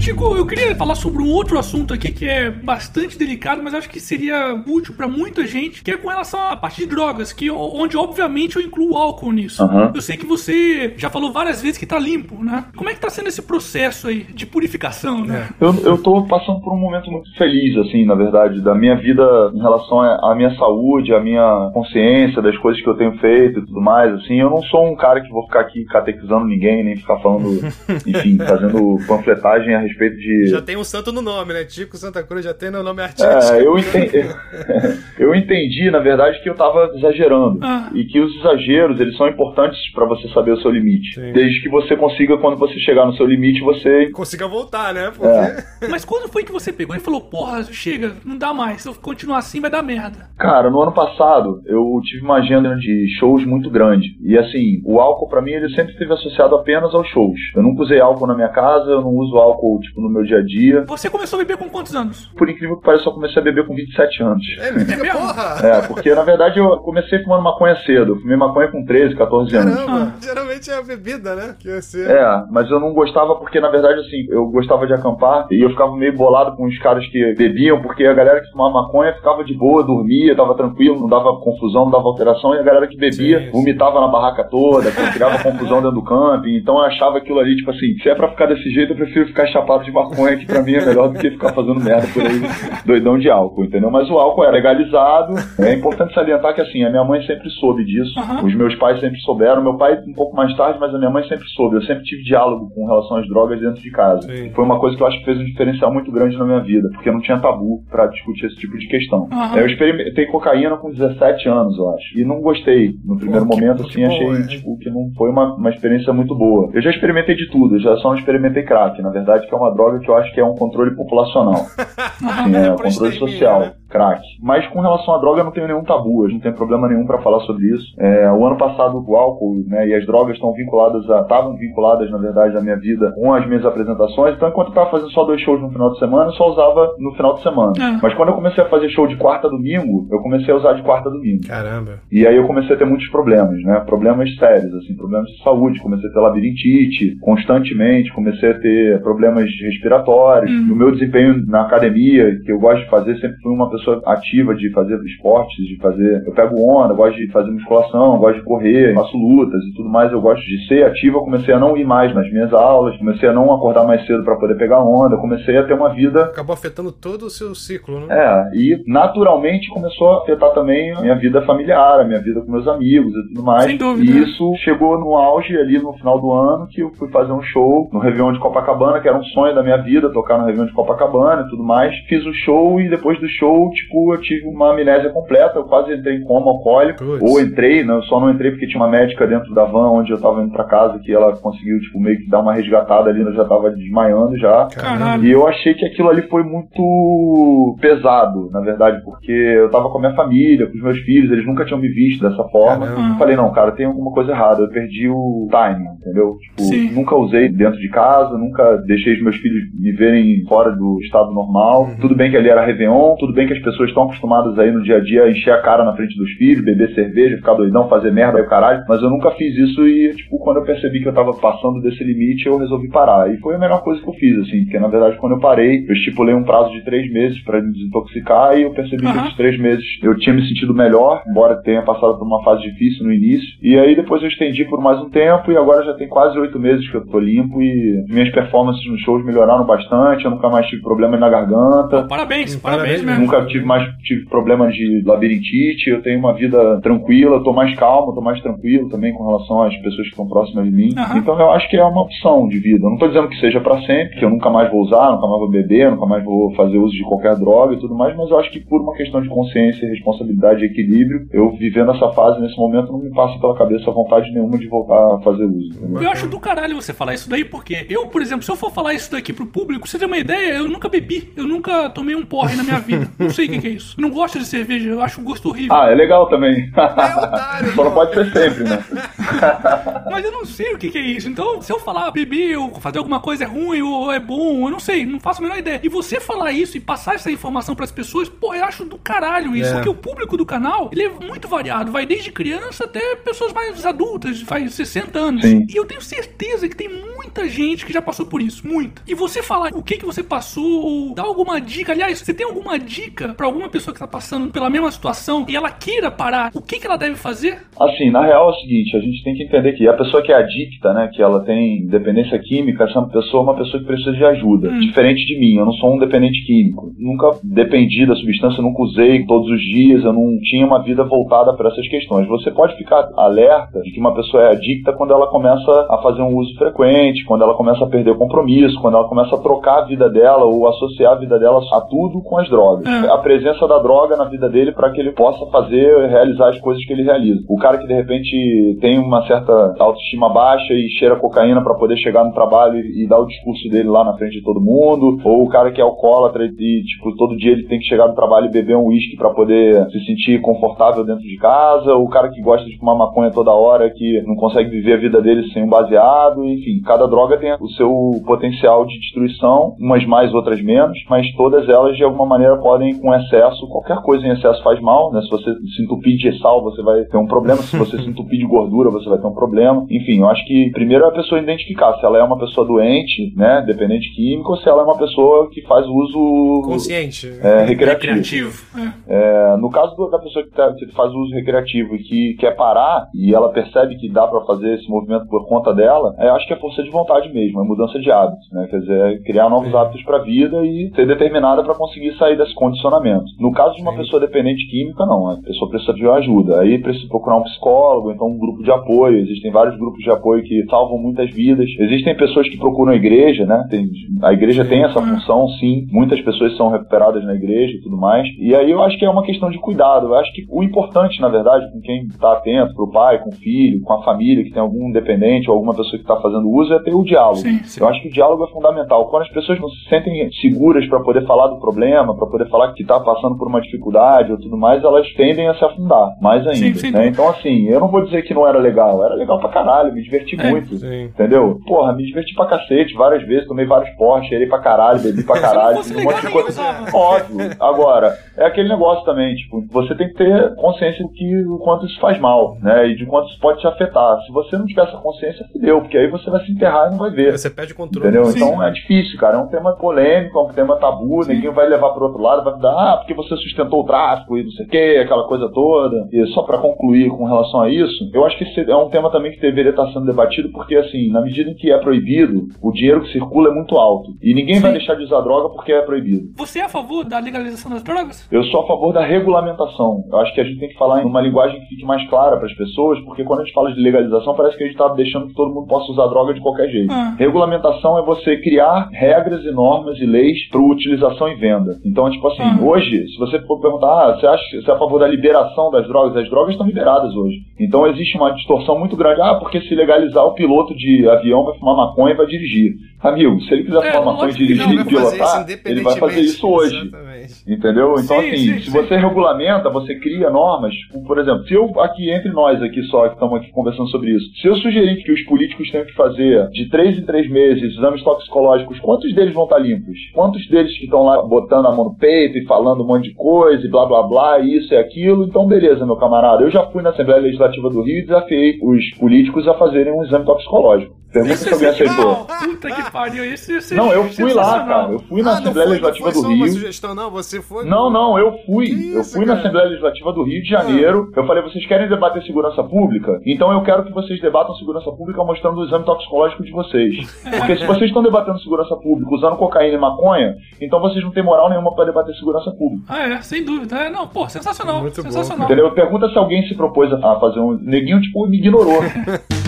Tico, 0.00 0.34
eu 0.34 0.46
queria 0.46 0.74
falar 0.74 0.94
sobre 0.94 1.22
um 1.22 1.30
outro 1.30 1.58
assunto 1.58 1.92
aqui 1.92 2.10
que 2.10 2.26
é 2.26 2.50
bastante 2.50 3.18
delicado, 3.18 3.62
mas 3.62 3.74
acho 3.74 3.90
que 3.90 4.00
seria 4.00 4.54
útil 4.66 4.94
pra 4.96 5.06
muita 5.06 5.46
gente, 5.46 5.84
que 5.84 5.90
é 5.90 5.96
com 5.98 6.08
relação 6.08 6.40
à 6.40 6.56
parte 6.56 6.80
de 6.80 6.86
drogas, 6.86 7.34
que 7.34 7.50
onde 7.50 7.98
obviamente 7.98 8.56
eu 8.56 8.62
incluo 8.62 8.96
álcool 8.96 9.30
nisso. 9.30 9.62
Aham. 9.62 9.92
Eu 9.94 10.00
sei 10.00 10.16
que 10.16 10.24
você 10.24 10.94
já 10.96 11.10
falou 11.10 11.30
várias 11.30 11.60
vezes 11.60 11.76
que 11.76 11.84
tá 11.84 11.98
limpo, 11.98 12.42
né? 12.42 12.64
Como 12.74 12.88
é 12.88 12.94
que 12.94 13.00
tá 13.00 13.10
sendo 13.10 13.28
esse 13.28 13.42
processo 13.42 14.08
aí 14.08 14.20
de 14.22 14.46
purificação, 14.46 15.22
né? 15.22 15.50
Eu, 15.60 15.74
eu 15.84 15.98
tô 15.98 16.22
passando 16.26 16.62
por 16.62 16.72
um 16.72 16.78
momento 16.78 17.10
muito 17.10 17.30
feliz, 17.36 17.76
assim, 17.76 18.06
na 18.06 18.14
verdade, 18.14 18.62
da 18.62 18.74
minha 18.74 18.96
vida 18.96 19.22
em 19.54 19.60
relação 19.60 20.00
à 20.00 20.30
à 20.30 20.34
minha 20.34 20.54
saúde, 20.56 21.12
à 21.12 21.20
minha 21.20 21.70
consciência, 21.74 22.40
das 22.40 22.56
coisas 22.56 22.82
que 22.82 22.88
eu 22.88 22.96
tenho 22.96 23.18
feito 23.18 23.58
e 23.58 23.66
tudo 23.66 23.82
mais, 23.82 24.14
assim. 24.14 24.40
Eu 24.40 24.48
não 24.48 24.62
sou 24.62 24.90
um 24.90 24.96
cara 24.96 25.20
que 25.20 25.28
vou 25.28 25.44
ficar 25.44 25.60
aqui 25.60 25.84
catequizando 25.84 26.46
ninguém, 26.46 26.82
nem 26.84 26.96
ficar 26.96 27.18
falando, 27.18 27.50
enfim, 28.06 28.38
fazendo 28.38 28.98
panfletagem 29.06 29.74
a 29.74 29.78
respeito 29.78 29.89
de. 29.94 30.46
Já 30.48 30.60
tem 30.60 30.76
um 30.76 30.84
santo 30.84 31.12
no 31.12 31.22
nome, 31.22 31.52
né? 31.52 31.64
Tico 31.64 31.96
Santa 31.96 32.22
Cruz 32.22 32.44
já 32.44 32.54
tem 32.54 32.70
no 32.70 32.82
nome 32.82 33.02
artístico. 33.02 33.54
É, 33.54 33.64
eu 33.64 33.78
entendi, 33.78 34.26
eu 35.18 35.34
entendi, 35.34 35.90
na 35.90 35.98
verdade, 35.98 36.42
que 36.42 36.48
eu 36.48 36.54
tava 36.54 36.92
exagerando. 36.94 37.58
Ah. 37.62 37.90
E 37.94 38.04
que 38.04 38.20
os 38.20 38.34
exageros, 38.36 39.00
eles 39.00 39.16
são 39.16 39.28
importantes 39.28 39.78
pra 39.92 40.06
você 40.06 40.28
saber 40.28 40.52
o 40.52 40.60
seu 40.60 40.70
limite. 40.70 41.14
Sim. 41.14 41.32
Desde 41.32 41.62
que 41.62 41.68
você 41.68 41.96
consiga, 41.96 42.38
quando 42.38 42.56
você 42.56 42.78
chegar 42.80 43.06
no 43.06 43.14
seu 43.14 43.26
limite, 43.26 43.60
você 43.60 44.10
Consiga 44.10 44.46
voltar, 44.46 44.92
né? 44.94 45.10
Porque... 45.10 45.26
É. 45.26 45.88
Mas 45.88 46.04
quando 46.04 46.30
foi 46.30 46.44
que 46.44 46.52
você 46.52 46.72
pegou 46.72 46.94
e 46.94 47.00
falou, 47.00 47.20
porra, 47.20 47.64
chega, 47.64 48.12
não 48.24 48.36
dá 48.36 48.52
mais, 48.52 48.82
se 48.82 48.88
eu 48.88 48.94
continuar 48.94 49.38
assim 49.38 49.60
vai 49.60 49.70
dar 49.70 49.82
merda. 49.82 50.28
Cara, 50.38 50.70
no 50.70 50.80
ano 50.80 50.92
passado 50.92 51.62
eu 51.66 52.00
tive 52.04 52.22
uma 52.22 52.36
agenda 52.36 52.76
de 52.76 53.06
shows 53.18 53.44
muito 53.44 53.70
grande. 53.70 54.16
E 54.22 54.36
assim, 54.38 54.82
o 54.84 55.00
álcool 55.00 55.28
pra 55.28 55.42
mim 55.42 55.52
ele 55.52 55.74
sempre 55.74 55.92
esteve 55.92 56.12
associado 56.12 56.54
apenas 56.54 56.94
aos 56.94 57.08
shows. 57.08 57.38
Eu 57.54 57.62
nunca 57.62 57.82
usei 57.82 58.00
álcool 58.00 58.26
na 58.26 58.34
minha 58.34 58.48
casa, 58.48 58.90
eu 58.90 59.00
não 59.00 59.14
uso 59.16 59.36
álcool 59.36 59.79
tipo, 59.80 60.00
no 60.00 60.08
meu 60.08 60.22
dia 60.22 60.38
a 60.38 60.42
dia. 60.42 60.84
Você 60.86 61.10
começou 61.10 61.38
a 61.38 61.42
beber 61.42 61.56
com 61.56 61.68
quantos 61.68 61.94
anos? 61.94 62.26
Por 62.36 62.48
incrível 62.48 62.76
que 62.76 62.84
pareça, 62.84 63.08
eu 63.08 63.12
comecei 63.12 63.40
a 63.40 63.44
beber 63.44 63.66
com 63.66 63.74
27 63.74 64.22
anos. 64.22 64.44
É, 64.58 64.72
mesmo? 64.72 65.04
porra! 65.04 65.66
É, 65.66 65.82
porque 65.86 66.14
na 66.14 66.22
verdade 66.22 66.58
eu 66.58 66.78
comecei 66.78 67.22
fumando 67.22 67.42
maconha 67.42 67.76
cedo. 67.84 68.12
Eu 68.12 68.20
fumei 68.20 68.36
maconha 68.36 68.68
com 68.68 68.84
13, 68.84 69.14
14 69.16 69.56
anos. 69.56 69.74
Caramba, 69.74 70.14
geralmente 70.20 70.70
é 70.70 70.74
a 70.74 70.82
bebida, 70.82 71.34
né? 71.34 71.54
Que 71.58 71.68
ia 71.68 71.82
ser. 71.82 72.10
É, 72.10 72.44
mas 72.50 72.70
eu 72.70 72.80
não 72.80 72.92
gostava 72.92 73.36
porque, 73.36 73.60
na 73.60 73.70
verdade, 73.70 74.00
assim, 74.00 74.26
eu 74.28 74.46
gostava 74.46 74.86
de 74.86 74.92
acampar 74.92 75.46
e 75.50 75.62
eu 75.62 75.70
ficava 75.70 75.96
meio 75.96 76.16
bolado 76.16 76.56
com 76.56 76.66
os 76.66 76.78
caras 76.78 77.06
que 77.08 77.34
bebiam, 77.34 77.80
porque 77.80 78.04
a 78.04 78.12
galera 78.12 78.40
que 78.40 78.50
fumava 78.50 78.82
maconha 78.82 79.14
ficava 79.14 79.44
de 79.44 79.54
boa, 79.54 79.84
dormia, 79.84 80.36
tava 80.36 80.54
tranquilo, 80.54 81.00
não 81.00 81.08
dava 81.08 81.36
confusão, 81.40 81.84
não 81.84 81.92
dava 81.92 82.04
alteração, 82.04 82.54
e 82.54 82.58
a 82.58 82.62
galera 82.62 82.86
que 82.86 82.96
bebia 82.96 83.40
Sim, 83.40 83.50
vomitava 83.50 84.00
na 84.00 84.08
barraca 84.08 84.44
toda, 84.44 84.90
criava 84.90 85.38
confusão 85.44 85.82
dentro 85.82 85.92
do 85.92 86.02
camping. 86.02 86.56
Então 86.56 86.76
eu 86.76 86.84
achava 86.84 87.18
aquilo 87.18 87.38
ali, 87.38 87.56
tipo 87.56 87.70
assim, 87.70 87.96
se 88.02 88.08
é 88.08 88.14
pra 88.14 88.28
ficar 88.28 88.46
desse 88.46 88.70
jeito, 88.70 88.92
eu 88.92 88.96
prefiro 88.96 89.26
ficar 89.26 89.46
chapado 89.46 89.69
de 89.78 89.92
maconha, 89.92 90.36
que 90.36 90.46
pra 90.46 90.62
mim 90.62 90.74
é 90.74 90.84
melhor 90.84 91.08
do 91.08 91.18
que 91.18 91.30
ficar 91.30 91.52
fazendo 91.52 91.80
merda 91.80 92.06
por 92.12 92.22
aí, 92.22 92.40
doidão 92.84 93.18
de 93.18 93.30
álcool, 93.30 93.64
entendeu? 93.64 93.90
Mas 93.90 94.08
o 94.10 94.18
álcool 94.18 94.44
é 94.44 94.50
legalizado. 94.50 95.34
É 95.58 95.72
importante 95.74 96.14
salientar 96.14 96.54
que, 96.54 96.60
assim, 96.60 96.84
a 96.84 96.90
minha 96.90 97.04
mãe 97.04 97.22
sempre 97.22 97.48
soube 97.50 97.84
disso, 97.84 98.18
Aham. 98.18 98.44
os 98.46 98.54
meus 98.54 98.74
pais 98.76 99.00
sempre 99.00 99.18
souberam, 99.20 99.62
meu 99.62 99.76
pai 99.76 99.98
um 100.06 100.12
pouco 100.12 100.34
mais 100.36 100.54
tarde, 100.56 100.78
mas 100.80 100.94
a 100.94 100.98
minha 100.98 101.10
mãe 101.10 101.22
sempre 101.28 101.46
soube. 101.50 101.76
Eu 101.76 101.82
sempre 101.82 102.02
tive 102.04 102.22
diálogo 102.22 102.70
com 102.74 102.86
relação 102.86 103.16
às 103.18 103.28
drogas 103.28 103.60
dentro 103.60 103.80
de 103.80 103.90
casa. 103.90 104.22
Sim. 104.22 104.50
Foi 104.50 104.64
uma 104.64 104.78
coisa 104.78 104.96
que 104.96 105.02
eu 105.02 105.06
acho 105.06 105.18
que 105.18 105.24
fez 105.24 105.38
um 105.38 105.44
diferencial 105.44 105.92
muito 105.92 106.10
grande 106.10 106.36
na 106.36 106.44
minha 106.44 106.60
vida, 106.60 106.88
porque 106.92 107.10
não 107.10 107.20
tinha 107.20 107.38
tabu 107.38 107.82
pra 107.90 108.06
discutir 108.06 108.46
esse 108.46 108.56
tipo 108.56 108.76
de 108.78 108.86
questão. 108.88 109.28
Aham. 109.32 109.56
Eu 109.58 109.66
experimentei 109.66 110.26
cocaína 110.26 110.76
com 110.76 110.90
17 110.90 111.48
anos, 111.48 111.76
eu 111.78 111.88
acho, 111.90 112.18
e 112.18 112.24
não 112.24 112.40
gostei. 112.40 112.94
No 113.04 113.16
primeiro 113.16 113.46
Pô, 113.46 113.54
que- 113.54 113.60
momento, 113.60 113.84
que 113.84 113.90
assim, 113.90 114.00
bom, 114.24 114.32
achei 114.32 114.46
tipo, 114.58 114.78
que 114.78 114.90
não 114.90 115.10
foi 115.16 115.30
uma, 115.30 115.54
uma 115.54 115.70
experiência 115.70 116.12
muito 116.12 116.34
boa. 116.34 116.70
Eu 116.72 116.82
já 116.82 116.90
experimentei 116.90 117.34
de 117.34 117.48
tudo, 117.50 117.76
eu 117.76 117.80
já 117.80 117.96
só 117.98 118.10
não 118.10 118.18
experimentei 118.18 118.62
crack, 118.62 119.00
na 119.02 119.10
verdade, 119.10 119.46
que 119.46 119.54
é 119.54 119.56
uma 119.60 119.74
droga 119.74 119.98
que 119.98 120.08
eu 120.08 120.16
acho 120.16 120.32
que 120.34 120.40
é 120.40 120.44
um 120.44 120.54
controle 120.54 120.94
populacional. 120.94 121.66
Assim, 121.76 122.54
é, 122.56 122.70
por 122.72 122.84
controle 122.84 123.18
social, 123.18 123.60
né? 123.60 123.74
Crack. 123.90 124.22
Mas 124.40 124.66
com 124.68 124.80
relação 124.80 125.14
à 125.14 125.18
droga, 125.18 125.40
eu 125.40 125.44
não 125.44 125.52
tenho 125.52 125.66
nenhum 125.66 125.84
tabu, 125.84 126.24
eu 126.24 126.32
não 126.32 126.40
tenho 126.40 126.54
problema 126.54 126.88
nenhum 126.88 127.06
pra 127.06 127.18
falar 127.18 127.40
sobre 127.40 127.66
isso. 127.66 127.86
É, 127.98 128.30
o 128.30 128.46
ano 128.46 128.56
passado, 128.56 129.04
o 129.06 129.16
álcool 129.16 129.62
né, 129.66 129.88
e 129.88 129.94
as 129.94 130.06
drogas 130.06 130.34
estão 130.34 130.52
vinculadas 130.52 131.08
a. 131.10 131.20
estavam 131.20 131.56
vinculadas, 131.56 132.10
na 132.10 132.18
verdade, 132.18 132.56
à 132.56 132.60
minha 132.60 132.76
vida 132.76 133.12
com 133.14 133.34
as 133.34 133.46
minhas 133.46 133.64
apresentações. 133.64 134.36
Então, 134.36 134.48
enquanto 134.48 134.68
eu 134.68 134.74
tava 134.74 134.90
fazendo 134.90 135.10
só 135.10 135.24
dois 135.24 135.40
shows 135.40 135.60
no 135.60 135.70
final 135.70 135.92
de 135.92 135.98
semana, 135.98 136.30
eu 136.30 136.34
só 136.34 136.48
usava 136.50 136.94
no 136.98 137.12
final 137.14 137.34
de 137.34 137.42
semana. 137.42 137.72
É. 137.78 137.98
Mas 138.02 138.14
quando 138.14 138.28
eu 138.30 138.34
comecei 138.34 138.62
a 138.62 138.68
fazer 138.68 138.88
show 138.90 139.06
de 139.06 139.16
quarta 139.16 139.48
a 139.48 139.50
domingo, 139.50 140.06
eu 140.10 140.20
comecei 140.20 140.52
a 140.54 140.56
usar 140.56 140.72
de 140.74 140.82
quarta 140.82 141.08
a 141.08 141.12
domingo. 141.12 141.46
Caramba. 141.46 141.98
E 142.10 142.26
aí 142.26 142.36
eu 142.36 142.46
comecei 142.46 142.74
a 142.74 142.78
ter 142.78 142.84
muitos 142.84 143.08
problemas, 143.08 143.62
né? 143.62 143.80
Problemas 143.86 144.34
sérios, 144.36 144.72
assim, 144.74 144.94
problemas 144.96 145.28
de 145.30 145.42
saúde. 145.42 145.80
Comecei 145.80 146.08
a 146.08 146.12
ter 146.12 146.20
labirintite 146.20 147.18
constantemente, 147.20 148.12
comecei 148.12 148.50
a 148.50 148.58
ter 148.58 149.02
problemas 149.02 149.48
respiratórios. 149.62 150.50
Uhum. 150.50 150.72
O 150.72 150.76
meu 150.76 150.92
desempenho 150.92 151.44
na 151.46 151.62
academia, 151.62 152.38
que 152.44 152.52
eu 152.52 152.58
gosto 152.58 152.84
de 152.84 152.90
fazer, 152.90 153.18
sempre 153.18 153.36
fui 153.42 153.52
uma 153.52 153.70
pessoa 153.70 153.79
ativa 154.06 154.54
de 154.54 154.70
fazer 154.72 154.98
esportes, 155.04 155.56
de 155.66 155.76
fazer. 155.78 156.22
Eu 156.26 156.32
pego 156.32 156.60
onda, 156.60 156.94
gosto 156.94 157.16
de 157.16 157.30
fazer 157.30 157.50
musculação, 157.50 158.18
gosto 158.18 158.38
de 158.38 158.44
correr, 158.44 158.94
faço 158.94 159.16
lutas 159.16 159.62
e 159.64 159.74
tudo 159.74 159.88
mais. 159.88 160.12
Eu 160.12 160.20
gosto 160.20 160.44
de 160.44 160.66
ser 160.66 160.84
ativo. 160.84 161.18
Eu 161.18 161.22
comecei 161.22 161.54
a 161.54 161.58
não 161.58 161.76
ir 161.76 161.84
mais 161.84 162.14
nas 162.14 162.30
minhas 162.30 162.52
aulas, 162.52 162.96
comecei 162.98 163.28
a 163.28 163.32
não 163.32 163.52
acordar 163.52 163.84
mais 163.84 164.04
cedo 164.06 164.24
para 164.24 164.36
poder 164.36 164.56
pegar 164.56 164.82
onda, 164.82 165.16
comecei 165.16 165.56
a 165.56 165.64
ter 165.64 165.74
uma 165.74 165.94
vida 165.94 166.24
Acabou 166.24 166.54
afetando 166.54 166.92
todo 166.92 167.26
o 167.26 167.30
seu 167.30 167.54
ciclo, 167.54 168.00
né? 168.00 168.06
é, 168.10 168.56
e 168.56 168.82
naturalmente 168.86 169.68
começou 169.70 170.10
a 170.12 170.22
afetar 170.22 170.52
também 170.52 170.92
a 170.92 171.00
minha 171.00 171.14
vida 171.16 171.42
familiar, 171.42 172.00
a 172.00 172.04
minha 172.04 172.20
vida 172.20 172.40
com 172.40 172.50
meus 172.50 172.66
amigos 172.68 173.12
e 173.12 173.28
tudo 173.28 173.42
mais. 173.42 173.64
Sem 173.64 173.76
dúvida. 173.76 174.10
E 174.10 174.22
isso 174.22 174.54
chegou 174.64 174.98
no 174.98 175.16
auge 175.16 175.56
ali 175.56 175.78
no 175.78 175.92
final 175.94 176.20
do 176.20 176.32
ano, 176.32 176.66
que 176.68 176.82
eu 176.82 176.90
fui 176.94 177.08
fazer 177.10 177.32
um 177.32 177.42
show 177.42 177.88
no 177.92 177.98
Réveillon 177.98 178.32
de 178.32 178.38
Copacabana, 178.38 179.00
que 179.00 179.08
era 179.08 179.18
um 179.18 179.24
sonho 179.24 179.54
da 179.54 179.62
minha 179.62 179.78
vida, 179.78 180.12
tocar 180.12 180.38
no 180.38 180.46
Réveillon 180.46 180.66
de 180.66 180.72
Copacabana 180.72 181.42
e 181.42 181.50
tudo 181.50 181.62
mais. 181.62 181.94
Fiz 182.08 182.24
o 182.24 182.32
show 182.32 182.80
e 182.80 182.88
depois 182.88 183.18
do 183.20 183.28
show, 183.28 183.69
tipo, 183.70 184.14
eu 184.14 184.20
tive 184.20 184.46
uma 184.46 184.72
amnésia 184.72 185.10
completa, 185.10 185.58
eu 185.58 185.64
quase 185.64 185.94
entrei 185.94 186.16
em 186.16 186.24
coma 186.24 186.50
alcoólico. 186.50 187.04
Putz. 187.04 187.22
Ou 187.22 187.40
entrei, 187.40 187.84
né, 187.84 187.94
eu 187.94 188.02
só 188.02 188.20
não 188.20 188.30
entrei 188.30 188.50
porque 188.50 188.66
tinha 188.66 188.82
uma 188.82 188.90
médica 188.90 189.26
dentro 189.26 189.52
da 189.54 189.64
van 189.64 189.90
onde 189.90 190.10
eu 190.12 190.20
tava 190.20 190.42
indo 190.42 190.52
pra 190.52 190.64
casa, 190.64 190.98
que 190.98 191.12
ela 191.12 191.36
conseguiu, 191.36 191.80
tipo, 191.80 192.00
meio 192.00 192.18
que 192.18 192.28
dar 192.28 192.40
uma 192.40 192.54
resgatada 192.54 193.10
ali, 193.10 193.20
eu 193.20 193.32
já 193.34 193.44
tava 193.44 193.70
desmaiando 193.70 194.36
já. 194.38 194.68
Caralho. 194.74 195.24
E 195.24 195.30
eu 195.30 195.46
achei 195.46 195.74
que 195.74 195.84
aquilo 195.84 196.08
ali 196.08 196.22
foi 196.28 196.42
muito 196.42 197.76
pesado, 197.80 198.50
na 198.50 198.60
verdade, 198.60 199.02
porque 199.04 199.32
eu 199.32 199.70
tava 199.70 199.90
com 199.90 199.98
a 199.98 200.00
minha 200.00 200.14
família, 200.14 200.66
com 200.66 200.76
os 200.76 200.82
meus 200.82 200.98
filhos, 201.00 201.30
eles 201.30 201.46
nunca 201.46 201.64
tinham 201.64 201.80
me 201.80 201.88
visto 201.88 202.22
dessa 202.22 202.44
forma. 202.44 202.86
Caramba. 202.86 203.08
Eu 203.14 203.18
falei, 203.18 203.36
não, 203.36 203.52
cara, 203.52 203.72
tem 203.72 203.86
alguma 203.86 204.12
coisa 204.12 204.32
errada, 204.32 204.62
eu 204.62 204.68
perdi 204.68 205.08
o 205.08 205.48
timing, 205.50 205.88
entendeu? 206.00 206.36
Tipo, 206.38 206.62
Sim. 206.62 206.90
nunca 206.92 207.16
usei 207.16 207.48
dentro 207.48 207.78
de 207.78 207.88
casa, 207.88 208.36
nunca 208.36 208.76
deixei 208.86 209.14
os 209.14 209.22
meus 209.22 209.36
filhos 209.36 209.62
me 209.78 209.92
verem 209.92 210.44
fora 210.48 210.72
do 210.72 210.98
estado 211.00 211.32
normal. 211.32 211.84
Uhum. 211.84 211.96
Tudo 212.00 212.14
bem 212.14 212.30
que 212.30 212.36
ali 212.36 212.48
era 212.48 212.64
Réveillon, 212.64 213.16
tudo 213.16 213.32
bem 213.32 213.46
que 213.46 213.52
as 213.52 213.59
pessoas 213.62 213.88
estão 213.88 214.04
acostumadas 214.04 214.58
aí 214.58 214.70
no 214.70 214.82
dia 214.82 214.96
a 214.96 215.00
dia 215.00 215.24
a 215.24 215.30
encher 215.30 215.52
a 215.52 215.62
cara 215.62 215.84
na 215.84 215.94
frente 215.94 216.16
dos 216.16 216.30
filhos, 216.32 216.64
beber 216.64 216.94
cerveja, 216.94 217.36
ficar 217.36 217.54
doidão, 217.54 217.88
fazer 217.88 218.12
merda 218.12 218.38
aí 218.38 218.44
o 218.44 218.48
caralho, 218.48 218.84
mas 218.88 219.02
eu 219.02 219.10
nunca 219.10 219.30
fiz 219.32 219.56
isso 219.56 219.86
e, 219.86 220.14
tipo, 220.14 220.38
quando 220.38 220.58
eu 220.58 220.64
percebi 220.64 221.00
que 221.00 221.08
eu 221.08 221.14
tava 221.14 221.32
passando 221.34 221.80
desse 221.80 222.02
limite, 222.04 222.46
eu 222.46 222.58
resolvi 222.58 222.88
parar. 222.88 223.32
E 223.32 223.38
foi 223.38 223.54
a 223.54 223.58
melhor 223.58 223.82
coisa 223.82 224.00
que 224.02 224.08
eu 224.08 224.14
fiz, 224.14 224.38
assim, 224.38 224.64
porque 224.64 224.78
na 224.78 224.88
verdade 224.88 225.16
quando 225.16 225.32
eu 225.32 225.40
parei, 225.40 225.84
eu 225.88 225.94
estipulei 225.94 226.34
um 226.34 226.44
prazo 226.44 226.70
de 226.72 226.84
três 226.84 227.10
meses 227.12 227.42
pra 227.44 227.60
me 227.60 227.72
desintoxicar 227.72 228.58
e 228.58 228.62
eu 228.62 228.72
percebi 228.72 229.02
que 229.02 229.08
Aham. 229.08 229.24
esses 229.24 229.36
três 229.36 229.58
meses 229.58 229.84
eu 230.02 230.16
tinha 230.18 230.34
me 230.34 230.46
sentido 230.46 230.74
melhor, 230.74 231.22
embora 231.28 231.62
tenha 231.62 231.82
passado 231.82 232.18
por 232.18 232.26
uma 232.26 232.42
fase 232.42 232.62
difícil 232.62 233.04
no 233.04 233.12
início. 233.12 233.48
E 233.62 233.78
aí 233.78 233.94
depois 233.94 234.22
eu 234.22 234.28
estendi 234.28 234.64
por 234.64 234.80
mais 234.80 235.00
um 235.00 235.10
tempo 235.10 235.50
e 235.50 235.56
agora 235.56 235.84
já 235.84 235.94
tem 235.94 236.08
quase 236.08 236.38
oito 236.38 236.58
meses 236.58 236.88
que 236.90 236.96
eu 236.96 237.06
tô 237.06 237.18
limpo 237.18 237.60
e 237.62 238.04
minhas 238.08 238.30
performances 238.30 238.84
nos 238.90 239.00
shows 239.02 239.24
melhoraram 239.24 239.64
bastante, 239.64 240.24
eu 240.24 240.30
nunca 240.30 240.48
mais 240.48 240.66
tive 240.66 240.82
problema 240.82 241.16
na 241.16 241.28
garganta. 241.28 242.06
Parabéns, 242.08 242.56
parabéns 242.56 242.80
parabéns 242.80 243.02
mesmo. 243.02 243.20
Nunca 243.24 243.46
tive 243.50 243.64
mais 243.64 243.86
tive 244.02 244.26
problemas 244.26 244.74
de 244.74 245.02
labirintite, 245.04 245.90
eu 245.90 246.02
tenho 246.02 246.18
uma 246.18 246.32
vida 246.32 246.80
tranquila, 246.80 247.42
tô 247.42 247.52
mais 247.52 247.74
calmo, 247.76 248.14
tô 248.14 248.20
mais 248.20 248.40
tranquilo 248.40 248.88
também 248.88 249.12
com 249.12 249.26
relação 249.26 249.62
às 249.62 249.76
pessoas 249.76 250.02
que 250.02 250.10
estão 250.10 250.26
próximas 250.26 250.64
de 250.64 250.70
mim. 250.70 250.90
Aham. 250.96 251.18
Então 251.18 251.38
eu 251.38 251.50
acho 251.50 251.68
que 251.68 251.76
é 251.76 251.84
uma 251.84 252.02
opção 252.02 252.48
de 252.48 252.58
vida. 252.58 252.86
Eu 252.86 252.90
não 252.90 252.98
tô 252.98 253.08
dizendo 253.08 253.28
que 253.28 253.38
seja 253.40 253.60
pra 253.60 253.80
sempre, 253.82 254.18
que 254.18 254.24
eu 254.24 254.30
nunca 254.30 254.50
mais 254.50 254.70
vou 254.70 254.82
usar, 254.82 255.12
nunca 255.12 255.26
mais 255.26 255.40
vou 255.40 255.50
beber, 255.50 255.90
nunca 255.90 256.06
mais 256.06 256.24
vou 256.24 256.54
fazer 256.54 256.78
uso 256.78 256.94
de 256.94 257.04
qualquer 257.04 257.36
droga 257.36 257.74
e 257.74 257.80
tudo 257.80 257.94
mais, 257.94 258.16
mas 258.16 258.30
eu 258.30 258.38
acho 258.38 258.50
que 258.50 258.60
por 258.60 258.80
uma 258.80 258.94
questão 258.94 259.20
de 259.20 259.28
consciência, 259.28 259.88
responsabilidade 259.88 260.62
e 260.62 260.66
equilíbrio, 260.66 261.26
eu 261.32 261.50
vivendo 261.56 261.90
essa 261.92 262.10
fase 262.12 262.40
nesse 262.40 262.56
momento 262.56 262.92
não 262.92 262.98
me 262.98 263.10
passa 263.10 263.38
pela 263.38 263.56
cabeça 263.56 263.90
vontade 263.90 264.30
nenhuma 264.32 264.58
de 264.58 264.68
voltar 264.68 265.16
a 265.16 265.20
fazer 265.20 265.44
uso. 265.44 265.70
entendeu? 265.70 266.02
Eu 266.02 266.10
acho 266.10 266.26
do 266.26 266.38
caralho 266.38 266.76
você 266.76 266.92
falar 266.92 267.14
isso 267.14 267.28
daí, 267.28 267.44
porque 267.44 267.86
eu, 267.88 268.06
por 268.06 268.22
exemplo, 268.22 268.42
se 268.42 268.50
eu 268.50 268.56
for 268.56 268.70
falar 268.70 268.94
isso 268.94 269.10
daqui 269.10 269.32
pro 269.32 269.46
público, 269.46 269.88
você 269.88 269.98
tem 269.98 270.06
uma 270.06 270.18
ideia, 270.18 270.54
eu 270.54 270.68
nunca 270.68 270.88
bebi, 270.88 271.32
eu 271.36 271.46
nunca 271.46 271.90
tomei 271.90 272.14
um 272.14 272.24
porre 272.24 272.56
na 272.56 272.62
minha 272.62 272.78
vida. 272.78 273.08
Não 273.18 273.30
sei 273.30 273.39
o 273.46 273.50
que, 273.50 273.58
que 273.60 273.66
é 273.68 273.70
isso. 273.70 273.94
Eu 273.98 274.02
não 274.02 274.10
gosto 274.10 274.38
de 274.38 274.44
cerveja, 274.44 274.88
eu 274.88 275.02
acho 275.02 275.20
o 275.20 275.24
gosto 275.24 275.48
horrível. 275.48 275.74
Ah, 275.74 275.90
é 275.90 275.94
legal 275.94 276.28
também. 276.28 276.70
É 276.76 276.80
otário, 276.80 277.72
Só 277.74 277.84
não 277.84 277.92
pode 277.92 278.14
ser 278.14 278.32
sempre, 278.32 278.64
né? 278.64 278.84
Mas 280.10 280.24
eu 280.24 280.32
não 280.32 280.44
sei 280.44 280.74
o 280.74 280.78
que, 280.78 280.90
que 280.90 280.98
é 280.98 281.02
isso. 281.02 281.28
Então, 281.28 281.60
se 281.60 281.72
eu 281.72 281.78
falar 281.78 282.10
beber 282.10 282.56
ou 282.56 282.74
fazer 282.80 282.98
alguma 282.98 283.20
coisa 283.20 283.44
é 283.44 283.46
ruim 283.46 283.82
ou 283.82 284.12
é 284.12 284.18
bom, 284.18 284.66
eu 284.66 284.70
não 284.70 284.80
sei, 284.80 285.06
não 285.06 285.20
faço 285.20 285.40
a 285.40 285.42
menor 285.42 285.58
ideia. 285.58 285.80
E 285.82 285.88
você 285.88 286.20
falar 286.20 286.52
isso 286.52 286.76
e 286.76 286.80
passar 286.80 287.14
essa 287.14 287.30
informação 287.30 287.74
pras 287.74 287.92
pessoas, 287.92 288.28
pô, 288.28 288.54
eu 288.54 288.64
acho 288.64 288.84
do 288.84 288.98
caralho 288.98 289.54
isso. 289.56 289.70
É. 289.70 289.74
Porque 289.74 289.88
o 289.88 289.94
público 289.94 290.36
do 290.36 290.46
canal, 290.46 290.90
ele 290.92 291.04
é 291.04 291.08
muito 291.08 291.48
variado. 291.48 291.92
Vai 291.92 292.06
desde 292.06 292.32
criança 292.32 292.84
até 292.84 293.16
pessoas 293.16 293.52
mais 293.52 293.84
adultas, 293.84 294.40
faz 294.42 294.72
60 294.74 295.18
anos. 295.18 295.42
Sim. 295.42 295.66
E 295.68 295.76
eu 295.76 295.84
tenho 295.84 296.00
certeza 296.00 296.68
que 296.68 296.76
tem 296.76 296.88
muita 296.88 297.48
gente 297.48 297.86
que 297.86 297.92
já 297.92 298.02
passou 298.02 298.26
por 298.26 298.40
isso. 298.42 298.66
Muita. 298.66 299.02
E 299.06 299.14
você 299.14 299.42
falar 299.42 299.70
o 299.74 299.82
que, 299.82 299.96
que 299.96 300.06
você 300.06 300.22
passou 300.22 300.82
ou 300.82 301.14
dar 301.14 301.24
alguma 301.24 301.60
dica. 301.60 301.92
Aliás, 301.92 302.18
você 302.18 302.34
tem 302.34 302.46
alguma 302.46 302.78
dica 302.78 303.34
pra 303.34 303.46
alguma 303.46 303.68
pessoa 303.68 303.94
que 303.94 304.00
tá 304.00 304.06
passando 304.06 304.50
pela 304.50 304.70
mesma 304.70 304.90
situação 304.90 305.46
e 305.48 305.56
ela 305.56 305.70
queira 305.70 306.10
parar, 306.10 306.50
o 306.54 306.60
que, 306.60 306.78
que 306.78 306.86
ela 306.86 306.96
deve 306.96 307.16
fazer? 307.16 307.62
Assim, 307.78 308.10
na 308.10 308.24
real 308.24 308.48
é 308.48 308.52
o 308.52 308.60
seguinte, 308.60 308.96
a 308.96 309.00
gente 309.00 309.22
tem 309.22 309.34
que 309.34 309.44
entender 309.44 309.72
que 309.72 309.88
a 309.88 309.94
pessoa 310.00 310.22
que 310.22 310.32
é 310.32 310.36
adicta, 310.36 310.94
né, 310.94 311.10
que 311.12 311.22
ela 311.22 311.40
tem 311.40 311.86
dependência 311.86 312.38
química, 312.38 312.84
essa 312.84 313.02
pessoa 313.02 313.42
é 313.42 313.44
uma 313.44 313.56
pessoa 313.56 313.80
que 313.80 313.86
precisa 313.86 314.12
de 314.12 314.24
ajuda. 314.24 314.70
Hum. 314.70 314.80
Diferente 314.80 315.26
de 315.26 315.38
mim, 315.38 315.56
eu 315.56 315.66
não 315.66 315.72
sou 315.74 315.94
um 315.94 315.98
dependente 315.98 316.44
químico. 316.46 316.90
Nunca 316.98 317.38
dependi 317.44 318.06
da 318.06 318.14
substância, 318.14 318.62
nunca 318.62 318.82
usei 318.82 319.26
todos 319.26 319.48
os 319.50 319.60
dias, 319.60 320.02
eu 320.02 320.12
não 320.12 320.38
tinha 320.42 320.66
uma 320.66 320.82
vida 320.82 321.04
voltada 321.04 321.52
para 321.54 321.68
essas 321.68 321.86
questões. 321.88 322.26
Você 322.28 322.50
pode 322.50 322.76
ficar 322.76 323.08
alerta 323.16 323.80
de 323.82 323.90
que 323.90 324.00
uma 324.00 324.14
pessoa 324.14 324.44
é 324.44 324.52
adicta 324.52 324.92
quando 324.92 325.12
ela 325.12 325.26
começa 325.26 325.86
a 325.90 325.98
fazer 325.98 326.22
um 326.22 326.36
uso 326.36 326.56
frequente, 326.56 327.24
quando 327.24 327.42
ela 327.42 327.54
começa 327.54 327.84
a 327.84 327.88
perder 327.88 328.12
o 328.12 328.18
compromisso, 328.18 328.80
quando 328.80 328.96
ela 328.96 329.08
começa 329.08 329.34
a 329.34 329.38
trocar 329.38 329.80
a 329.80 329.84
vida 329.84 330.08
dela 330.08 330.44
ou 330.44 330.66
associar 330.66 331.12
a 331.12 331.16
vida 331.16 331.38
dela 331.38 331.60
a 331.72 331.80
tudo 331.82 332.22
com 332.22 332.38
as 332.38 332.48
drogas. 332.48 332.86
É. 332.86 333.12
A 333.12 333.18
presença 333.18 333.66
da 333.68 333.78
droga 333.78 334.16
na 334.16 334.24
vida 334.24 334.48
dele 334.48 334.72
para 334.72 334.90
que 334.90 335.00
ele 335.00 335.12
possa 335.12 335.44
fazer, 335.50 336.08
realizar 336.08 336.48
as 336.48 336.60
coisas 336.60 336.84
que 336.84 336.92
ele 336.92 337.02
realiza. 337.02 337.44
O 337.48 337.58
cara 337.58 337.78
que 337.78 337.86
de 337.86 337.94
repente 337.94 338.78
tem 338.80 338.98
uma 338.98 339.26
certa 339.26 339.74
autoestima 339.90 340.28
baixa 340.28 340.72
e 340.72 340.88
cheira 340.98 341.16
cocaína 341.16 341.62
para 341.62 341.74
poder 341.74 341.96
chegar 341.98 342.24
no 342.24 342.32
trabalho 342.32 342.78
e, 342.78 343.04
e, 343.04 343.08
dar 343.08 343.18
o 343.18 343.26
discurso 343.26 343.68
dele 343.68 343.88
lá 343.88 344.04
na 344.04 344.16
frente 344.16 344.38
de 344.38 344.42
todo 344.42 344.60
mundo, 344.60 345.18
ou 345.24 345.44
o 345.44 345.48
cara 345.48 345.70
que 345.70 345.80
é 345.80 345.84
alcoólatra 345.84 346.44
e, 346.44 346.82
tipo, 346.82 347.14
todo 347.16 347.36
dia 347.36 347.52
ele 347.52 347.66
tem 347.66 347.78
que 347.78 347.86
chegar 347.86 348.08
no 348.08 348.14
trabalho 348.14 348.46
e 348.46 348.52
beber 348.52 348.76
um 348.76 348.86
uísque 348.86 349.16
para 349.16 349.30
poder 349.30 349.86
se 349.90 350.04
sentir 350.04 350.40
confortável 350.40 351.04
dentro 351.04 351.22
de 351.22 351.36
casa, 351.36 351.94
ou 351.94 352.04
o 352.04 352.10
cara 352.10 352.30
que 352.30 352.40
gosta 352.40 352.66
de 352.66 352.78
fumar 352.78 352.96
maconha 352.96 353.30
toda 353.30 353.50
hora, 353.50 353.90
que 353.90 354.22
não 354.22 354.36
consegue 354.36 354.70
viver 354.70 354.94
a 354.94 355.00
vida 355.00 355.20
dele 355.20 355.48
sem 355.52 355.62
um 355.62 355.68
baseado, 355.68 356.44
enfim, 356.44 356.80
cada 356.84 357.06
droga 357.06 357.38
tem 357.38 357.52
o 357.60 357.68
seu 357.70 357.90
potencial 358.26 358.84
de 358.86 358.98
destruição, 358.98 359.74
umas 359.78 360.04
mais, 360.06 360.32
outras 360.34 360.62
menos, 360.62 360.98
mas 361.08 361.30
todas 361.34 361.68
elas 361.68 361.96
de 361.96 362.04
alguma 362.04 362.26
maneira 362.26 362.56
podem, 362.58 362.98
com 362.98 363.14
excesso, 363.14 363.68
qualquer 363.68 364.02
coisa 364.02 364.26
em 364.26 364.30
excesso 364.30 364.62
faz 364.62 364.80
mal, 364.80 365.12
né? 365.12 365.20
Se 365.22 365.30
você 365.30 365.52
se 365.54 365.82
entupir 365.82 366.16
de 366.16 366.38
sal, 366.38 366.62
você 366.62 366.82
vai 366.82 367.04
ter 367.04 367.16
um 367.16 367.26
problema, 367.26 367.58
se 367.62 367.76
você 367.76 367.98
se 367.98 368.08
entupir 368.08 368.38
de 368.38 368.46
gordura, 368.46 368.90
você 368.90 369.08
vai 369.08 369.18
ter 369.18 369.26
um 369.26 369.34
problema. 369.34 369.79
Enfim, 369.88 370.18
eu 370.18 370.28
acho 370.28 370.44
que 370.46 370.70
primeiro 370.72 371.04
é 371.04 371.08
a 371.08 371.12
pessoa 371.12 371.40
identificar 371.40 371.94
se 371.98 372.04
ela 372.04 372.18
é 372.18 372.22
uma 372.22 372.38
pessoa 372.38 372.66
doente, 372.66 373.32
né, 373.36 373.62
dependente 373.66 374.12
químico, 374.14 374.50
ou 374.50 374.56
se 374.56 374.68
ela 374.68 374.82
é 374.82 374.84
uma 374.84 374.98
pessoa 374.98 375.48
que 375.50 375.62
faz 375.62 375.86
uso 375.86 376.62
consciente, 376.64 377.28
é, 377.42 377.64
recreativo. 377.64 378.10
recreativo. 378.10 378.66
É. 379.08 379.52
É, 379.52 379.56
no 379.56 379.70
caso 379.70 379.94
da 380.10 380.18
pessoa 380.18 380.44
que, 380.44 380.50
tá, 380.50 380.72
que 380.74 380.86
faz 380.92 381.12
uso 381.12 381.34
recreativo 381.34 381.94
e 381.94 382.02
que 382.02 382.34
quer 382.34 382.56
parar 382.56 383.08
e 383.14 383.34
ela 383.34 383.50
percebe 383.50 383.96
que 383.96 384.08
dá 384.08 384.26
para 384.26 384.40
fazer 384.42 384.74
esse 384.74 384.88
movimento 384.88 385.26
por 385.26 385.46
conta 385.46 385.74
dela, 385.74 386.14
é, 386.18 386.28
acho 386.28 386.46
que 386.46 386.54
é 386.54 386.58
força 386.58 386.82
de 386.82 386.90
vontade 386.90 387.32
mesmo, 387.32 387.60
é 387.60 387.64
mudança 387.64 387.98
de 387.98 388.10
hábitos, 388.10 388.50
né? 388.52 388.66
Quer 388.70 388.80
dizer, 388.80 389.00
é 389.00 389.18
criar 389.18 389.48
novos 389.48 389.74
hábitos 389.74 390.02
para 390.02 390.18
a 390.18 390.22
vida 390.22 390.64
e 390.64 390.90
ser 390.94 391.06
determinada 391.06 391.62
para 391.62 391.74
conseguir 391.74 392.16
sair 392.16 392.36
desse 392.36 392.54
condicionamento. 392.54 393.24
No 393.38 393.52
caso 393.52 393.74
de 393.76 393.82
uma 393.82 393.94
pessoa 393.96 394.20
dependente 394.20 394.66
química, 394.68 395.04
não, 395.06 395.28
a 395.28 395.36
pessoa 395.42 395.70
precisa 395.70 395.92
de 395.94 396.06
ajuda. 396.08 396.60
Aí 396.60 396.78
precisa 396.78 397.08
procurar 397.08 397.36
um 397.36 397.42
psicólogo, 397.42 398.10
então 398.10 398.28
um 398.28 398.38
grupo 398.38 398.62
de 398.62 398.70
apoio. 398.70 399.18
Existem 399.18 399.50
vários 399.50 399.69
grupos 399.76 400.02
de 400.02 400.10
apoio 400.10 400.42
que 400.42 400.64
salvam 400.68 400.98
muitas 400.98 401.30
vidas. 401.30 401.68
Existem 401.78 402.16
pessoas 402.16 402.48
que 402.48 402.58
procuram 402.58 402.92
a 402.92 402.96
igreja, 402.96 403.44
né? 403.44 403.66
Tem, 403.70 403.88
a 404.22 404.32
igreja 404.32 404.64
tem 404.64 404.82
essa 404.82 405.00
função, 405.00 405.48
sim. 405.58 405.86
Muitas 405.90 406.20
pessoas 406.22 406.56
são 406.56 406.68
recuperadas 406.68 407.24
na 407.24 407.34
igreja 407.34 407.76
e 407.76 407.80
tudo 407.80 407.96
mais. 407.96 408.26
E 408.38 408.54
aí 408.54 408.70
eu 408.70 408.82
acho 408.82 408.98
que 408.98 409.04
é 409.04 409.10
uma 409.10 409.24
questão 409.24 409.50
de 409.50 409.58
cuidado. 409.58 410.06
Eu 410.06 410.14
acho 410.16 410.32
que 410.32 410.44
o 410.48 410.62
importante, 410.62 411.20
na 411.20 411.28
verdade, 411.28 411.70
com 411.72 411.80
quem 411.80 412.04
está 412.04 412.32
atento, 412.32 412.74
pro 412.74 412.90
pai, 412.90 413.18
com 413.18 413.30
o 413.30 413.34
filho, 413.34 413.80
com 413.82 413.92
a 413.92 414.02
família 414.02 414.44
que 414.44 414.50
tem 414.50 414.62
algum 414.62 414.90
dependente 414.90 415.48
ou 415.48 415.56
alguma 415.56 415.74
pessoa 415.74 415.96
que 415.96 416.02
está 416.02 416.16
fazendo 416.16 416.48
uso, 416.50 416.72
é 416.74 416.82
ter 416.82 416.94
o 416.94 417.04
diálogo. 417.04 417.36
Sim, 417.36 417.58
sim. 417.64 417.80
Eu 417.80 417.88
acho 417.88 418.00
que 418.02 418.08
o 418.08 418.12
diálogo 418.12 418.44
é 418.44 418.50
fundamental. 418.50 419.08
Quando 419.08 419.22
as 419.22 419.30
pessoas 419.30 419.60
não 419.60 419.68
se 419.68 419.88
sentem 419.88 420.30
seguras 420.40 420.86
para 420.88 421.00
poder 421.00 421.26
falar 421.26 421.48
do 421.48 421.60
problema, 421.60 422.16
para 422.16 422.26
poder 422.26 422.48
falar 422.48 422.72
que 422.72 422.82
está 422.82 423.00
passando 423.00 423.36
por 423.36 423.48
uma 423.48 423.60
dificuldade 423.60 424.32
ou 424.32 424.38
tudo 424.38 424.56
mais, 424.56 424.82
elas 424.82 425.10
tendem 425.14 425.48
a 425.48 425.54
se 425.54 425.64
afundar 425.64 426.16
mais 426.20 426.46
ainda. 426.46 426.78
Sim, 426.78 426.90
né? 426.90 427.08
Então, 427.08 427.28
assim, 427.28 427.66
eu 427.68 427.80
não 427.80 427.88
vou 427.88 428.04
dizer 428.04 428.22
que 428.22 428.34
não 428.34 428.46
era 428.46 428.58
legal. 428.58 429.04
Era 429.04 429.14
legal 429.14 429.38
pra 429.38 429.48
caralho, 429.64 429.92
me 429.92 430.02
diverti 430.02 430.36
é, 430.38 430.50
muito. 430.50 430.74
Entendeu? 430.74 431.60
Porra, 431.66 431.92
me 431.92 432.04
diverti 432.04 432.34
pra 432.34 432.46
cacete 432.46 432.94
várias 432.94 433.26
vezes, 433.26 433.46
tomei 433.46 433.66
vários 433.66 433.90
porres, 433.96 434.28
cheirei 434.28 434.46
pra 434.46 434.60
caralho, 434.60 435.00
bebi 435.00 435.22
pra 435.24 435.40
caralho, 435.40 435.82
fiz 435.82 435.96
um 435.96 436.02
monte 436.02 436.20
de 436.20 436.32
coisa. 436.32 436.62
Ótimo. 436.92 437.40
Agora, 437.58 438.16
é 438.36 438.46
aquele 438.46 438.68
negócio 438.68 439.04
também, 439.04 439.34
tipo, 439.34 439.64
você 439.70 439.94
tem 439.94 440.08
que 440.08 440.14
ter 440.14 440.54
consciência 440.56 441.04
do 441.04 441.10
que 441.10 441.44
o 441.44 441.58
quanto 441.58 441.86
isso 441.86 441.98
faz 442.00 442.18
mal, 442.18 442.56
né? 442.62 442.88
E 442.88 442.96
de 442.96 443.06
quanto 443.06 443.28
isso 443.30 443.40
pode 443.40 443.60
te 443.60 443.66
afetar. 443.66 444.20
Se 444.22 444.32
você 444.32 444.56
não 444.56 444.66
tiver 444.66 444.82
essa 444.82 444.96
consciência, 444.98 445.46
fudeu, 445.52 445.80
porque 445.80 445.98
aí 445.98 446.08
você 446.08 446.30
vai 446.30 446.44
se 446.44 446.52
enterrar 446.52 446.88
e 446.88 446.90
não 446.90 446.98
vai 446.98 447.10
ver. 447.10 447.36
Você 447.36 447.50
perde 447.50 447.74
controle. 447.74 448.08
Entendeu? 448.08 448.26
Sim. 448.26 448.38
Então 448.38 448.62
é 448.62 448.70
difícil, 448.70 449.18
cara. 449.18 449.36
É 449.36 449.40
um 449.40 449.48
tema 449.48 449.72
polêmico, 449.76 450.38
é 450.38 450.42
um 450.42 450.52
tema 450.52 450.76
tabu, 450.76 451.22
Sim. 451.22 451.34
ninguém 451.34 451.50
vai 451.50 451.68
levar 451.68 451.90
pro 451.90 452.06
outro 452.06 452.22
lado, 452.22 452.44
vai 452.44 452.58
dar, 452.60 452.70
ah, 452.70 452.96
porque 452.98 453.14
você 453.14 453.36
sustentou 453.36 453.82
o 453.82 453.86
tráfico 453.86 454.36
e 454.38 454.44
não 454.44 454.50
sei 454.52 454.66
o 454.66 454.68
que, 454.68 454.96
aquela 454.98 455.24
coisa 455.26 455.48
toda. 455.52 456.08
E 456.12 456.26
só 456.28 456.42
para 456.42 456.58
concluir 456.58 457.10
com 457.10 457.24
relação 457.24 457.62
a 457.62 457.68
isso, 457.68 458.10
eu 458.12 458.24
acho 458.24 458.36
que 458.38 458.44
esse 458.44 458.70
é 458.70 458.76
um 458.76 458.88
tema 458.88 459.10
também 459.10 459.32
que 459.32 459.40
deveria 459.50 459.70
estar 459.70 459.86
sendo 459.92 460.06
debatido, 460.06 460.50
porque 460.50 460.76
assim, 460.76 461.10
na 461.10 461.20
medida 461.20 461.50
em 461.50 461.54
que 461.54 461.70
é 461.70 461.78
proibido, 461.78 462.46
o 462.62 462.72
dinheiro 462.72 463.02
que 463.02 463.12
circula 463.12 463.50
é 463.50 463.54
muito 463.54 463.76
alto. 463.76 464.12
E 464.22 464.34
ninguém 464.34 464.56
Sim. 464.56 464.62
vai 464.62 464.72
deixar 464.72 464.94
de 464.94 465.04
usar 465.04 465.20
droga 465.20 465.50
porque 465.50 465.72
é 465.72 465.82
proibido. 465.82 466.32
Você 466.36 466.60
é 466.60 466.64
a 466.64 466.68
favor 466.68 467.04
da 467.04 467.18
legalização 467.18 467.70
das 467.70 467.82
drogas? 467.82 468.28
Eu 468.30 468.42
sou 468.44 468.62
a 468.62 468.66
favor 468.66 468.92
da 468.92 469.04
regulamentação. 469.04 470.04
Eu 470.10 470.18
acho 470.18 470.34
que 470.34 470.40
a 470.40 470.44
gente 470.44 470.58
tem 470.58 470.68
que 470.68 470.78
falar 470.78 471.02
em 471.02 471.06
uma 471.06 471.20
linguagem 471.20 471.60
que 471.60 471.66
fique 471.66 471.84
mais 471.84 472.08
clara 472.08 472.36
para 472.36 472.46
as 472.46 472.54
pessoas, 472.54 472.98
porque 473.04 473.24
quando 473.24 473.40
a 473.40 473.44
gente 473.44 473.54
fala 473.54 473.72
de 473.72 473.80
legalização, 473.80 474.34
parece 474.34 474.56
que 474.56 474.64
a 474.64 474.66
gente 474.66 474.76
está 474.76 474.88
deixando 474.94 475.28
que 475.28 475.34
todo 475.34 475.54
mundo 475.54 475.66
possa 475.66 475.90
usar 475.92 476.06
droga 476.06 476.34
de 476.34 476.40
qualquer 476.40 476.68
jeito. 476.68 476.92
Ah. 476.92 477.14
Regulamentação 477.18 477.98
é 477.98 478.02
você 478.02 478.36
criar 478.38 478.88
regras 478.92 479.44
e 479.44 479.50
normas 479.50 479.98
e 479.98 480.06
leis 480.06 480.48
para 480.50 480.60
utilização 480.60 481.28
e 481.28 481.34
venda. 481.34 481.78
Então, 481.84 482.10
tipo 482.10 482.26
assim, 482.28 482.42
ah. 482.42 482.58
hoje, 482.62 483.08
se 483.08 483.18
você 483.18 483.40
for 483.46 483.60
perguntar, 483.60 483.88
ah, 483.88 484.16
você 484.16 484.26
acha 484.26 484.42
que 484.50 484.62
você 484.62 484.70
é 484.70 484.74
a 484.74 484.78
favor 484.78 484.98
da 484.98 485.08
liberação 485.08 485.70
das 485.70 485.86
drogas? 485.86 486.16
As 486.16 486.28
drogas 486.30 486.52
estão 486.52 486.66
liberadas 486.66 487.14
hoje. 487.14 487.36
Então 487.58 487.86
existe 487.86 488.16
uma 488.16 488.32
distorção 488.32 488.78
muito 488.78 488.96
grande. 488.96 489.20
Ah, 489.20 489.36
porque 489.40 489.60
se 489.62 489.74
legalizar, 489.74 490.24
o 490.24 490.34
piloto 490.34 490.74
de 490.76 491.08
avião 491.08 491.44
vai 491.44 491.58
fumar 491.58 491.76
maconha 491.76 492.14
e 492.14 492.16
vai 492.16 492.26
dirigir. 492.26 492.74
Amigo, 493.00 493.40
se 493.40 493.54
ele 493.54 493.64
quiser 493.64 493.78
é, 493.78 493.92
fumar 493.92 494.14
maconha 494.14 494.30
e 494.30 494.34
dirigir 494.34 494.80
e 494.80 494.84
pilotar, 494.84 495.46
ele 495.64 495.80
vai 495.80 495.96
fazer 495.96 496.20
isso 496.20 496.46
hoje. 496.46 496.76
Exatamente. 496.76 497.10
Entendeu? 497.46 497.94
Então, 497.98 498.20
sim, 498.20 498.28
assim, 498.28 498.36
sim, 498.36 498.58
se 498.58 498.70
sim. 498.70 498.70
você 498.70 498.96
regulamenta, 498.96 499.70
você 499.70 499.94
cria 499.98 500.30
normas. 500.30 500.74
Por 501.06 501.18
exemplo, 501.18 501.44
se 501.44 501.54
eu 501.54 501.68
aqui, 501.80 502.10
entre 502.10 502.30
nós 502.30 502.62
aqui 502.62 502.82
só, 502.84 503.08
que 503.08 503.14
estamos 503.14 503.40
aqui 503.40 503.50
conversando 503.50 503.88
sobre 503.88 504.10
isso, 504.10 504.26
se 504.40 504.48
eu 504.48 504.56
sugerir 504.56 505.02
que 505.02 505.12
os 505.12 505.22
políticos 505.24 505.70
tenham 505.70 505.86
que 505.86 505.94
fazer 505.94 506.48
de 506.50 506.68
três 506.68 506.98
em 506.98 507.04
três 507.04 507.28
meses 507.30 507.76
exames 507.76 508.02
toxicológicos, 508.02 508.78
quantos 508.80 509.14
deles 509.14 509.34
vão 509.34 509.44
estar 509.44 509.58
limpos? 509.58 509.98
Quantos 510.14 510.46
deles 510.48 510.76
que 510.76 510.84
estão 510.84 511.04
lá 511.04 511.22
botando 511.22 511.66
a 511.66 511.72
mão 511.72 511.84
no 511.86 511.96
peito 511.96 512.38
e 512.38 512.44
falando 512.44 512.82
um 512.82 512.86
monte 512.86 513.08
de 513.08 513.14
coisa 513.14 513.64
e 513.64 513.70
blá 513.70 513.86
blá 513.86 514.02
blá, 514.02 514.38
isso 514.40 514.72
e 514.74 514.76
aquilo? 514.76 515.24
Então, 515.24 515.46
beleza, 515.46 515.86
meu 515.86 515.96
camarada. 515.96 516.42
Eu 516.42 516.50
já 516.50 516.66
fui 516.66 516.82
na 516.82 516.90
Assembleia 516.90 517.20
Legislativa 517.20 517.70
do 517.70 517.82
Rio 517.82 517.98
e 517.98 518.06
desafiei 518.06 518.58
os 518.62 518.90
políticos 518.98 519.29
a 519.48 519.54
fazerem 519.54 519.92
um 519.92 520.04
exame 520.04 520.24
toxicológico. 520.24 520.99
Pergunta 521.12 521.36
se 521.36 521.52
alguém 521.52 521.68
aceitou. 521.68 522.26
Puta 522.26 522.70
que 522.70 522.90
pariu, 522.90 523.24
isso, 523.24 523.52
isso 523.52 523.74
Não, 523.74 523.92
eu 523.92 524.04
fui 524.04 524.32
lá, 524.32 524.64
cara. 524.64 524.92
Eu 524.92 524.98
fui 525.00 525.22
na 525.22 525.30
ah, 525.30 525.34
Assembleia 525.34 525.66
foi, 525.66 525.78
Legislativa 525.78 526.12
do 526.12 526.28
Rio. 526.28 526.36
Uma 526.36 526.48
sugestão, 526.48 526.94
não, 526.94 527.10
você 527.10 527.42
foi. 527.42 527.64
Não, 527.64 527.90
não, 527.90 528.18
eu 528.18 528.38
fui. 528.46 528.66
Isso, 528.66 528.98
eu 528.98 529.04
fui 529.04 529.26
cara? 529.26 529.34
na 529.34 529.40
Assembleia 529.40 529.68
Legislativa 529.68 530.12
do 530.12 530.22
Rio 530.22 530.42
de 530.42 530.48
Janeiro. 530.48 531.10
Ah. 531.14 531.20
Eu 531.20 531.26
falei, 531.26 531.42
vocês 531.42 531.66
querem 531.66 531.88
debater 531.88 532.22
segurança 532.22 532.62
pública? 532.62 533.20
Então 533.26 533.52
eu 533.52 533.62
quero 533.62 533.84
que 533.84 533.92
vocês 533.92 534.20
debatam 534.20 534.54
segurança 534.54 534.90
pública 534.92 535.24
mostrando 535.24 535.60
o 535.60 535.64
exame 535.64 535.84
toxicológico 535.84 536.44
de 536.44 536.52
vocês. 536.52 536.96
Porque 537.22 537.56
se 537.56 537.66
vocês 537.66 537.86
estão 537.86 538.02
debatendo 538.02 538.38
segurança 538.40 538.76
pública 538.76 539.12
usando 539.12 539.36
cocaína 539.36 539.76
e 539.76 539.80
maconha, 539.80 540.36
então 540.60 540.80
vocês 540.80 541.02
não 541.02 541.10
têm 541.10 541.24
moral 541.24 541.50
nenhuma 541.50 541.74
para 541.74 541.86
debater 541.86 542.14
segurança 542.14 542.52
pública. 542.52 542.84
Ah, 542.88 543.08
é, 543.08 543.22
sem 543.22 543.44
dúvida. 543.44 543.76
É, 543.76 543.90
não, 543.90 544.06
pô, 544.06 544.28
sensacional. 544.28 544.80
Muito 544.80 545.02
sensacional. 545.02 545.48
Bom. 545.48 545.52
Entendeu? 545.52 545.72
Pergunta 545.72 546.08
se 546.08 546.18
alguém 546.18 546.46
se 546.46 546.54
propôs 546.54 546.92
a 546.92 547.18
fazer 547.18 547.40
um. 547.40 547.58
Neguinho, 547.60 548.00
tipo, 548.00 548.26
me 548.26 548.38
ignorou. 548.38 548.80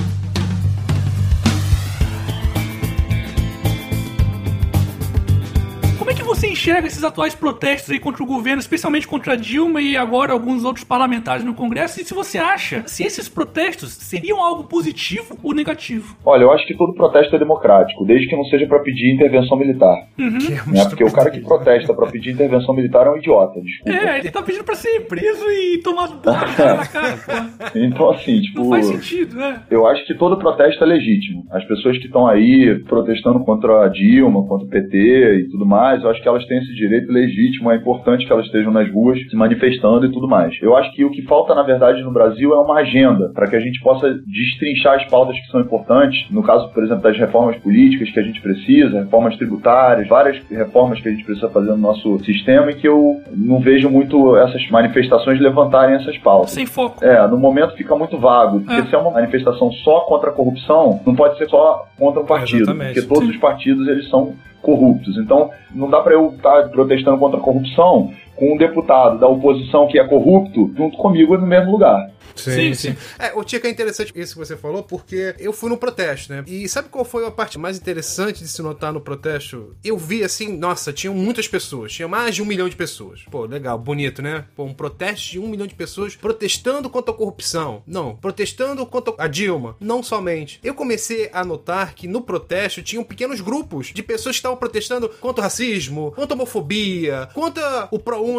você 6.42 6.48
enxerga 6.48 6.88
esses 6.88 7.04
atuais 7.04 7.36
protestos 7.36 7.90
aí 7.90 8.00
contra 8.00 8.20
o 8.20 8.26
governo, 8.26 8.58
especialmente 8.58 9.06
contra 9.06 9.36
Dilma 9.36 9.80
e 9.80 9.96
agora 9.96 10.32
alguns 10.32 10.64
outros 10.64 10.84
parlamentares 10.84 11.44
no 11.44 11.54
Congresso? 11.54 12.00
E 12.00 12.04
se 12.04 12.12
você 12.12 12.36
acha 12.36 12.82
se 12.86 13.04
esses 13.04 13.28
protestos 13.28 13.92
seriam 13.92 14.42
algo 14.42 14.64
positivo 14.64 15.38
ou 15.40 15.54
negativo? 15.54 16.16
Olha, 16.24 16.42
eu 16.42 16.50
acho 16.50 16.66
que 16.66 16.76
todo 16.76 16.94
protesto 16.94 17.36
é 17.36 17.38
democrático, 17.38 18.04
desde 18.04 18.26
que 18.26 18.34
não 18.34 18.44
seja 18.46 18.66
para 18.66 18.80
pedir 18.80 19.14
intervenção 19.14 19.56
militar. 19.56 20.08
Uhum. 20.18 20.72
Né? 20.72 20.84
Porque 20.88 21.04
o 21.04 21.12
cara 21.12 21.30
que 21.30 21.40
protesta 21.40 21.94
para 21.94 22.10
pedir 22.10 22.32
intervenção 22.32 22.74
militar 22.74 23.06
é 23.06 23.10
um 23.10 23.18
idiota, 23.18 23.60
desculpa. 23.60 23.92
É, 23.92 24.18
ele 24.18 24.30
tá 24.32 24.42
pedindo 24.42 24.64
para 24.64 24.74
ser 24.74 25.06
preso 25.06 25.48
e 25.48 25.78
tomar 25.78 26.08
porra 26.20 26.74
na 26.74 26.86
cara. 26.86 27.50
então, 27.76 28.10
assim, 28.10 28.40
tipo. 28.40 28.62
Não 28.62 28.70
faz 28.70 28.86
sentido, 28.86 29.36
né? 29.36 29.62
Eu 29.70 29.86
acho 29.86 30.04
que 30.06 30.14
todo 30.14 30.36
protesto 30.36 30.82
é 30.82 30.86
legítimo. 30.88 31.46
As 31.52 31.64
pessoas 31.66 31.96
que 31.98 32.06
estão 32.06 32.26
aí 32.26 32.82
protestando 32.88 33.38
contra 33.44 33.84
a 33.84 33.88
Dilma, 33.88 34.44
contra 34.48 34.66
o 34.66 34.70
PT 34.70 35.44
e 35.46 35.48
tudo 35.48 35.64
mais, 35.64 36.02
eu 36.02 36.10
acho 36.10 36.20
que 36.20 36.31
elas 36.32 36.46
têm 36.46 36.58
esse 36.58 36.74
direito 36.74 37.10
legítimo, 37.10 37.70
é 37.70 37.76
importante 37.76 38.26
que 38.26 38.32
elas 38.32 38.46
estejam 38.46 38.72
nas 38.72 38.90
ruas 38.90 39.18
se 39.28 39.36
manifestando 39.36 40.06
e 40.06 40.12
tudo 40.12 40.28
mais. 40.28 40.54
Eu 40.60 40.76
acho 40.76 40.92
que 40.94 41.04
o 41.04 41.10
que 41.10 41.22
falta, 41.22 41.54
na 41.54 41.62
verdade, 41.62 42.02
no 42.02 42.12
Brasil 42.12 42.52
é 42.52 42.58
uma 42.58 42.80
agenda 42.80 43.30
para 43.34 43.48
que 43.48 43.56
a 43.56 43.60
gente 43.60 43.80
possa 43.80 44.12
destrinchar 44.26 44.96
as 44.96 45.04
pautas 45.08 45.38
que 45.38 45.46
são 45.50 45.60
importantes. 45.60 46.30
No 46.30 46.42
caso, 46.42 46.68
por 46.72 46.82
exemplo, 46.82 47.02
das 47.02 47.16
reformas 47.16 47.56
políticas 47.58 48.10
que 48.10 48.20
a 48.20 48.22
gente 48.22 48.40
precisa, 48.40 49.00
reformas 49.00 49.36
tributárias, 49.36 50.08
várias 50.08 50.42
reformas 50.50 51.00
que 51.00 51.08
a 51.08 51.12
gente 51.12 51.24
precisa 51.24 51.48
fazer 51.48 51.70
no 51.70 51.78
nosso 51.78 52.18
sistema 52.24 52.70
e 52.70 52.74
que 52.74 52.88
eu 52.88 53.20
não 53.30 53.60
vejo 53.60 53.88
muito 53.88 54.36
essas 54.36 54.68
manifestações 54.70 55.40
levantarem 55.40 55.96
essas 55.96 56.16
pautas. 56.18 56.50
Sem 56.50 56.66
foco. 56.66 57.04
É, 57.04 57.26
no 57.28 57.38
momento 57.38 57.74
fica 57.76 57.94
muito 57.96 58.18
vago, 58.18 58.60
porque 58.60 58.80
é. 58.80 58.84
se 58.84 58.94
é 58.94 58.98
uma 58.98 59.10
manifestação 59.10 59.70
só 59.72 60.00
contra 60.00 60.30
a 60.30 60.32
corrupção, 60.32 61.00
não 61.06 61.14
pode 61.14 61.38
ser 61.38 61.48
só 61.48 61.86
contra 61.98 62.20
um 62.20 62.26
partido, 62.26 62.62
Exatamente. 62.62 62.94
porque 62.94 63.08
todos 63.08 63.24
Sim. 63.24 63.30
os 63.30 63.36
partidos 63.38 63.88
eles 63.88 64.08
são 64.08 64.34
corruptos. 64.62 65.18
Então, 65.18 65.50
não 65.74 65.90
dá 65.90 66.00
para 66.00 66.14
eu 66.14 66.28
estar 66.28 66.62
tá 66.62 66.68
protestando 66.68 67.18
contra 67.18 67.38
a 67.38 67.42
corrupção 67.42 68.12
com 68.42 68.54
um 68.54 68.56
deputado 68.56 69.20
da 69.20 69.28
oposição 69.28 69.86
que 69.86 70.00
é 70.00 70.04
corrupto 70.04 70.68
junto 70.76 70.96
comigo 70.96 71.38
no 71.38 71.46
mesmo 71.46 71.70
lugar. 71.70 72.10
Sim, 72.36 72.74
sim. 72.74 72.92
sim. 72.92 72.96
É, 73.18 73.32
o 73.34 73.44
Tica 73.44 73.68
é 73.68 73.70
interessante 73.70 74.12
isso 74.14 74.34
que 74.34 74.38
você 74.38 74.56
falou, 74.56 74.82
porque 74.82 75.34
eu 75.38 75.52
fui 75.52 75.68
no 75.68 75.76
protesto, 75.76 76.32
né? 76.32 76.44
E 76.46 76.68
sabe 76.68 76.88
qual 76.88 77.04
foi 77.04 77.26
a 77.26 77.30
parte 77.30 77.58
mais 77.58 77.76
interessante 77.76 78.40
de 78.40 78.48
se 78.48 78.62
notar 78.62 78.92
no 78.92 79.00
protesto? 79.00 79.76
Eu 79.84 79.96
vi 79.96 80.24
assim, 80.24 80.56
nossa, 80.56 80.92
tinham 80.92 81.14
muitas 81.14 81.48
pessoas, 81.48 81.92
tinha 81.92 82.08
mais 82.08 82.34
de 82.34 82.42
um 82.42 82.46
milhão 82.46 82.68
de 82.68 82.76
pessoas. 82.76 83.22
Pô, 83.30 83.44
legal, 83.44 83.78
bonito, 83.78 84.22
né? 84.22 84.44
Pô, 84.54 84.64
um 84.64 84.74
protesto 84.74 85.32
de 85.32 85.38
um 85.38 85.48
milhão 85.48 85.66
de 85.66 85.74
pessoas 85.74 86.16
protestando 86.16 86.88
contra 86.88 87.12
a 87.12 87.16
corrupção. 87.16 87.82
Não, 87.86 88.16
protestando 88.16 88.84
contra 88.86 89.14
a 89.18 89.26
Dilma. 89.26 89.76
Não 89.80 90.02
somente. 90.02 90.60
Eu 90.62 90.74
comecei 90.74 91.30
a 91.32 91.44
notar 91.44 91.94
que 91.94 92.08
no 92.08 92.22
protesto 92.22 92.82
tinham 92.82 93.04
pequenos 93.04 93.40
grupos 93.40 93.88
de 93.88 94.02
pessoas 94.02 94.36
que 94.36 94.38
estavam 94.38 94.58
protestando 94.58 95.08
contra 95.20 95.40
o 95.40 95.44
racismo, 95.44 96.12
contra 96.12 96.34
a 96.34 96.36
homofobia, 96.36 97.28
contra 97.34 97.88
o 97.90 97.98
ProUni, 97.98 98.31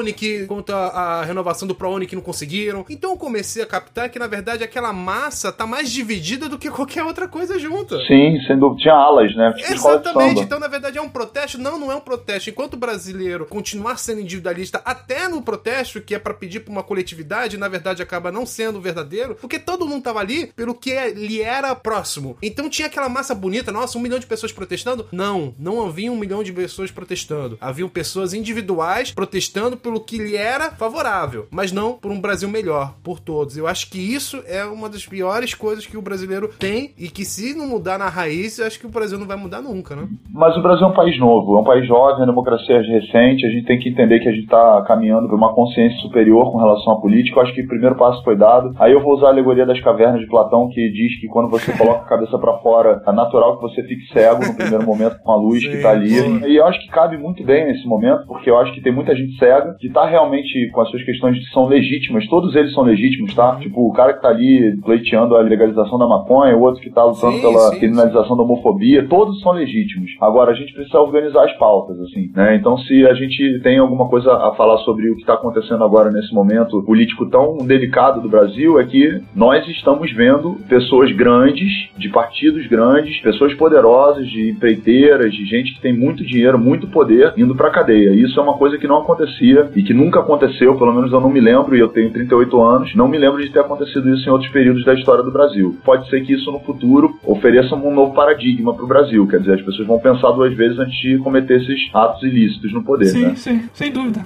contra 0.47 0.75
a 0.75 1.23
renovação 1.23 1.67
do 1.67 1.75
ProUni 1.75 2.05
que 2.05 2.15
não 2.15 2.21
conseguiram. 2.21 2.85
Então 2.89 3.11
eu 3.11 3.17
comecei 3.17 3.61
a 3.61 3.65
captar 3.65 4.09
que, 4.09 4.19
na 4.19 4.27
verdade, 4.27 4.63
aquela 4.63 4.93
massa 4.93 5.51
tá 5.51 5.65
mais 5.65 5.91
dividida 5.91 6.47
do 6.49 6.57
que 6.57 6.69
qualquer 6.69 7.03
outra 7.03 7.27
coisa 7.27 7.59
junta. 7.59 7.97
Sim, 8.05 8.37
dúvida. 8.59 8.81
Tinha 8.81 8.93
alas, 8.93 9.35
né? 9.35 9.53
Tinha 9.57 9.71
Exatamente. 9.71 10.41
Então, 10.41 10.59
na 10.59 10.67
verdade, 10.67 10.97
é 10.97 11.01
um 11.01 11.09
protesto? 11.09 11.57
Não, 11.57 11.79
não 11.79 11.91
é 11.91 11.95
um 11.95 12.01
protesto. 12.01 12.49
Enquanto 12.49 12.73
o 12.73 12.77
brasileiro 12.77 13.45
continuar 13.45 13.97
sendo 13.97 14.21
individualista 14.21 14.81
até 14.85 15.27
no 15.27 15.41
protesto, 15.41 16.01
que 16.01 16.15
é 16.15 16.19
para 16.19 16.33
pedir 16.33 16.61
pra 16.61 16.71
uma 16.71 16.83
coletividade, 16.83 17.57
na 17.57 17.67
verdade 17.67 18.01
acaba 18.01 18.31
não 18.31 18.45
sendo 18.45 18.81
verdadeiro, 18.81 19.35
porque 19.35 19.59
todo 19.59 19.87
mundo 19.87 20.03
tava 20.03 20.19
ali 20.19 20.47
pelo 20.55 20.73
que 20.73 20.93
lhe 21.11 21.41
era 21.41 21.75
próximo. 21.75 22.37
Então 22.41 22.69
tinha 22.69 22.87
aquela 22.87 23.09
massa 23.09 23.33
bonita, 23.35 23.71
nossa, 23.71 23.97
um 23.97 24.01
milhão 24.01 24.19
de 24.19 24.25
pessoas 24.25 24.51
protestando? 24.51 25.07
Não, 25.11 25.53
não 25.57 25.85
havia 25.85 26.11
um 26.11 26.17
milhão 26.17 26.43
de 26.43 26.51
pessoas 26.51 26.91
protestando. 26.91 27.57
Haviam 27.59 27.89
pessoas 27.89 28.33
individuais 28.33 29.11
protestando 29.11 29.77
pelo 29.83 29.99
que 29.99 30.17
lhe 30.17 30.35
era 30.35 30.71
favorável, 30.71 31.47
mas 31.51 31.71
não 31.71 31.93
por 31.93 32.09
um 32.09 32.19
Brasil 32.19 32.49
melhor, 32.49 32.95
por 33.03 33.19
todos. 33.19 33.57
Eu 33.57 33.67
acho 33.67 33.91
que 33.91 33.99
isso 33.99 34.41
é 34.47 34.63
uma 34.63 34.89
das 34.89 35.05
piores 35.05 35.53
coisas 35.53 35.85
que 35.85 35.97
o 35.97 36.01
brasileiro 36.01 36.47
tem 36.47 36.91
e 36.97 37.09
que 37.09 37.25
se 37.25 37.53
não 37.55 37.67
mudar 37.67 37.99
na 37.99 38.07
raiz, 38.07 38.57
eu 38.57 38.65
acho 38.65 38.79
que 38.79 38.87
o 38.87 38.89
Brasil 38.89 39.19
não 39.19 39.27
vai 39.27 39.37
mudar 39.37 39.61
nunca, 39.61 39.95
né? 39.95 40.07
Mas 40.31 40.55
o 40.57 40.61
Brasil 40.61 40.87
é 40.87 40.89
um 40.89 40.93
país 40.93 41.19
novo, 41.19 41.57
é 41.57 41.61
um 41.61 41.63
país 41.63 41.85
jovem, 41.85 42.23
a 42.23 42.25
democracia 42.25 42.77
é 42.77 42.81
recente, 42.81 43.45
a 43.45 43.49
gente 43.49 43.65
tem 43.65 43.79
que 43.79 43.89
entender 43.89 44.19
que 44.19 44.29
a 44.29 44.31
gente 44.31 44.45
está 44.45 44.81
caminhando 44.87 45.27
para 45.27 45.35
uma 45.35 45.53
consciência 45.53 45.99
superior 45.99 46.51
com 46.51 46.57
relação 46.57 46.93
à 46.93 47.01
política. 47.01 47.37
Eu 47.37 47.43
acho 47.43 47.53
que 47.53 47.61
o 47.61 47.67
primeiro 47.67 47.95
passo 47.95 48.23
foi 48.23 48.35
dado. 48.35 48.73
Aí 48.79 48.93
eu 48.93 49.01
vou 49.01 49.13
usar 49.13 49.27
a 49.27 49.29
alegoria 49.29 49.65
das 49.65 49.79
cavernas 49.81 50.21
de 50.21 50.27
Platão, 50.27 50.69
que 50.69 50.91
diz 50.91 51.19
que 51.19 51.27
quando 51.27 51.49
você 51.49 51.71
coloca 51.77 52.01
a 52.01 52.09
cabeça 52.09 52.37
para 52.37 52.57
fora, 52.59 53.01
é 53.05 53.11
natural 53.11 53.57
que 53.57 53.63
você 53.63 53.83
fique 53.83 54.07
cego 54.13 54.45
no 54.45 54.55
primeiro 54.55 54.85
momento 54.85 55.19
com 55.19 55.31
a 55.31 55.35
luz 55.35 55.61
Sim, 55.61 55.69
que 55.69 55.75
está 55.77 55.91
ali. 55.91 56.13
E 56.47 56.55
eu 56.55 56.65
acho 56.65 56.79
que 56.79 56.87
cabe 56.87 57.17
muito 57.17 57.43
bem 57.43 57.65
nesse 57.65 57.87
momento, 57.87 58.25
porque 58.27 58.49
eu 58.49 58.57
acho 58.57 58.73
que 58.73 58.81
tem 58.81 58.93
muita 58.93 59.15
gente 59.15 59.37
cega 59.37 59.62
que 59.79 59.87
está 59.87 60.05
realmente 60.05 60.69
com 60.71 60.81
as 60.81 60.89
suas 60.89 61.03
questões 61.03 61.37
que 61.37 61.53
são 61.53 61.67
legítimas, 61.67 62.27
todos 62.27 62.55
eles 62.55 62.73
são 62.73 62.83
legítimos, 62.83 63.33
tá? 63.33 63.53
Uhum. 63.53 63.59
Tipo, 63.59 63.87
o 63.87 63.93
cara 63.93 64.13
que 64.13 64.21
tá 64.21 64.29
ali 64.29 64.77
pleiteando 64.83 65.35
a 65.35 65.41
legalização 65.41 65.97
da 65.97 66.07
maconha, 66.07 66.55
o 66.55 66.61
outro 66.61 66.81
que 66.81 66.89
tá 66.89 67.03
lutando 67.03 67.35
sim, 67.35 67.41
pela 67.41 67.71
sim, 67.71 67.79
criminalização 67.79 68.31
sim. 68.31 68.37
da 68.37 68.43
homofobia, 68.43 69.07
todos 69.07 69.39
são 69.41 69.51
legítimos. 69.53 70.11
Agora, 70.21 70.51
a 70.51 70.55
gente 70.55 70.73
precisa 70.73 70.99
organizar 70.99 71.45
as 71.45 71.53
pautas, 71.57 71.99
assim, 72.01 72.31
né? 72.35 72.55
Então, 72.55 72.77
se 72.77 73.05
a 73.05 73.13
gente 73.13 73.59
tem 73.61 73.77
alguma 73.77 74.07
coisa 74.07 74.31
a 74.33 74.53
falar 74.55 74.77
sobre 74.79 75.09
o 75.09 75.15
que 75.15 75.21
está 75.21 75.33
acontecendo 75.33 75.83
agora 75.83 76.11
nesse 76.11 76.33
momento 76.33 76.81
político 76.83 77.29
tão 77.29 77.57
delicado 77.57 78.21
do 78.21 78.29
Brasil, 78.29 78.79
é 78.79 78.85
que 78.85 79.21
nós 79.35 79.67
estamos 79.67 80.11
vendo 80.13 80.57
pessoas 80.67 81.11
grandes, 81.11 81.89
de 81.97 82.09
partidos 82.09 82.67
grandes, 82.67 83.19
pessoas 83.21 83.53
poderosas, 83.53 84.27
de 84.27 84.49
empreiteiras, 84.49 85.33
de 85.33 85.45
gente 85.45 85.73
que 85.75 85.81
tem 85.81 85.93
muito 85.93 86.23
dinheiro, 86.25 86.57
muito 86.57 86.87
poder, 86.87 87.33
indo 87.37 87.55
pra 87.55 87.69
cadeia. 87.69 88.11
Isso 88.11 88.39
é 88.39 88.43
uma 88.43 88.57
coisa 88.57 88.77
que 88.77 88.87
não 88.87 88.99
acontecia 88.99 89.52
e 89.75 89.83
que 89.83 89.93
nunca 89.93 90.19
aconteceu, 90.19 90.75
pelo 90.77 90.93
menos 90.93 91.11
eu 91.11 91.21
não 91.21 91.29
me 91.29 91.39
lembro, 91.39 91.75
e 91.75 91.79
eu 91.79 91.89
tenho 91.89 92.11
38 92.11 92.61
anos, 92.61 92.95
não 92.95 93.07
me 93.07 93.17
lembro 93.17 93.41
de 93.41 93.51
ter 93.51 93.59
acontecido 93.59 94.13
isso 94.13 94.27
em 94.27 94.31
outros 94.31 94.51
períodos 94.51 94.83
da 94.85 94.93
história 94.93 95.23
do 95.23 95.31
Brasil. 95.31 95.77
Pode 95.83 96.09
ser 96.09 96.21
que 96.21 96.33
isso 96.33 96.51
no 96.51 96.59
futuro 96.59 97.17
ofereça 97.23 97.75
um 97.75 97.93
novo 97.93 98.13
paradigma 98.13 98.73
para 98.73 98.83
o 98.83 98.87
Brasil, 98.87 99.27
quer 99.27 99.39
dizer, 99.39 99.53
as 99.53 99.61
pessoas 99.61 99.87
vão 99.87 99.99
pensar 99.99 100.31
duas 100.31 100.53
vezes 100.53 100.79
antes 100.79 100.95
de 100.99 101.17
cometer 101.17 101.61
esses 101.61 101.89
atos 101.93 102.23
ilícitos 102.23 102.73
no 102.73 102.83
poder. 102.83 103.05
Sim, 103.05 103.23
né? 103.23 103.35
sim, 103.35 103.69
sem 103.73 103.91
dúvida. 103.91 104.25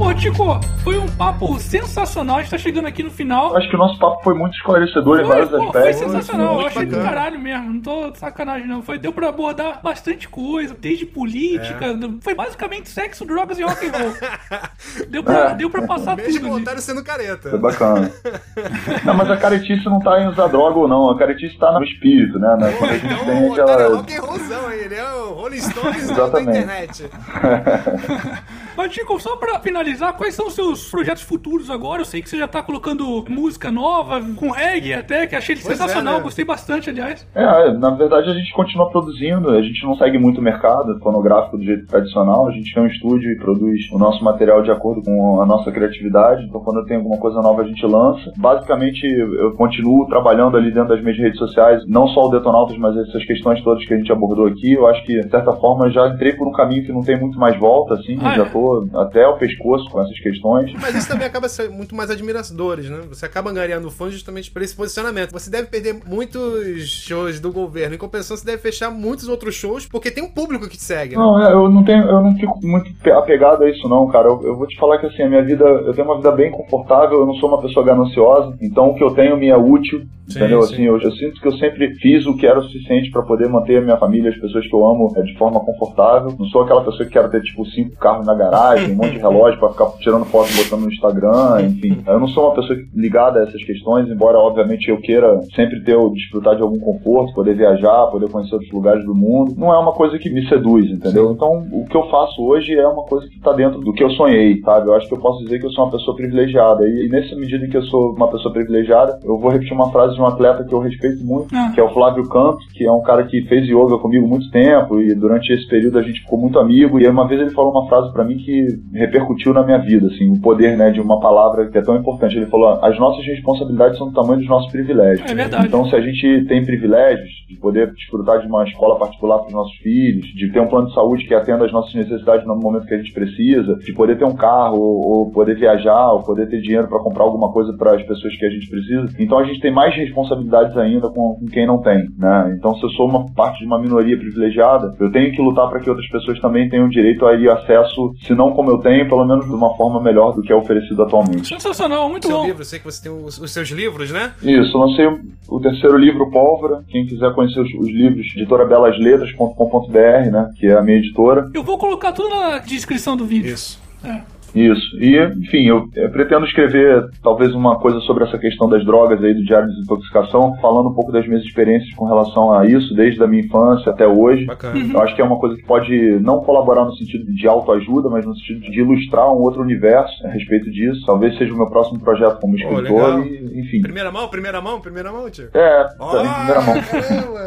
Pô, 0.00 0.09
Tico, 0.20 0.60
foi 0.84 0.98
um 0.98 1.08
papo 1.08 1.58
sensacional. 1.58 2.36
A 2.36 2.40
gente 2.42 2.50
tá 2.50 2.58
chegando 2.58 2.86
aqui 2.86 3.02
no 3.02 3.10
final. 3.10 3.56
Acho 3.56 3.70
que 3.70 3.74
o 3.74 3.78
nosso 3.78 3.98
papo 3.98 4.22
foi 4.22 4.34
muito 4.34 4.54
esclarecedor 4.54 5.16
foi, 5.16 5.24
em 5.24 5.26
vários 5.26 5.48
pô, 5.48 5.56
aspectos. 5.56 5.82
Foi 5.82 5.92
sensacional. 5.94 6.60
Eu 6.60 6.66
achei 6.66 6.84
do 6.84 6.96
caralho 6.96 7.40
mesmo. 7.40 7.72
Não 7.72 7.80
tô 7.80 8.10
de 8.10 8.18
sacanagem, 8.18 8.68
não. 8.68 8.82
Foi, 8.82 8.98
deu 8.98 9.14
pra 9.14 9.30
abordar 9.30 9.80
bastante 9.82 10.28
coisa, 10.28 10.76
desde 10.78 11.06
política. 11.06 11.86
É. 11.86 11.96
Foi 12.20 12.34
basicamente 12.34 12.90
sexo, 12.90 13.24
drogas 13.24 13.58
e 13.58 13.62
rock 13.62 13.86
and 13.86 13.92
roll. 13.92 14.12
deu, 15.08 15.24
pra, 15.24 15.38
é. 15.38 15.54
deu 15.54 15.70
pra 15.70 15.86
passar 15.86 16.14
Mesmo 16.16 16.50
tudo. 16.50 16.66
Mesmo 16.66 16.80
sendo 16.82 17.02
careta. 17.02 17.48
Foi 17.48 17.58
bacana. 17.58 18.12
não, 19.06 19.14
mas 19.14 19.30
a 19.30 19.38
caretice 19.38 19.86
não 19.86 20.00
tá 20.00 20.20
em 20.20 20.28
usar 20.28 20.48
droga 20.48 20.80
ou 20.80 20.86
não. 20.86 21.08
A 21.08 21.18
caretice 21.18 21.56
tá 21.56 21.72
no 21.72 21.82
espírito, 21.82 22.38
né? 22.38 22.56
né? 22.60 22.70
Pô, 22.78 22.84
então, 22.84 23.24
tem 23.24 23.52
aquela... 23.52 23.82
é 23.82 23.86
rock 23.86 24.14
and 24.14 24.20
rollzão 24.20 24.66
aí. 24.66 24.80
Ele 24.80 24.96
é 24.96 25.12
o 25.12 25.32
Rolling 25.32 25.60
Stones 25.60 26.08
da 26.08 26.42
internet. 26.42 27.10
Mas, 28.76 28.92
Chico, 28.92 29.20
só 29.20 29.36
pra 29.36 29.60
finalizar, 29.60 30.09
quais 30.12 30.34
são 30.34 30.46
os 30.46 30.54
seus 30.54 30.90
projetos 30.90 31.22
futuros 31.22 31.70
agora? 31.70 32.02
Eu 32.02 32.04
sei 32.04 32.22
que 32.22 32.28
você 32.28 32.38
já 32.38 32.48
tá 32.48 32.62
colocando 32.62 33.24
música 33.28 33.70
nova, 33.70 34.20
com 34.36 34.50
reggae 34.50 34.94
até, 34.94 35.26
que 35.26 35.36
achei 35.36 35.56
pois 35.56 35.66
sensacional, 35.66 36.14
é, 36.14 36.16
né? 36.18 36.22
gostei 36.22 36.44
bastante, 36.44 36.90
aliás. 36.90 37.26
É, 37.34 37.72
na 37.72 37.90
verdade 37.90 38.30
a 38.30 38.34
gente 38.34 38.52
continua 38.52 38.90
produzindo, 38.90 39.50
a 39.50 39.62
gente 39.62 39.84
não 39.84 39.96
segue 39.96 40.18
muito 40.18 40.40
o 40.40 40.42
mercado 40.42 40.98
fonográfico 41.00 41.56
do 41.56 41.64
jeito 41.64 41.86
tradicional, 41.86 42.48
a 42.48 42.52
gente 42.52 42.72
tem 42.72 42.82
um 42.82 42.86
estúdio 42.86 43.32
e 43.32 43.36
produz 43.36 43.90
o 43.92 43.98
nosso 43.98 44.22
material 44.24 44.62
de 44.62 44.70
acordo 44.70 45.02
com 45.02 45.40
a 45.40 45.46
nossa 45.46 45.70
criatividade, 45.70 46.44
então 46.44 46.60
quando 46.60 46.84
tem 46.84 46.96
alguma 46.96 47.18
coisa 47.18 47.40
nova 47.40 47.62
a 47.62 47.66
gente 47.66 47.84
lança. 47.86 48.32
Basicamente, 48.36 49.06
eu 49.06 49.52
continuo 49.54 50.06
trabalhando 50.06 50.56
ali 50.56 50.72
dentro 50.72 50.90
das 50.90 51.02
minhas 51.02 51.18
redes 51.18 51.38
sociais, 51.38 51.82
não 51.86 52.06
só 52.08 52.26
o 52.26 52.30
Detonautas, 52.30 52.76
mas 52.78 52.96
essas 52.96 53.24
questões 53.24 53.62
todas 53.62 53.84
que 53.84 53.94
a 53.94 53.96
gente 53.96 54.12
abordou 54.12 54.46
aqui, 54.46 54.72
eu 54.72 54.86
acho 54.86 55.04
que, 55.04 55.20
de 55.20 55.30
certa 55.30 55.52
forma, 55.54 55.90
já 55.90 56.08
entrei 56.08 56.32
por 56.32 56.48
um 56.48 56.52
caminho 56.52 56.84
que 56.84 56.92
não 56.92 57.02
tem 57.02 57.18
muito 57.18 57.38
mais 57.38 57.58
volta, 57.58 57.94
assim, 57.94 58.18
ah, 58.22 58.34
já 58.34 58.42
é? 58.42 58.48
tô 58.48 58.88
até 58.94 59.26
o 59.26 59.36
pescoço 59.36 59.90
com 59.90 59.99
essas 60.02 60.18
questões. 60.20 60.72
Mas 60.74 60.94
isso 60.94 61.08
também 61.08 61.26
acaba 61.26 61.48
sendo 61.48 61.72
muito 61.72 61.94
mais 61.94 62.10
admiradores, 62.10 62.88
né? 62.88 63.00
Você 63.08 63.26
acaba 63.26 63.52
ganhando 63.52 63.90
fãs 63.90 64.12
justamente 64.12 64.50
por 64.50 64.62
esse 64.62 64.74
posicionamento. 64.74 65.32
Você 65.32 65.50
deve 65.50 65.68
perder 65.68 66.00
muitos 66.06 66.88
shows 66.88 67.40
do 67.40 67.52
governo. 67.52 67.94
Em 67.94 67.98
compensação, 67.98 68.36
você 68.36 68.44
deve 68.44 68.62
fechar 68.62 68.90
muitos 68.90 69.28
outros 69.28 69.54
shows 69.54 69.86
porque 69.86 70.10
tem 70.10 70.22
um 70.22 70.30
público 70.30 70.68
que 70.68 70.76
te 70.76 70.82
segue. 70.82 71.16
Né? 71.16 71.22
Não, 71.22 71.40
é, 71.40 71.52
eu 71.52 71.68
não 71.68 71.84
tenho, 71.84 72.04
eu 72.04 72.22
não 72.22 72.34
fico 72.34 72.58
muito 72.62 72.90
apegado 73.12 73.64
a 73.64 73.70
isso, 73.70 73.88
não, 73.88 74.06
cara. 74.08 74.28
Eu, 74.28 74.40
eu, 74.44 74.56
vou 74.56 74.66
te 74.66 74.76
falar 74.78 74.98
que 74.98 75.06
assim, 75.06 75.22
a 75.22 75.28
minha 75.28 75.42
vida, 75.42 75.64
eu 75.64 75.92
tenho 75.94 76.06
uma 76.06 76.16
vida 76.16 76.30
bem 76.32 76.50
confortável, 76.50 77.20
eu 77.20 77.26
não 77.26 77.34
sou 77.34 77.48
uma 77.48 77.60
pessoa 77.60 77.84
gananciosa, 77.84 78.56
então 78.60 78.90
o 78.90 78.94
que 78.94 79.04
eu 79.04 79.10
tenho 79.12 79.36
me 79.36 79.48
é 79.48 79.56
útil. 79.56 80.02
Sim, 80.28 80.38
entendeu? 80.38 80.62
Sim. 80.62 80.74
Assim, 80.74 80.82
eu, 80.84 80.98
eu, 81.00 81.12
sinto 81.12 81.40
que 81.40 81.48
eu 81.48 81.52
sempre 81.52 81.94
fiz 81.96 82.24
o 82.24 82.36
que 82.36 82.46
era 82.46 82.60
o 82.60 82.62
suficiente 82.62 83.10
para 83.10 83.22
poder 83.22 83.48
manter 83.48 83.78
a 83.78 83.80
minha 83.80 83.96
família, 83.96 84.30
as 84.30 84.38
pessoas 84.38 84.66
que 84.66 84.74
eu 84.74 84.86
amo, 84.86 85.12
é, 85.16 85.22
de 85.22 85.36
forma 85.36 85.58
confortável. 85.60 86.32
Não 86.38 86.46
sou 86.46 86.62
aquela 86.62 86.84
pessoa 86.84 87.04
que 87.04 87.10
quer 87.10 87.28
ter, 87.28 87.42
tipo, 87.42 87.66
cinco 87.66 87.96
carros 87.96 88.24
na 88.24 88.34
garagem, 88.34 88.92
um 88.92 88.96
monte 88.96 89.12
de 89.12 89.18
relógio 89.20 89.58
para 89.58 89.70
ficar 89.70 89.79
tirando 90.00 90.24
foto 90.26 90.50
e 90.50 90.56
botando 90.56 90.82
no 90.82 90.92
Instagram, 90.92 91.62
enfim. 91.62 92.02
Eu 92.06 92.20
não 92.20 92.28
sou 92.28 92.46
uma 92.46 92.54
pessoa 92.54 92.78
ligada 92.94 93.40
a 93.40 93.42
essas 93.44 93.62
questões, 93.64 94.08
embora, 94.08 94.38
obviamente, 94.38 94.88
eu 94.88 95.00
queira 95.00 95.40
sempre 95.54 95.80
ter, 95.82 95.96
desfrutar 96.12 96.56
de 96.56 96.62
algum 96.62 96.78
conforto, 96.78 97.34
poder 97.34 97.54
viajar, 97.54 98.06
poder 98.06 98.28
conhecer 98.30 98.54
outros 98.54 98.72
lugares 98.72 99.04
do 99.04 99.14
mundo. 99.14 99.54
Não 99.56 99.72
é 99.72 99.78
uma 99.78 99.92
coisa 99.92 100.18
que 100.18 100.30
me 100.30 100.46
seduz, 100.48 100.90
entendeu? 100.90 101.28
Sim. 101.28 101.34
Então, 101.34 101.66
o 101.72 101.84
que 101.86 101.96
eu 101.96 102.08
faço 102.08 102.42
hoje 102.42 102.74
é 102.74 102.86
uma 102.86 103.04
coisa 103.04 103.26
que 103.28 103.36
está 103.36 103.52
dentro 103.52 103.80
do 103.80 103.92
que 103.92 104.02
eu 104.02 104.10
sonhei, 104.10 104.60
sabe? 104.62 104.88
Eu 104.88 104.94
acho 104.94 105.08
que 105.08 105.14
eu 105.14 105.20
posso 105.20 105.42
dizer 105.44 105.58
que 105.58 105.66
eu 105.66 105.70
sou 105.70 105.84
uma 105.84 105.90
pessoa 105.90 106.16
privilegiada. 106.16 106.88
E, 106.88 107.06
e 107.06 107.08
nessa 107.08 107.34
medida 107.36 107.64
em 107.64 107.70
que 107.70 107.76
eu 107.76 107.82
sou 107.84 108.12
uma 108.14 108.28
pessoa 108.28 108.52
privilegiada, 108.52 109.18
eu 109.24 109.38
vou 109.38 109.50
repetir 109.50 109.72
uma 109.72 109.90
frase 109.90 110.14
de 110.14 110.20
um 110.20 110.26
atleta 110.26 110.64
que 110.64 110.72
eu 110.72 110.80
respeito 110.80 111.24
muito, 111.24 111.54
ah. 111.54 111.70
que 111.74 111.80
é 111.80 111.82
o 111.82 111.92
Flávio 111.92 112.28
Campos, 112.28 112.66
que 112.72 112.84
é 112.84 112.92
um 112.92 113.02
cara 113.02 113.24
que 113.24 113.42
fez 113.42 113.66
yoga 113.66 113.98
comigo 113.98 114.26
muito 114.26 114.50
tempo 114.50 115.00
e 115.00 115.14
durante 115.14 115.52
esse 115.52 115.66
período 115.68 115.98
a 115.98 116.02
gente 116.02 116.20
ficou 116.20 116.38
muito 116.38 116.58
amigo. 116.58 116.98
E 116.98 117.06
uma 117.06 117.26
vez 117.26 117.40
ele 117.40 117.50
falou 117.50 117.70
uma 117.70 117.88
frase 117.88 118.12
para 118.12 118.24
mim 118.24 118.36
que 118.36 118.80
repercutiu 118.92 119.52
na 119.52 119.62
minha 119.62 119.69
vida, 119.78 120.06
assim, 120.06 120.30
o 120.30 120.40
poder, 120.40 120.76
né, 120.76 120.90
de 120.90 121.00
uma 121.00 121.20
palavra 121.20 121.68
que 121.68 121.78
é 121.78 121.82
tão 121.82 121.96
importante. 121.96 122.36
Ele 122.36 122.46
falou: 122.46 122.78
as 122.82 122.98
nossas 122.98 123.24
responsabilidades 123.26 123.98
são 123.98 124.08
do 124.08 124.14
tamanho 124.14 124.40
dos 124.40 124.48
nossos 124.48 124.70
privilégios. 124.70 125.30
É 125.30 125.34
verdade. 125.34 125.66
Então, 125.66 125.84
se 125.86 125.96
a 125.96 126.00
gente 126.00 126.44
tem 126.46 126.64
privilégios 126.64 127.30
de 127.48 127.56
poder 127.56 127.92
desfrutar 127.92 128.40
de 128.40 128.46
uma 128.46 128.64
escola 128.64 128.98
particular 128.98 129.38
para 129.38 129.48
os 129.48 129.52
nossos 129.52 129.76
filhos, 129.78 130.26
de 130.26 130.52
ter 130.52 130.60
um 130.60 130.68
plano 130.68 130.88
de 130.88 130.94
saúde 130.94 131.26
que 131.26 131.34
atenda 131.34 131.64
às 131.64 131.72
nossas 131.72 131.94
necessidades 131.94 132.46
no 132.46 132.56
momento 132.56 132.86
que 132.86 132.94
a 132.94 132.98
gente 132.98 133.12
precisa, 133.12 133.76
de 133.76 133.92
poder 133.92 134.18
ter 134.18 134.24
um 134.24 134.34
carro, 134.34 134.78
ou, 134.78 135.08
ou 135.08 135.30
poder 135.30 135.56
viajar, 135.56 136.12
ou 136.12 136.22
poder 136.22 136.48
ter 136.48 136.60
dinheiro 136.60 136.88
para 136.88 136.98
comprar 137.00 137.24
alguma 137.24 137.52
coisa 137.52 137.72
para 137.76 137.94
as 137.94 138.02
pessoas 138.02 138.36
que 138.36 138.46
a 138.46 138.50
gente 138.50 138.68
precisa, 138.68 139.08
então 139.18 139.38
a 139.38 139.44
gente 139.44 139.60
tem 139.60 139.72
mais 139.72 139.94
responsabilidades 139.94 140.76
ainda 140.76 141.08
com, 141.08 141.34
com 141.34 141.46
quem 141.46 141.66
não 141.66 141.80
tem, 141.80 142.08
né? 142.18 142.54
Então, 142.56 142.74
se 142.74 142.84
eu 142.84 142.90
sou 142.90 143.08
uma 143.08 143.26
parte 143.34 143.60
de 143.60 143.66
uma 143.66 143.80
minoria 143.80 144.16
privilegiada, 144.16 144.94
eu 144.98 145.10
tenho 145.10 145.32
que 145.32 145.42
lutar 145.42 145.68
para 145.68 145.80
que 145.80 145.88
outras 145.88 146.08
pessoas 146.08 146.40
também 146.40 146.68
tenham 146.68 146.88
direito 146.88 147.26
a 147.26 147.34
ir 147.34 147.50
acesso, 147.50 148.12
se 148.22 148.34
não 148.34 148.52
como 148.52 148.70
eu 148.70 148.78
tenho, 148.78 149.08
pelo 149.08 149.26
menos 149.26 149.44
de 149.44 149.52
uma 149.60 149.76
forma 149.76 150.02
melhor 150.02 150.32
do 150.34 150.42
que 150.42 150.52
é 150.52 150.56
oferecido 150.56 151.02
atualmente. 151.02 151.48
Sensacional, 151.48 152.08
muito 152.08 152.26
Seu 152.26 152.36
bom. 152.36 152.46
livro, 152.46 152.62
eu 152.62 152.66
sei 152.66 152.78
que 152.78 152.84
você 152.84 153.02
tem 153.02 153.12
os, 153.12 153.38
os 153.38 153.52
seus 153.52 153.68
livros, 153.68 154.10
né? 154.10 154.32
Isso, 154.42 154.76
lancei 154.76 155.06
o, 155.06 155.20
o 155.48 155.60
terceiro 155.60 155.96
livro, 155.96 156.30
Pólvora. 156.30 156.82
Quem 156.88 157.06
quiser 157.06 157.34
conhecer 157.34 157.60
os, 157.60 157.72
os 157.74 157.88
livros, 157.88 158.26
editorabelasletras.com.br, 158.36 160.30
né? 160.30 160.50
Que 160.58 160.66
é 160.66 160.78
a 160.78 160.82
minha 160.82 160.98
editora. 160.98 161.50
Eu 161.54 161.62
vou 161.62 161.78
colocar 161.78 162.12
tudo 162.12 162.28
na 162.28 162.58
descrição 162.58 163.16
do 163.16 163.24
vídeo. 163.24 163.52
Isso. 163.52 163.80
É. 164.04 164.20
Isso. 164.54 164.96
E, 164.98 165.16
enfim, 165.38 165.66
eu, 165.66 165.88
eu 165.94 166.10
pretendo 166.10 166.44
escrever 166.46 167.08
talvez 167.22 167.54
uma 167.54 167.78
coisa 167.78 168.00
sobre 168.00 168.24
essa 168.24 168.38
questão 168.38 168.68
das 168.68 168.84
drogas 168.84 169.22
aí 169.22 169.34
do 169.34 169.44
Diário 169.44 169.68
de 169.68 169.74
Desintoxicação, 169.74 170.56
falando 170.60 170.88
um 170.90 170.94
pouco 170.94 171.12
das 171.12 171.26
minhas 171.26 171.42
experiências 171.44 171.94
com 171.94 172.04
relação 172.04 172.52
a 172.52 172.66
isso, 172.66 172.94
desde 172.94 173.22
a 173.22 173.26
minha 173.26 173.42
infância 173.42 173.90
até 173.90 174.06
hoje. 174.06 174.46
Bacana. 174.46 174.92
Eu 174.92 175.00
acho 175.02 175.14
que 175.14 175.22
é 175.22 175.24
uma 175.24 175.38
coisa 175.38 175.56
que 175.56 175.64
pode 175.64 176.18
não 176.20 176.40
colaborar 176.40 176.84
no 176.84 176.94
sentido 176.96 177.32
de 177.32 177.46
autoajuda, 177.46 178.08
mas 178.08 178.26
no 178.26 178.34
sentido 178.36 178.60
de 178.60 178.80
ilustrar 178.80 179.28
um 179.32 179.40
outro 179.40 179.62
universo 179.62 180.26
a 180.26 180.30
respeito 180.30 180.70
disso. 180.70 181.04
Talvez 181.06 181.36
seja 181.38 181.52
o 181.52 181.56
meu 181.56 181.68
próximo 181.68 182.00
projeto 182.00 182.40
como 182.40 182.56
escritor 182.56 182.82
legal. 182.82 183.22
e, 183.22 183.60
enfim. 183.60 183.82
Primeira 183.82 184.10
mão, 184.10 184.28
primeira 184.28 184.60
mão, 184.60 184.80
primeira 184.80 185.12
mão, 185.12 185.30
tio. 185.30 185.48
É, 185.54 185.82
em 185.82 185.96
primeira 185.96 186.60
mão. 186.62 186.74
caramba, 186.82 187.40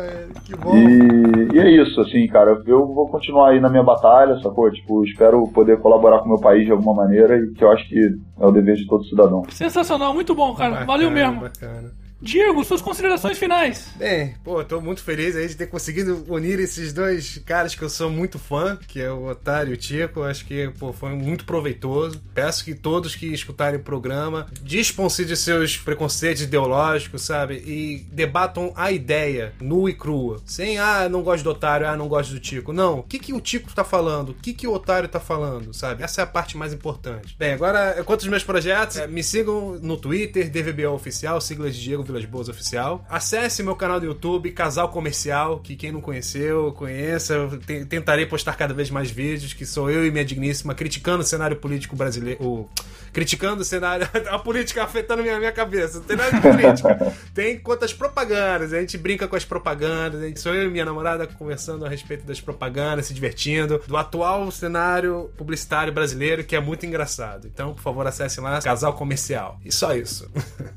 que 0.46 0.56
bom. 0.56 0.76
E, 0.76 1.56
e 1.56 1.60
é 1.60 1.70
isso, 1.82 2.00
assim, 2.02 2.28
cara. 2.28 2.62
Eu 2.66 2.88
vou 2.88 3.08
continuar 3.08 3.50
aí 3.50 3.60
na 3.60 3.70
minha 3.70 3.84
batalha, 3.84 4.40
sacou? 4.42 4.70
Tipo, 4.72 5.04
espero 5.04 5.48
poder 5.54 5.80
colaborar 5.80 6.20
com 6.20 6.26
o 6.26 6.30
meu 6.30 6.40
país 6.40 6.66
de 6.66 6.72
alguma 6.72 6.93
maneira 6.96 7.38
e 7.38 7.52
que 7.54 7.64
eu 7.64 7.72
acho 7.72 7.88
que 7.88 8.16
é 8.40 8.46
o 8.46 8.52
dever 8.52 8.76
de 8.76 8.88
todo 8.88 9.04
cidadão. 9.06 9.44
Sensacional, 9.50 10.14
muito 10.14 10.34
bom, 10.36 10.54
cara. 10.54 10.72
Bacana, 10.72 10.86
Valeu 10.88 11.12
mesmo. 11.12 11.42
Bacana. 11.42 11.92
Diego, 12.24 12.64
suas 12.64 12.82
considerações 12.82 13.38
finais. 13.38 13.90
Bem, 13.98 14.36
pô, 14.46 14.64
tô 14.64 14.80
muito 14.80 15.04
feliz 15.04 15.36
aí 15.36 15.46
de 15.46 15.58
ter 15.58 15.68
conseguido 15.68 16.24
unir 16.30 16.58
esses 16.58 16.94
dois 16.94 17.38
caras 17.46 17.76
que 17.76 17.82
eu 17.82 17.90
sou 17.90 18.10
muito 18.10 18.40
fã, 18.40 18.80
que 18.88 19.02
é 19.02 19.12
o 19.12 19.28
Otário 19.28 19.72
e 19.72 19.74
o 19.74 19.78
Tico. 19.78 20.24
Acho 20.24 20.46
que, 20.46 20.70
pô, 20.80 20.94
foi 20.94 21.10
muito 21.10 21.44
proveitoso. 21.44 22.22
Peço 22.34 22.64
que 22.64 22.74
todos 22.74 23.14
que 23.14 23.26
escutarem 23.28 23.78
o 23.78 23.84
programa 23.84 24.48
dispam-se 24.62 25.26
de 25.26 25.36
seus 25.36 25.76
preconceitos 25.76 26.44
ideológicos, 26.44 27.24
sabe? 27.24 27.56
E 27.56 28.08
debatam 28.10 28.72
a 28.74 28.90
ideia 28.90 29.54
nua 29.60 29.90
e 29.90 29.94
crua. 29.94 30.42
Sem, 30.46 30.80
ah, 30.80 31.10
não 31.10 31.24
gosto 31.24 31.44
do 31.44 31.50
Otário, 31.50 31.88
ah, 31.88 31.98
não 31.98 32.08
gosto 32.08 32.32
do 32.32 32.40
Tico. 32.40 32.72
Não. 32.72 33.00
O 33.00 33.04
que, 33.04 33.20
que 33.20 33.34
o 33.34 33.42
Tico 33.42 33.74
tá 33.74 33.84
falando? 33.84 34.30
O 34.30 34.34
que, 34.34 34.54
que 34.54 34.66
o 34.66 34.72
Otário 34.72 35.10
tá 35.10 35.20
falando, 35.20 35.74
sabe? 35.74 36.02
Essa 36.02 36.22
é 36.22 36.24
a 36.24 36.28
parte 36.28 36.56
mais 36.56 36.72
importante. 36.72 37.36
Bem, 37.38 37.52
agora, 37.52 38.02
quanto 38.06 38.22
aos 38.22 38.30
meus 38.30 38.46
projetos, 38.46 38.96
é, 38.96 39.08
me 39.08 39.22
sigam 39.22 39.78
no 39.82 39.98
Twitter, 39.98 40.50
DVBO 40.50 40.94
Oficial, 40.94 41.42
siglas 41.42 41.76
de 41.76 41.84
Diego 41.84 42.13
Vilas 42.14 42.26
Boas 42.26 42.48
Oficial. 42.50 43.04
Acesse 43.10 43.64
meu 43.64 43.76
canal 43.76 44.00
do 44.00 44.06
YouTube, 44.06 44.52
Casal 44.52 44.90
Comercial, 44.90 45.60
que 45.60 45.76
quem 45.76 45.92
não 45.92 46.00
conheceu, 46.02 46.72
conheça. 46.74 47.34
Eu 47.34 47.58
te- 47.60 47.86
tentarei 47.86 48.26
postar 48.28 48.56
cada 48.56 48.74
vez 48.74 48.90
mais 48.92 49.10
vídeos, 49.10 49.54
que 49.54 49.66
sou 49.66 49.90
eu 49.90 50.06
e 50.06 50.12
minha 50.12 50.24
digníssima, 50.24 50.76
criticando 50.76 51.22
o 51.24 51.26
cenário 51.26 51.58
político 51.58 51.96
brasileiro. 51.96 52.44
o- 52.44 52.70
criticando 53.12 53.62
o 53.62 53.66
cenário. 53.66 54.08
A 54.30 54.40
política 54.40 54.84
afetando 54.84 55.22
minha, 55.22 55.38
minha 55.38 55.52
cabeça. 55.52 56.00
Não 56.00 56.06
tem 56.06 56.18
nada 56.18 56.32
de 56.32 56.42
política. 56.42 57.14
Tem 57.34 57.60
quantas 57.60 57.94
propagandas. 57.94 58.74
A 58.74 58.80
gente 58.80 58.98
brinca 58.98 59.28
com 59.28 59.36
as 59.36 59.46
propagandas. 59.46 60.22
A 60.22 60.28
gente, 60.28 60.40
sou 60.40 60.54
eu 60.54 60.64
e 60.68 60.70
minha 60.72 60.84
namorada 60.86 61.28
conversando 61.28 61.86
a 61.86 61.90
respeito 61.90 62.26
das 62.26 62.42
propagandas, 62.42 63.06
se 63.08 63.14
divertindo. 63.14 63.80
Do 63.88 63.98
atual 63.98 64.50
cenário 64.52 65.30
publicitário 65.38 65.94
brasileiro, 65.94 66.44
que 66.44 66.56
é 66.56 66.60
muito 66.60 66.86
engraçado. 66.88 67.48
Então, 67.48 67.74
por 67.76 67.82
favor, 67.82 68.08
acesse 68.08 68.42
lá, 68.42 68.60
Casal 68.62 68.94
Comercial. 68.94 69.60
E 69.64 69.72
só 69.72 69.96
isso. 69.96 70.30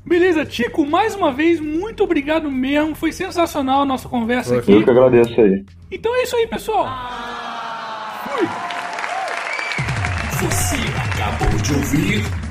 Beleza, 0.05 0.45
Tico, 0.45 0.85
mais 0.85 1.15
uma 1.17 1.31
vez, 1.31 1.59
muito 1.59 2.03
obrigado 2.03 2.49
mesmo. 2.49 2.95
Foi 2.95 3.11
sensacional 3.11 3.81
a 3.81 3.85
nossa 3.85 4.07
conversa 4.07 4.49
Foi, 4.49 4.59
aqui. 4.59 4.71
Eu 4.73 4.83
que 4.83 4.89
agradeço 4.89 5.41
aí. 5.41 5.65
Então 5.91 6.15
é 6.15 6.23
isso 6.23 6.35
aí, 6.35 6.47
pessoal. 6.47 6.87
Você 10.39 10.77
acabou 11.11 11.59
de 11.61 11.73
ouvir 11.73 12.46